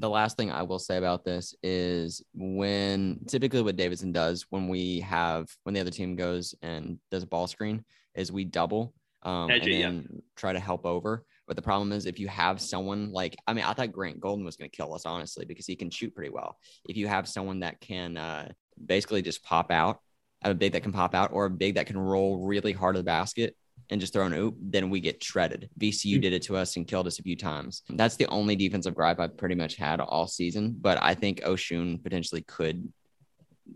The 0.00 0.08
last 0.08 0.36
thing 0.36 0.50
I 0.50 0.62
will 0.62 0.78
say 0.78 0.96
about 0.96 1.24
this 1.24 1.54
is 1.62 2.22
when 2.34 3.20
typically 3.26 3.62
what 3.62 3.76
Davidson 3.76 4.12
does 4.12 4.46
when 4.50 4.68
we 4.68 5.00
have 5.00 5.48
when 5.64 5.74
the 5.74 5.80
other 5.80 5.90
team 5.90 6.16
goes 6.16 6.54
and 6.62 6.98
does 7.10 7.22
a 7.22 7.26
ball 7.26 7.46
screen 7.46 7.84
is 8.14 8.32
we 8.32 8.44
double 8.44 8.94
um, 9.22 9.50
and 9.50 9.62
then 9.62 10.08
yeah. 10.10 10.20
try 10.36 10.52
to 10.52 10.60
help 10.60 10.86
over. 10.86 11.24
But 11.46 11.56
the 11.56 11.62
problem 11.62 11.92
is 11.92 12.06
if 12.06 12.18
you 12.18 12.28
have 12.28 12.60
someone 12.60 13.10
like 13.10 13.36
I 13.46 13.54
mean 13.54 13.64
I 13.64 13.72
thought 13.72 13.92
Grant 13.92 14.20
Golden 14.20 14.44
was 14.44 14.56
going 14.56 14.70
to 14.70 14.76
kill 14.76 14.94
us 14.94 15.06
honestly 15.06 15.44
because 15.44 15.66
he 15.66 15.76
can 15.76 15.90
shoot 15.90 16.14
pretty 16.14 16.30
well. 16.30 16.56
If 16.88 16.96
you 16.96 17.08
have 17.08 17.28
someone 17.28 17.60
that 17.60 17.80
can 17.80 18.16
uh, 18.16 18.48
basically 18.84 19.22
just 19.22 19.42
pop 19.42 19.70
out 19.70 20.00
a 20.42 20.54
big 20.54 20.72
that 20.72 20.82
can 20.82 20.92
pop 20.92 21.14
out 21.14 21.30
or 21.32 21.46
a 21.46 21.50
big 21.50 21.74
that 21.74 21.86
can 21.86 21.98
roll 21.98 22.46
really 22.46 22.72
hard 22.72 22.94
to 22.94 23.00
the 23.00 23.04
basket 23.04 23.56
and 23.90 24.00
just 24.00 24.12
throw 24.12 24.26
an 24.26 24.34
oop, 24.34 24.56
then 24.60 24.90
we 24.90 25.00
get 25.00 25.22
shredded. 25.22 25.70
VCU 25.80 26.14
mm-hmm. 26.14 26.20
did 26.20 26.32
it 26.32 26.42
to 26.42 26.56
us 26.56 26.76
and 26.76 26.86
killed 26.86 27.06
us 27.06 27.18
a 27.18 27.22
few 27.22 27.36
times. 27.36 27.82
That's 27.88 28.16
the 28.16 28.26
only 28.26 28.56
defensive 28.56 28.94
gripe 28.94 29.20
I've 29.20 29.36
pretty 29.36 29.54
much 29.54 29.76
had 29.76 30.00
all 30.00 30.26
season. 30.26 30.76
But 30.78 31.02
I 31.02 31.14
think 31.14 31.40
Osun 31.42 32.02
potentially 32.02 32.42
could 32.42 32.92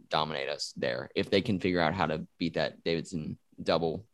dominate 0.09 0.49
us 0.49 0.73
there 0.77 1.11
if 1.15 1.31
they 1.31 1.41
can 1.41 1.61
figure 1.61 1.81
out 1.81 1.95
how 1.95 2.07
to 2.07 2.27
beat 2.39 2.55
that 2.55 2.83
Davidson 2.85 3.39
double. 3.63 4.07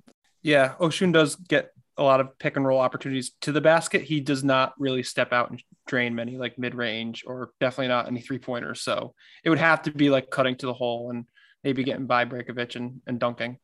Yeah, 0.43 0.75
Osun 0.81 1.13
does 1.13 1.37
get 1.37 1.73
a 1.97 2.03
lot 2.03 2.21
of 2.21 2.39
pick 2.39 2.57
and 2.57 2.67
roll 2.67 2.81
opportunities 2.81 3.33
to 3.41 3.53
the 3.53 3.61
basket. 3.61 4.03
He 4.03 4.21
does 4.21 4.45
not 4.45 4.73
really 4.79 5.03
step 5.03 5.33
out 5.33 5.51
and 5.51 5.63
drain 5.87 6.15
many 6.15 6.37
like 6.39 6.59
mid 6.59 6.75
range 6.75 7.25
or 7.27 7.51
definitely 7.61 7.89
not 7.89 8.07
any 8.07 8.21
three 8.21 8.39
pointers. 8.39 8.81
So 8.81 9.15
it 9.43 9.51
would 9.51 9.59
have 9.59 9.83
to 9.83 9.91
be 9.91 10.09
like 10.09 10.31
cutting 10.31 10.57
to 10.57 10.67
the 10.67 10.73
hole 10.73 11.11
and 11.11 11.25
maybe 11.65 11.83
getting 11.83 12.07
by 12.07 12.25
Brajkovic 12.25 12.77
and, 12.77 13.01
and 13.07 13.19
dunking. 13.19 13.59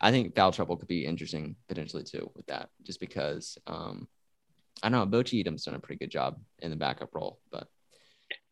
I 0.00 0.10
think 0.10 0.34
foul 0.34 0.52
trouble 0.52 0.76
could 0.76 0.88
be 0.88 1.06
interesting 1.06 1.56
potentially 1.68 2.04
too 2.04 2.30
with 2.34 2.46
that, 2.46 2.68
just 2.82 3.00
because 3.00 3.58
um, 3.66 4.08
I 4.82 4.88
don't 4.88 5.10
know 5.10 5.18
Boachie-Yiadom's 5.18 5.64
done 5.64 5.74
a 5.74 5.80
pretty 5.80 5.98
good 5.98 6.10
job 6.10 6.38
in 6.60 6.70
the 6.70 6.76
backup 6.76 7.14
role, 7.14 7.40
but 7.50 7.68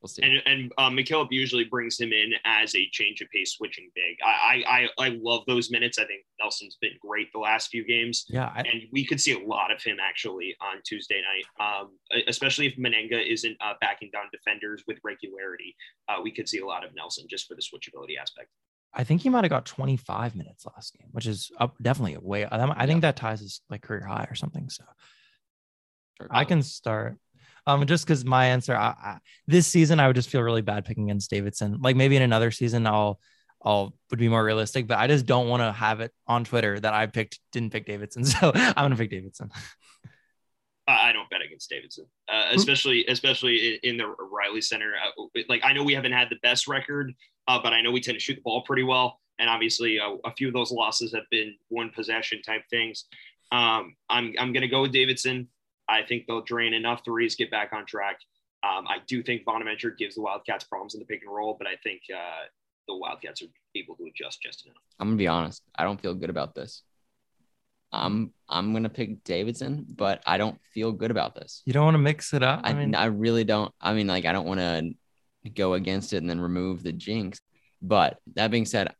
we'll 0.00 0.08
see. 0.08 0.22
And 0.22 0.42
and 0.46 0.72
uh, 0.78 0.90
McKillop 0.90 1.28
usually 1.30 1.64
brings 1.64 1.98
him 1.98 2.12
in 2.12 2.32
as 2.44 2.74
a 2.74 2.88
change 2.92 3.20
of 3.20 3.30
pace 3.30 3.52
switching 3.52 3.90
big. 3.94 4.16
I 4.24 4.88
I 4.98 5.06
I 5.06 5.08
love 5.20 5.42
those 5.46 5.70
minutes. 5.70 5.98
I 5.98 6.04
think 6.06 6.22
Nelson's 6.40 6.76
been 6.80 6.92
great 7.00 7.32
the 7.32 7.40
last 7.40 7.70
few 7.70 7.84
games. 7.84 8.24
Yeah, 8.28 8.52
I, 8.54 8.60
and 8.60 8.82
we 8.92 9.04
could 9.04 9.20
see 9.20 9.32
a 9.32 9.46
lot 9.46 9.70
of 9.70 9.82
him 9.82 9.98
actually 10.00 10.56
on 10.60 10.80
Tuesday 10.84 11.20
night, 11.22 11.82
um, 11.82 11.90
especially 12.28 12.66
if 12.66 12.76
Mennenga 12.76 13.20
isn't 13.26 13.56
uh, 13.60 13.74
backing 13.80 14.10
down 14.12 14.24
defenders 14.32 14.84
with 14.86 14.98
regularity. 15.02 15.76
Uh, 16.08 16.20
we 16.22 16.30
could 16.30 16.48
see 16.48 16.60
a 16.60 16.66
lot 16.66 16.84
of 16.84 16.94
Nelson 16.94 17.26
just 17.28 17.46
for 17.46 17.54
the 17.54 17.62
switchability 17.62 18.18
aspect. 18.20 18.48
I 18.94 19.04
think 19.04 19.22
he 19.22 19.28
might 19.28 19.44
have 19.44 19.50
got 19.50 19.66
25 19.66 20.36
minutes 20.36 20.64
last 20.66 20.96
game, 20.96 21.08
which 21.12 21.26
is 21.26 21.50
up 21.58 21.74
definitely 21.82 22.14
a 22.14 22.20
way. 22.20 22.46
I 22.50 22.86
think 22.86 23.02
that 23.02 23.16
ties 23.16 23.40
his 23.40 23.60
like 23.68 23.82
career 23.82 24.06
high 24.06 24.26
or 24.30 24.34
something. 24.34 24.68
So 24.70 24.84
I 26.30 26.44
can 26.44 26.62
start. 26.62 27.18
Um, 27.66 27.86
just 27.86 28.06
because 28.06 28.24
my 28.24 28.46
answer, 28.46 28.76
I, 28.76 28.94
I, 29.02 29.18
this 29.46 29.66
season, 29.66 29.98
I 29.98 30.06
would 30.06 30.16
just 30.16 30.28
feel 30.28 30.42
really 30.42 30.62
bad 30.62 30.84
picking 30.84 31.04
against 31.04 31.30
Davidson. 31.30 31.78
Like 31.80 31.96
maybe 31.96 32.14
in 32.16 32.22
another 32.22 32.50
season, 32.50 32.86
I'll, 32.86 33.18
I'll 33.64 33.94
would 34.10 34.18
be 34.18 34.28
more 34.28 34.44
realistic. 34.44 34.86
But 34.86 34.98
I 34.98 35.06
just 35.06 35.24
don't 35.24 35.48
want 35.48 35.62
to 35.62 35.72
have 35.72 36.00
it 36.00 36.12
on 36.26 36.44
Twitter 36.44 36.78
that 36.78 36.92
I 36.92 37.06
picked 37.06 37.40
didn't 37.52 37.72
pick 37.72 37.86
Davidson. 37.86 38.24
So 38.34 38.52
I'm 38.54 38.74
gonna 38.74 38.96
pick 38.96 39.10
Davidson. 39.10 39.50
I 40.86 41.12
don't 41.12 41.30
bet 41.30 41.40
against 41.40 41.70
Davidson, 41.70 42.04
uh, 42.30 42.48
especially 42.52 43.06
especially 43.06 43.80
in 43.82 43.96
the 43.96 44.06
Reilly 44.06 44.60
Center. 44.60 44.92
Uh, 44.94 45.40
like 45.48 45.62
I 45.64 45.72
know 45.72 45.82
we 45.82 45.94
haven't 45.94 46.12
had 46.12 46.28
the 46.28 46.36
best 46.42 46.68
record 46.68 47.14
uh, 47.48 47.60
but 47.62 47.72
I 47.72 47.80
know 47.82 47.90
we 47.90 48.00
tend 48.00 48.16
to 48.16 48.20
shoot 48.20 48.36
the 48.36 48.42
ball 48.42 48.62
pretty 48.62 48.82
well. 48.82 49.20
And 49.38 49.50
obviously, 49.50 49.98
uh, 49.98 50.16
a 50.24 50.32
few 50.32 50.48
of 50.48 50.54
those 50.54 50.70
losses 50.70 51.12
have 51.12 51.24
been 51.30 51.54
one 51.68 51.90
possession 51.90 52.40
type 52.42 52.62
things. 52.70 53.06
Um, 53.50 53.96
I'm, 54.08 54.32
I'm 54.38 54.52
going 54.52 54.62
to 54.62 54.68
go 54.68 54.82
with 54.82 54.92
Davidson. 54.92 55.48
I 55.88 56.02
think 56.02 56.26
they'll 56.26 56.42
drain 56.42 56.72
enough 56.72 57.04
threes, 57.04 57.34
get 57.34 57.50
back 57.50 57.72
on 57.72 57.84
track. 57.84 58.18
Um, 58.62 58.86
I 58.88 58.98
do 59.06 59.22
think 59.22 59.44
Bonaventure 59.44 59.90
gives 59.90 60.14
the 60.14 60.22
Wildcats 60.22 60.64
problems 60.64 60.94
in 60.94 61.00
the 61.00 61.06
pick 61.06 61.22
and 61.22 61.34
roll, 61.34 61.54
but 61.58 61.66
I 61.66 61.76
think 61.82 62.02
uh, 62.14 62.46
the 62.88 62.96
Wildcats 62.96 63.42
are 63.42 63.46
able 63.74 63.96
to 63.96 64.04
adjust 64.06 64.40
just 64.40 64.64
enough. 64.64 64.76
I'm 64.98 65.08
gonna 65.08 65.16
be 65.16 65.28
honest. 65.28 65.62
I 65.76 65.84
don't 65.84 66.00
feel 66.00 66.14
good 66.14 66.30
about 66.30 66.54
this. 66.54 66.82
I'm 67.92 68.32
I'm 68.48 68.72
gonna 68.72 68.88
pick 68.88 69.22
Davidson, 69.22 69.84
but 69.88 70.22
I 70.26 70.38
don't 70.38 70.58
feel 70.72 70.92
good 70.92 71.10
about 71.10 71.34
this. 71.34 71.62
You 71.66 71.72
don't 71.74 71.84
want 71.84 71.94
to 71.94 71.98
mix 71.98 72.32
it 72.32 72.42
up. 72.42 72.60
I, 72.64 72.70
I 72.70 72.74
mean, 72.74 72.94
I 72.94 73.06
really 73.06 73.44
don't. 73.44 73.72
I 73.80 73.92
mean, 73.92 74.06
like 74.06 74.24
I 74.24 74.32
don't 74.32 74.46
want 74.46 74.60
to 74.60 74.94
go 75.50 75.74
against 75.74 76.12
it 76.12 76.18
and 76.18 76.28
then 76.30 76.40
remove 76.40 76.82
the 76.82 76.92
jinx. 76.92 77.40
But 77.82 78.18
that 78.34 78.50
being 78.50 78.66
said, 78.66 78.88
I 78.88 78.94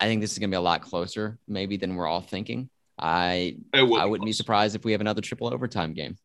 I 0.00 0.06
think 0.06 0.20
this 0.20 0.32
is 0.32 0.38
gonna 0.38 0.50
be 0.50 0.56
a 0.56 0.60
lot 0.60 0.82
closer, 0.82 1.38
maybe 1.48 1.76
than 1.76 1.96
we're 1.96 2.06
all 2.06 2.20
thinking. 2.20 2.70
I 2.98 3.56
I 3.74 3.82
wouldn't 3.82 4.24
be 4.26 4.32
surprised 4.32 4.76
if 4.76 4.84
we 4.84 4.92
have 4.92 5.00
another 5.00 5.20
triple 5.20 5.52
overtime 5.52 5.94
game. 5.94 6.16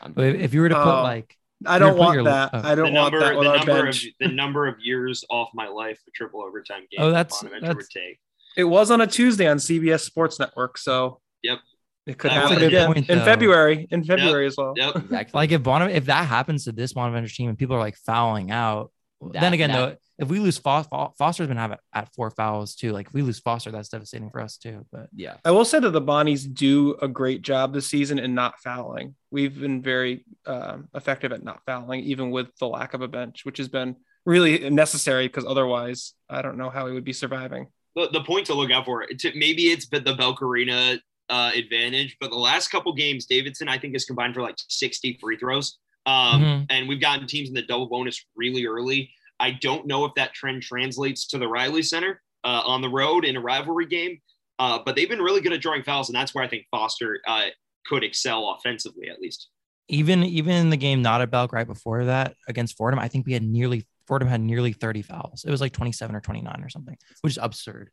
I'm- 0.00 0.14
if 0.16 0.40
if 0.40 0.54
you 0.54 0.62
were 0.62 0.68
to 0.68 0.74
put 0.74 0.86
Oh. 0.86 1.02
like, 1.02 1.36
I 1.66 1.78
don't 1.78 1.96
want 1.98 2.14
your- 2.14 2.24
that. 2.24 2.54
uh, 2.54 2.62
I 2.64 2.74
don't 2.74 2.92
want 2.92 3.12
number, 3.12 3.20
that 3.20 3.40
the 3.40 3.48
our 3.50 3.56
number 3.66 3.88
of 3.88 3.96
the 4.20 4.28
number 4.28 4.66
of 4.66 4.76
years 4.80 5.24
off 5.30 5.50
my 5.54 5.68
life 5.68 6.00
a 6.08 6.10
triple 6.12 6.42
overtime 6.42 6.82
game. 6.90 7.00
Oh, 7.00 7.10
that's- 7.10 7.40
Bonaventure 7.42 7.66
that's- 7.66 7.76
would 7.94 8.00
take. 8.02 8.18
It 8.56 8.64
was 8.64 8.90
on 8.90 9.00
a 9.00 9.06
Tuesday 9.06 9.46
on 9.46 9.58
CBS 9.58 10.04
Sports 10.04 10.38
Network, 10.40 10.76
so 10.78 11.20
Yep. 11.42 11.58
it 12.06 12.18
could 12.18 12.30
That's 12.32 12.50
happen 12.50 12.64
again 12.64 12.86
point, 12.92 13.08
in 13.10 13.18
though. 13.18 13.24
February. 13.24 13.86
In 13.90 14.04
February 14.04 14.46
as 14.46 14.56
well. 14.56 14.74
Yep. 14.76 14.96
exactly. 14.96 15.38
like 15.38 15.52
if 15.52 15.62
Bonaventure, 15.62 15.96
if 15.96 16.04
that 16.06 16.26
happens 16.26 16.64
to 16.64 16.72
this 16.72 16.92
Bonaventure 16.94 17.32
team 17.34 17.48
and 17.48 17.58
people 17.58 17.76
are 17.76 17.80
like 17.80 17.96
fouling 17.96 18.50
out, 18.50 18.90
That- 19.32 19.40
then 19.40 19.52
again, 19.52 19.70
that- 19.70 19.76
though, 19.76 19.96
if 20.18 20.28
we 20.28 20.38
lose 20.38 20.58
Fo- 20.58 20.82
Fo- 20.84 21.14
Foster's 21.18 21.48
been 21.48 21.56
having 21.56 21.78
at 21.92 22.12
four 22.14 22.30
fouls 22.30 22.74
too. 22.74 22.92
Like 22.92 23.08
if 23.08 23.14
we 23.14 23.22
lose 23.22 23.40
Foster, 23.40 23.70
that's 23.70 23.88
devastating 23.88 24.30
for 24.30 24.40
us 24.40 24.56
too. 24.56 24.86
But 24.92 25.08
yeah. 25.14 25.36
I 25.44 25.50
will 25.50 25.64
say 25.64 25.80
that 25.80 25.90
the 25.90 26.00
Bonnies 26.02 26.52
do 26.52 26.96
a 27.02 27.08
great 27.08 27.42
job 27.42 27.72
this 27.72 27.88
season 27.88 28.18
in 28.18 28.34
not 28.34 28.60
fouling. 28.60 29.16
We've 29.30 29.58
been 29.58 29.82
very 29.82 30.24
um, 30.46 30.88
effective 30.94 31.32
at 31.32 31.42
not 31.42 31.60
fouling, 31.66 32.00
even 32.00 32.30
with 32.30 32.48
the 32.58 32.68
lack 32.68 32.94
of 32.94 33.02
a 33.02 33.08
bench, 33.08 33.44
which 33.44 33.58
has 33.58 33.68
been 33.68 33.96
really 34.24 34.70
necessary 34.70 35.26
because 35.26 35.44
otherwise, 35.44 36.12
I 36.28 36.42
don't 36.42 36.56
know 36.56 36.70
how 36.70 36.84
we 36.84 36.92
would 36.92 37.04
be 37.04 37.12
surviving. 37.12 37.66
the, 37.96 38.08
the 38.12 38.22
point 38.22 38.46
to 38.46 38.54
look 38.54 38.70
out 38.70 38.84
for 38.84 39.04
to, 39.06 39.32
maybe 39.34 39.64
it's 39.64 39.86
been 39.86 40.04
the 40.04 40.14
Belk 40.14 40.40
Arena 40.42 40.98
uh, 41.28 41.50
advantage, 41.54 42.16
but 42.20 42.30
the 42.30 42.36
last 42.36 42.68
couple 42.68 42.92
games, 42.92 43.26
Davidson 43.26 43.68
I 43.68 43.78
think 43.78 43.96
is 43.96 44.04
combined 44.04 44.34
for 44.34 44.42
like 44.42 44.56
60 44.68 45.18
free 45.20 45.36
throws. 45.36 45.78
Um, 46.06 46.42
Mhm. 46.42 46.66
And 46.70 46.88
we've 46.88 47.00
gotten 47.00 47.26
teams 47.26 47.48
in 47.48 47.54
the 47.54 47.62
double 47.62 47.86
bonus 47.86 48.24
really 48.36 48.66
early. 48.66 49.10
I 49.38 49.52
don't 49.52 49.86
know 49.86 50.04
if 50.04 50.14
that 50.14 50.34
trend 50.34 50.62
translates 50.62 51.26
to 51.28 51.38
the 51.38 51.48
Reilly 51.48 51.82
Center 51.82 52.20
uh, 52.44 52.62
on 52.64 52.80
the 52.82 52.88
road 52.88 53.24
in 53.24 53.36
a 53.36 53.40
rivalry 53.40 53.86
game, 53.86 54.20
uh, 54.58 54.78
but 54.84 54.96
they've 54.96 55.08
been 55.08 55.22
really 55.22 55.40
good 55.40 55.52
at 55.52 55.60
drawing 55.60 55.82
fouls, 55.82 56.08
and 56.08 56.16
that's 56.16 56.34
where 56.34 56.44
I 56.44 56.48
think 56.48 56.66
Foster 56.70 57.20
uh, 57.26 57.46
could 57.86 58.02
excel 58.04 58.50
offensively 58.58 59.08
at 59.08 59.20
least. 59.20 59.48
even 59.88 60.22
even 60.24 60.54
in 60.54 60.70
the 60.70 60.76
game 60.76 61.02
not 61.02 61.20
at 61.20 61.30
Belk 61.30 61.52
right 61.52 61.66
before 61.66 62.04
that 62.06 62.36
against 62.48 62.76
Fordham, 62.76 62.98
I 63.00 63.08
think 63.08 63.26
we 63.26 63.32
had 63.32 63.42
nearly 63.42 63.86
Fordham 64.06 64.28
had 64.28 64.40
nearly 64.40 64.72
30 64.72 65.02
fouls. 65.02 65.44
It 65.44 65.50
was 65.50 65.60
like 65.60 65.72
27 65.72 66.14
or 66.16 66.20
29 66.20 66.62
or 66.62 66.68
something, 66.68 66.96
which 67.20 67.32
is 67.34 67.38
absurd. 67.38 67.90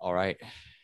All 0.00 0.12
right. 0.14 0.36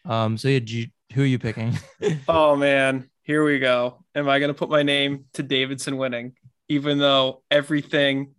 Um, 0.05 0.37
so 0.37 0.49
yeah, 0.49 0.61
you, 0.65 0.87
who 1.15 1.23
are 1.23 1.27
you 1.27 1.39
picking? 1.39 1.77
Oh 2.29 2.57
man, 2.57 3.09
here 3.23 3.45
we 3.45 3.59
go. 3.59 4.05
Am 4.15 4.29
I 4.29 4.39
going 4.39 4.49
to 4.49 4.59
put 4.59 4.71
my 4.71 4.83
name 4.83 5.27
to 5.35 5.43
Davidson 5.43 5.97
winning, 5.97 6.35
even 6.69 6.99
though 6.99 7.43
everything 7.51 8.35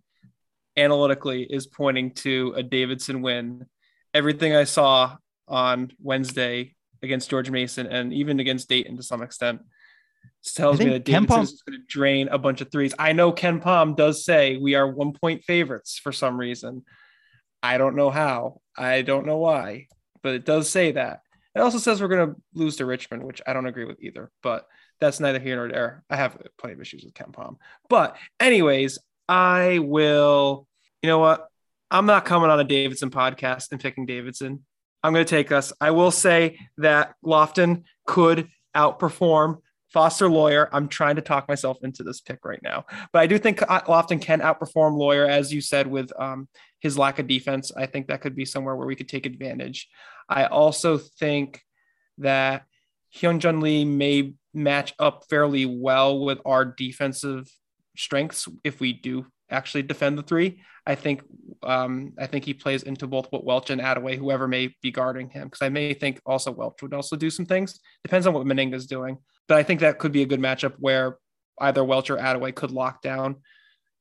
analytically 0.76 1.42
is 1.42 1.66
pointing 1.66 2.12
to 2.12 2.52
a 2.56 2.62
Davidson 2.62 3.22
win? 3.22 3.66
Everything 4.12 4.54
I 4.54 4.64
saw 4.64 5.16
on 5.48 5.92
Wednesday 6.02 6.74
against 7.02 7.30
George 7.30 7.50
Mason 7.50 7.86
and 7.86 8.12
even 8.12 8.40
against 8.40 8.68
Dayton 8.68 8.96
to 8.96 9.02
some 9.02 9.22
extent 9.22 9.60
tells 10.52 10.78
me 10.78 10.90
that 10.90 11.04
Davidson 11.04 11.26
Palm- 11.26 11.42
is 11.42 11.62
going 11.66 11.80
to 11.80 11.86
drain 11.86 12.28
a 12.28 12.38
bunch 12.38 12.60
of 12.60 12.70
threes. 12.70 12.94
I 12.98 13.12
know 13.12 13.32
KenPom 13.32 13.96
does 13.96 14.24
say 14.24 14.56
we 14.56 14.74
are 14.74 14.90
one 14.90 15.12
point 15.12 15.44
favorites 15.44 15.98
for 16.02 16.12
some 16.12 16.36
reason. 16.36 16.84
I 17.62 17.78
don't 17.78 17.96
know 17.96 18.10
how. 18.10 18.60
I 18.76 19.02
don't 19.02 19.26
know 19.26 19.38
why, 19.38 19.86
but 20.22 20.34
it 20.34 20.44
does 20.44 20.68
say 20.68 20.92
that. 20.92 21.20
It 21.54 21.60
also 21.60 21.78
says 21.78 22.00
we're 22.00 22.08
going 22.08 22.34
to 22.34 22.40
lose 22.54 22.76
to 22.76 22.86
Richmond, 22.86 23.22
which 23.24 23.40
I 23.46 23.52
don't 23.52 23.66
agree 23.66 23.84
with 23.84 24.02
either, 24.02 24.30
but 24.42 24.66
that's 25.00 25.20
neither 25.20 25.38
here 25.38 25.56
nor 25.56 25.68
there. 25.68 26.04
I 26.10 26.16
have 26.16 26.36
plenty 26.58 26.74
of 26.74 26.80
issues 26.80 27.04
with 27.04 27.14
KenPom. 27.14 27.56
But, 27.88 28.16
anyways, 28.40 28.98
I 29.28 29.78
will, 29.78 30.66
you 31.02 31.08
know 31.08 31.18
what? 31.18 31.48
I'm 31.90 32.06
not 32.06 32.24
coming 32.24 32.50
on 32.50 32.58
a 32.58 32.64
Davidson 32.64 33.10
podcast 33.10 33.70
and 33.70 33.80
picking 33.80 34.06
Davidson. 34.06 34.64
I'm 35.02 35.12
going 35.12 35.24
to 35.24 35.30
take 35.30 35.52
us. 35.52 35.72
I 35.80 35.90
will 35.90 36.10
say 36.10 36.58
that 36.78 37.14
Lofton 37.24 37.84
could 38.06 38.48
outperform 38.74 39.58
Foster 39.92 40.28
Loyer. 40.28 40.68
I'm 40.72 40.88
trying 40.88 41.16
to 41.16 41.22
talk 41.22 41.46
myself 41.46 41.78
into 41.82 42.02
this 42.02 42.20
pick 42.20 42.44
right 42.44 42.58
now, 42.62 42.86
but 43.12 43.20
I 43.20 43.28
do 43.28 43.38
think 43.38 43.60
Lofton 43.60 44.20
can 44.20 44.40
outperform 44.40 44.96
Lawyer, 44.96 45.26
as 45.26 45.52
you 45.52 45.60
said, 45.60 45.86
with 45.86 46.10
um, 46.18 46.48
his 46.84 46.98
lack 46.98 47.18
of 47.18 47.26
defense. 47.26 47.72
I 47.74 47.86
think 47.86 48.08
that 48.08 48.20
could 48.20 48.36
be 48.36 48.44
somewhere 48.44 48.76
where 48.76 48.86
we 48.86 48.94
could 48.94 49.08
take 49.08 49.24
advantage. 49.24 49.88
I 50.28 50.44
also 50.44 50.98
think 50.98 51.62
that 52.18 52.66
Hyunjung 53.16 53.62
Lee 53.62 53.86
may 53.86 54.34
match 54.52 54.92
up 54.98 55.24
fairly 55.30 55.64
well 55.64 56.20
with 56.20 56.40
our 56.44 56.66
defensive 56.66 57.50
strengths 57.96 58.46
if 58.64 58.80
we 58.80 58.92
do 58.92 59.24
actually 59.50 59.82
defend 59.82 60.18
the 60.18 60.22
three. 60.22 60.60
I 60.86 60.94
think 60.94 61.22
um, 61.62 62.12
I 62.18 62.26
think 62.26 62.44
he 62.44 62.52
plays 62.52 62.82
into 62.82 63.06
both 63.06 63.32
what 63.32 63.46
Welch 63.46 63.70
and 63.70 63.80
Adaway, 63.80 64.18
whoever 64.18 64.46
may 64.46 64.74
be 64.82 64.90
guarding 64.90 65.30
him, 65.30 65.44
because 65.44 65.62
I 65.62 65.70
may 65.70 65.94
think 65.94 66.20
also 66.26 66.52
Welch 66.52 66.82
would 66.82 66.92
also 66.92 67.16
do 67.16 67.30
some 67.30 67.46
things. 67.46 67.80
Depends 68.02 68.26
on 68.26 68.34
what 68.34 68.46
Mennenga's 68.46 68.86
doing, 68.86 69.16
but 69.48 69.56
I 69.56 69.62
think 69.62 69.80
that 69.80 69.98
could 69.98 70.12
be 70.12 70.20
a 70.20 70.26
good 70.26 70.40
matchup 70.40 70.74
where 70.78 71.16
either 71.62 71.82
Welch 71.82 72.10
or 72.10 72.18
Adaway 72.18 72.54
could 72.54 72.72
lock 72.72 73.00
down 73.00 73.36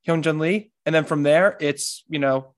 Hyunjung 0.06 0.42
Lee, 0.42 0.74
and 0.86 0.94
then 0.94 1.06
from 1.06 1.24
there 1.24 1.56
it's 1.62 2.04
you 2.10 2.20
know 2.20 2.54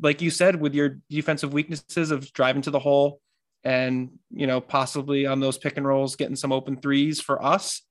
like 0.00 0.22
you 0.22 0.30
said, 0.30 0.60
with 0.60 0.74
your 0.74 0.98
defensive 1.10 1.52
weaknesses 1.52 2.10
of 2.10 2.32
driving 2.32 2.62
to 2.62 2.70
the 2.70 2.78
hole 2.78 3.20
and, 3.64 4.10
you 4.30 4.46
know, 4.46 4.60
possibly 4.60 5.26
on 5.26 5.40
those 5.40 5.58
pick 5.58 5.76
and 5.76 5.86
rolls, 5.86 6.16
getting 6.16 6.36
some 6.36 6.52
open 6.52 6.80
threes 6.80 7.20
for 7.20 7.44
us. 7.44 7.82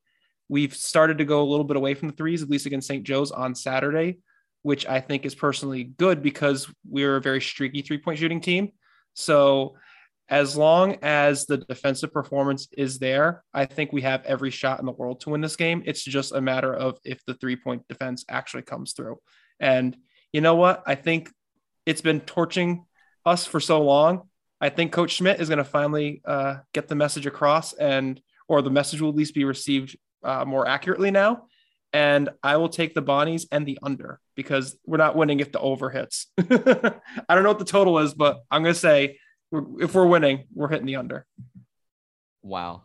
We've 0.48 0.74
started 0.74 1.18
to 1.18 1.24
go 1.24 1.42
a 1.42 1.48
little 1.48 1.64
bit 1.64 1.76
away 1.76 1.94
from 1.94 2.08
the 2.08 2.14
threes, 2.16 2.42
at 2.42 2.48
least 2.48 2.66
against 2.66 2.88
St. 2.88 3.04
Joe's 3.04 3.30
on 3.30 3.54
Saturday, 3.54 4.18
which 4.62 4.86
I 4.86 5.00
think 5.00 5.26
is 5.26 5.34
personally 5.34 5.84
good 5.84 6.22
because 6.22 6.66
we're 6.88 7.16
a 7.16 7.20
very 7.20 7.40
streaky 7.40 7.82
three 7.82 7.98
point 7.98 8.18
shooting 8.18 8.40
team. 8.40 8.72
So, 9.14 9.76
as 10.30 10.56
long 10.56 10.98
as 11.00 11.46
the 11.46 11.56
defensive 11.56 12.12
performance 12.12 12.68
is 12.76 12.98
there, 12.98 13.42
I 13.54 13.64
think 13.64 13.92
we 13.92 14.02
have 14.02 14.24
every 14.26 14.50
shot 14.50 14.78
in 14.78 14.84
the 14.84 14.92
world 14.92 15.20
to 15.20 15.30
win 15.30 15.40
this 15.40 15.56
game. 15.56 15.82
It's 15.86 16.04
just 16.04 16.32
a 16.32 16.40
matter 16.40 16.74
of 16.74 16.98
if 17.02 17.24
the 17.24 17.34
three 17.34 17.56
point 17.56 17.88
defense 17.88 18.24
actually 18.28 18.62
comes 18.62 18.92
through. 18.92 19.18
And 19.58 19.96
you 20.32 20.42
know 20.42 20.54
what? 20.54 20.82
I 20.86 20.94
think 20.94 21.32
it's 21.88 22.02
been 22.02 22.20
torching 22.20 22.84
us 23.24 23.46
for 23.46 23.60
so 23.60 23.82
long. 23.82 24.28
I 24.60 24.68
think 24.68 24.92
Coach 24.92 25.12
Schmidt 25.12 25.40
is 25.40 25.48
going 25.48 25.56
to 25.56 25.64
finally 25.64 26.20
uh, 26.22 26.56
get 26.74 26.86
the 26.86 26.94
message 26.94 27.24
across, 27.24 27.72
and 27.72 28.20
or 28.46 28.60
the 28.60 28.70
message 28.70 29.00
will 29.00 29.08
at 29.08 29.14
least 29.14 29.34
be 29.34 29.44
received 29.44 29.96
uh, 30.22 30.44
more 30.44 30.68
accurately 30.68 31.10
now. 31.10 31.44
And 31.94 32.28
I 32.42 32.58
will 32.58 32.68
take 32.68 32.94
the 32.94 33.00
Bonnies 33.00 33.46
and 33.50 33.64
the 33.64 33.78
under 33.82 34.20
because 34.34 34.76
we're 34.84 34.98
not 34.98 35.16
winning 35.16 35.40
if 35.40 35.50
the 35.50 35.60
over 35.60 35.88
hits. 35.88 36.26
I 36.38 36.44
don't 37.30 37.42
know 37.42 37.48
what 37.48 37.58
the 37.58 37.64
total 37.64 37.98
is, 38.00 38.12
but 38.12 38.40
I'm 38.50 38.62
going 38.62 38.74
to 38.74 38.78
say 38.78 39.18
if 39.80 39.94
we're 39.94 40.06
winning, 40.06 40.44
we're 40.52 40.68
hitting 40.68 40.84
the 40.84 40.96
under. 40.96 41.24
Wow. 42.42 42.82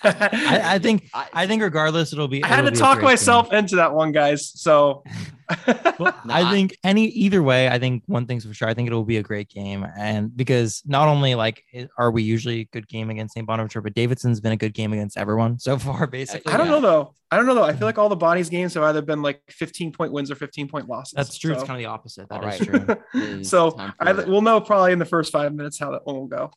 I, 0.04 0.60
I 0.74 0.78
think 0.78 1.08
I- 1.14 1.28
I 1.32 1.46
think 1.46 1.62
regardless, 1.62 2.12
it'll 2.12 2.28
be. 2.28 2.42
I 2.44 2.48
had 2.48 2.62
to 2.62 2.70
talk 2.70 2.96
great 2.98 3.02
game. 3.02 3.10
myself 3.12 3.52
into 3.52 3.76
that 3.76 3.92
one, 3.94 4.12
guys. 4.12 4.50
So 4.54 5.02
Well, 5.98 6.14
No, 6.24 6.34
I 6.34 6.42
I- 6.42 6.50
think 6.52 6.76
any 6.84 7.06
either 7.06 7.42
way, 7.42 7.68
I 7.68 7.78
think 7.78 8.02
one 8.06 8.26
thing's 8.26 8.44
for 8.44 8.52
sure. 8.54 8.68
I 8.68 8.74
think 8.74 8.86
it'll 8.86 9.04
be 9.04 9.16
a 9.16 9.22
great 9.22 9.48
game, 9.48 9.86
and 9.98 10.34
because 10.36 10.82
not 10.86 11.08
only 11.08 11.34
like 11.34 11.62
are 11.96 12.10
we 12.10 12.22
usually 12.22 12.60
a 12.60 12.64
good 12.66 12.86
game 12.88 13.10
against 13.10 13.34
St. 13.34 13.46
Bonaventure, 13.46 13.80
but 13.80 13.94
Davidson's 13.94 14.40
been 14.40 14.52
a 14.52 14.56
good 14.56 14.74
game 14.74 14.92
against 14.92 15.16
everyone 15.18 15.58
so 15.58 15.78
far. 15.78 16.06
Basically, 16.08 16.52
I 16.52 16.56
don't 16.56 16.66
Yeah. 16.66 16.72
know 16.72 16.80
though. 16.80 17.14
I 17.30 17.36
don't 17.36 17.46
know 17.46 17.54
though. 17.54 17.64
I 17.64 17.72
feel 17.74 17.86
like 17.86 17.98
all 17.98 18.08
the 18.08 18.16
Bonnies 18.16 18.50
games 18.50 18.74
have 18.74 18.82
either 18.84 19.02
been 19.02 19.20
like 19.20 19.42
15 19.50 19.92
point 19.92 20.12
wins 20.12 20.30
or 20.30 20.34
15 20.34 20.68
point 20.68 20.88
losses. 20.88 21.12
That's 21.14 21.36
true. 21.36 21.52
It's 21.52 21.62
kind 21.64 21.72
of 21.72 21.78
the 21.78 21.86
opposite. 21.92 22.28
That 22.30 22.42
All 22.42 22.48
is 22.48 22.68
right. 22.68 22.98
true. 23.12 23.44
So 23.44 23.76
I, 24.00 24.12
we'll 24.12 24.40
know 24.42 24.60
probably 24.60 24.92
in 24.92 24.98
the 24.98 25.04
first 25.04 25.32
five 25.32 25.52
minutes 25.54 25.78
how 25.78 25.90
that 25.92 26.06
one 26.06 26.16
will 26.16 26.26
go. 26.26 26.50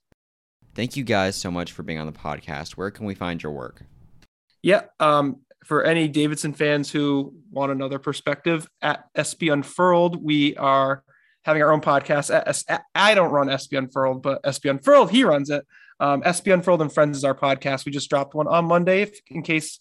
Thank 0.74 0.96
you 0.96 1.04
guys 1.04 1.36
so 1.36 1.52
much 1.52 1.74
for 1.74 1.84
being 1.84 2.00
on 2.00 2.08
the 2.08 2.14
podcast. 2.14 2.72
Where 2.72 2.92
can 2.92 3.06
we 3.06 3.14
find 3.14 3.42
your 3.44 3.52
work? 3.52 3.84
Yeah. 4.62 4.84
Um, 5.00 5.42
for 5.66 5.84
any 5.84 6.08
Davidson 6.08 6.54
fans 6.54 6.92
who 6.92 7.34
want 7.52 7.72
another 7.72 8.00
perspective 8.00 8.70
at 8.82 9.06
SB 9.16 9.52
Unfurled, 9.52 10.24
we 10.24 10.56
are 10.56 11.04
having 11.44 11.62
our 11.62 11.72
own 11.72 11.82
podcast. 11.82 12.34
At, 12.34 12.84
I 12.96 13.16
don't 13.16 13.32
run 13.32 13.48
SB 13.48 13.78
Unfurled, 13.78 14.24
but 14.24 14.42
SB 14.44 14.70
Unfurled, 14.70 15.12
he 15.12 15.24
runs 15.24 15.50
it. 15.50 15.66
Um, 16.00 16.22
SB 16.24 16.54
Unfurled 16.54 16.82
and 16.82 16.92
Friends 16.92 17.18
is 17.18 17.24
our 17.24 17.36
podcast. 17.36 17.86
We 17.86 17.92
just 17.92 18.10
dropped 18.10 18.34
one 18.34 18.48
on 18.48 18.66
Monday 18.66 19.04
if, 19.04 19.20
in 19.28 19.44
case 19.44 19.80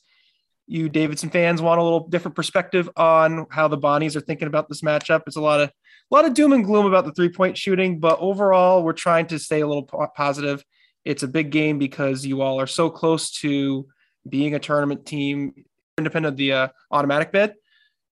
you 0.67 0.89
Davidson 0.89 1.31
fans 1.31 1.63
want 1.63 1.81
a 1.81 1.83
little 1.83 2.09
different 2.09 2.37
perspective 2.37 2.89
on 2.97 3.47
how 3.51 3.69
the 3.69 3.79
Bonnies 3.79 4.17
are 4.17 4.21
thinking 4.21 4.47
about 4.47 4.69
this 4.69 4.83
matchup. 4.83 5.23
It's 5.27 5.37
a 5.37 5.41
lot 5.41 5.61
of 5.61 5.69
a 5.69 6.15
lot 6.15 6.25
of 6.25 6.35
doom 6.35 6.53
and 6.53 6.65
gloom 6.65 6.87
about 6.87 7.05
the 7.05 7.13
three 7.13 7.29
point 7.29 7.57
shooting, 7.57 8.01
but 8.01 8.19
overall, 8.21 8.83
we're 8.83 8.93
trying 8.93 9.27
to 9.29 9.39
stay 9.39 9.61
a 9.61 9.67
little 9.67 9.85
po- 9.85 10.09
positive. 10.15 10.65
It's 11.05 11.23
a 11.23 11.29
big 11.29 11.51
game 11.51 11.79
because 11.79 12.27
you 12.27 12.43
all 12.43 12.61
are 12.61 12.67
so 12.67 12.91
close 12.91 13.31
to 13.41 13.87
being 14.29 14.55
a 14.55 14.59
tournament 14.59 15.07
team, 15.07 15.65
independent 15.97 16.35
of 16.35 16.37
the 16.37 16.53
uh, 16.53 16.69
automatic 16.91 17.33
bid. 17.33 17.55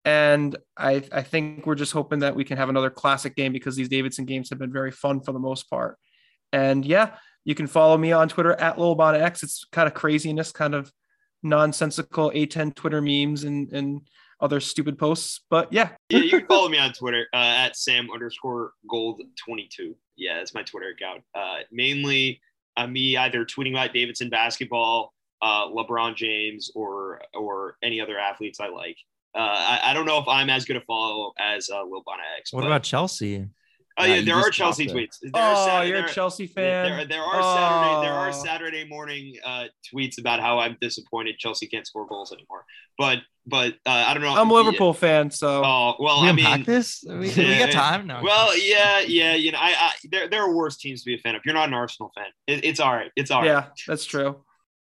And 0.05 0.55
I, 0.77 1.03
I 1.11 1.21
think 1.21 1.65
we're 1.65 1.75
just 1.75 1.91
hoping 1.91 2.19
that 2.19 2.35
we 2.35 2.45
can 2.45 2.57
have 2.57 2.69
another 2.69 2.89
classic 2.89 3.35
game 3.35 3.51
because 3.51 3.75
these 3.75 3.89
Davidson 3.89 4.25
games 4.25 4.49
have 4.49 4.59
been 4.59 4.71
very 4.71 4.91
fun 4.91 5.19
for 5.19 5.33
the 5.33 5.39
most 5.39 5.69
part. 5.69 5.97
And 6.53 6.85
yeah, 6.85 7.17
you 7.43 7.55
can 7.55 7.67
follow 7.67 7.97
me 7.97 8.13
on 8.13 8.29
Twitter 8.29 8.53
at 8.53 8.77
LilBonX. 8.77 9.43
It's 9.43 9.65
kind 9.71 9.87
of 9.87 9.93
craziness, 9.93 10.53
kind 10.53 10.73
of 10.73 10.91
nonsensical 11.43 12.31
A10 12.31 12.73
Twitter 12.73 13.01
memes 13.01 13.43
and, 13.43 13.71
and 13.73 14.01
other 14.39 14.59
stupid 14.59 14.97
posts. 14.97 15.41
But 15.49 15.71
yeah. 15.73 15.89
yeah, 16.09 16.19
you 16.19 16.29
can 16.29 16.47
follow 16.47 16.69
me 16.69 16.77
on 16.77 16.93
Twitter 16.93 17.27
uh, 17.33 17.37
at 17.37 17.75
Sam 17.75 18.09
underscore 18.11 18.71
gold 18.89 19.21
22. 19.45 19.95
Yeah, 20.15 20.37
that's 20.37 20.53
my 20.53 20.63
Twitter 20.63 20.89
account. 20.89 21.23
Uh, 21.35 21.59
mainly 21.71 22.39
uh, 22.77 22.87
me 22.87 23.17
either 23.17 23.43
tweeting 23.43 23.71
about 23.71 23.93
Davidson 23.93 24.29
basketball, 24.29 25.13
uh, 25.41 25.67
LeBron 25.67 26.15
James, 26.15 26.71
or 26.75 27.21
or 27.33 27.75
any 27.83 27.99
other 27.99 28.17
athletes 28.17 28.59
I 28.59 28.69
like. 28.69 28.97
Uh, 29.35 29.39
I, 29.39 29.79
I, 29.91 29.93
don't 29.93 30.05
know 30.05 30.17
if 30.17 30.27
I'm 30.27 30.49
as 30.49 30.65
good 30.65 30.77
a 30.77 30.81
follow 30.81 31.33
as 31.37 31.69
uh, 31.69 31.83
Lil 31.83 32.01
Bon 32.05 32.17
X. 32.39 32.53
What 32.53 32.65
about 32.65 32.83
Chelsea? 32.83 33.47
Oh 33.99 34.05
yeah, 34.05 34.21
there 34.21 34.35
are 34.35 34.49
Chelsea 34.51 34.85
tweets. 34.85 35.17
There 35.21 35.31
oh, 35.33 35.65
Saturday, 35.65 35.89
you're 35.89 36.05
a 36.05 36.09
Chelsea 36.09 36.45
fan. 36.45 36.97
There, 36.97 37.05
there 37.05 37.23
are 37.23 37.41
oh. 37.41 37.55
Saturday 37.55 38.07
there 38.07 38.13
are 38.13 38.31
Saturday 38.31 38.87
morning 38.87 39.35
uh, 39.43 39.65
tweets 39.91 40.19
about 40.19 40.39
how 40.39 40.59
I'm 40.59 40.77
disappointed 40.79 41.37
Chelsea 41.39 41.65
can't 41.67 41.85
score 41.87 42.05
goals 42.05 42.31
anymore. 42.31 42.63
But 42.97 43.19
but 43.47 43.73
uh, 43.85 44.05
I 44.07 44.13
don't 44.13 44.21
know. 44.21 44.35
I'm 44.35 44.51
a 44.51 44.53
Liverpool 44.53 44.89
yeah. 44.89 44.99
fan, 44.99 45.31
so. 45.31 45.63
Oh 45.65 45.95
well, 45.99 46.21
we 46.21 46.29
I 46.29 46.31
mean, 46.31 46.63
this. 46.63 47.03
We, 47.07 47.29
yeah, 47.29 47.47
we 47.47 47.57
got 47.57 47.71
time 47.71 48.05
now. 48.05 48.21
Well, 48.21 48.55
yeah, 48.57 48.99
yeah. 48.99 49.33
You 49.33 49.51
know, 49.51 49.59
I, 49.59 49.73
I 49.79 49.91
there 50.11 50.27
there 50.27 50.43
are 50.43 50.53
worse 50.53 50.77
teams 50.77 51.01
to 51.01 51.05
be 51.05 51.15
a 51.15 51.19
fan 51.19 51.35
of. 51.35 51.41
You're 51.43 51.55
not 51.55 51.67
an 51.67 51.73
Arsenal 51.73 52.11
fan. 52.15 52.27
It, 52.45 52.65
it's 52.65 52.79
all 52.79 52.93
right. 52.93 53.11
It's 53.15 53.31
all 53.31 53.41
right. 53.41 53.47
Yeah, 53.47 53.65
that's 53.87 54.05
true. 54.05 54.43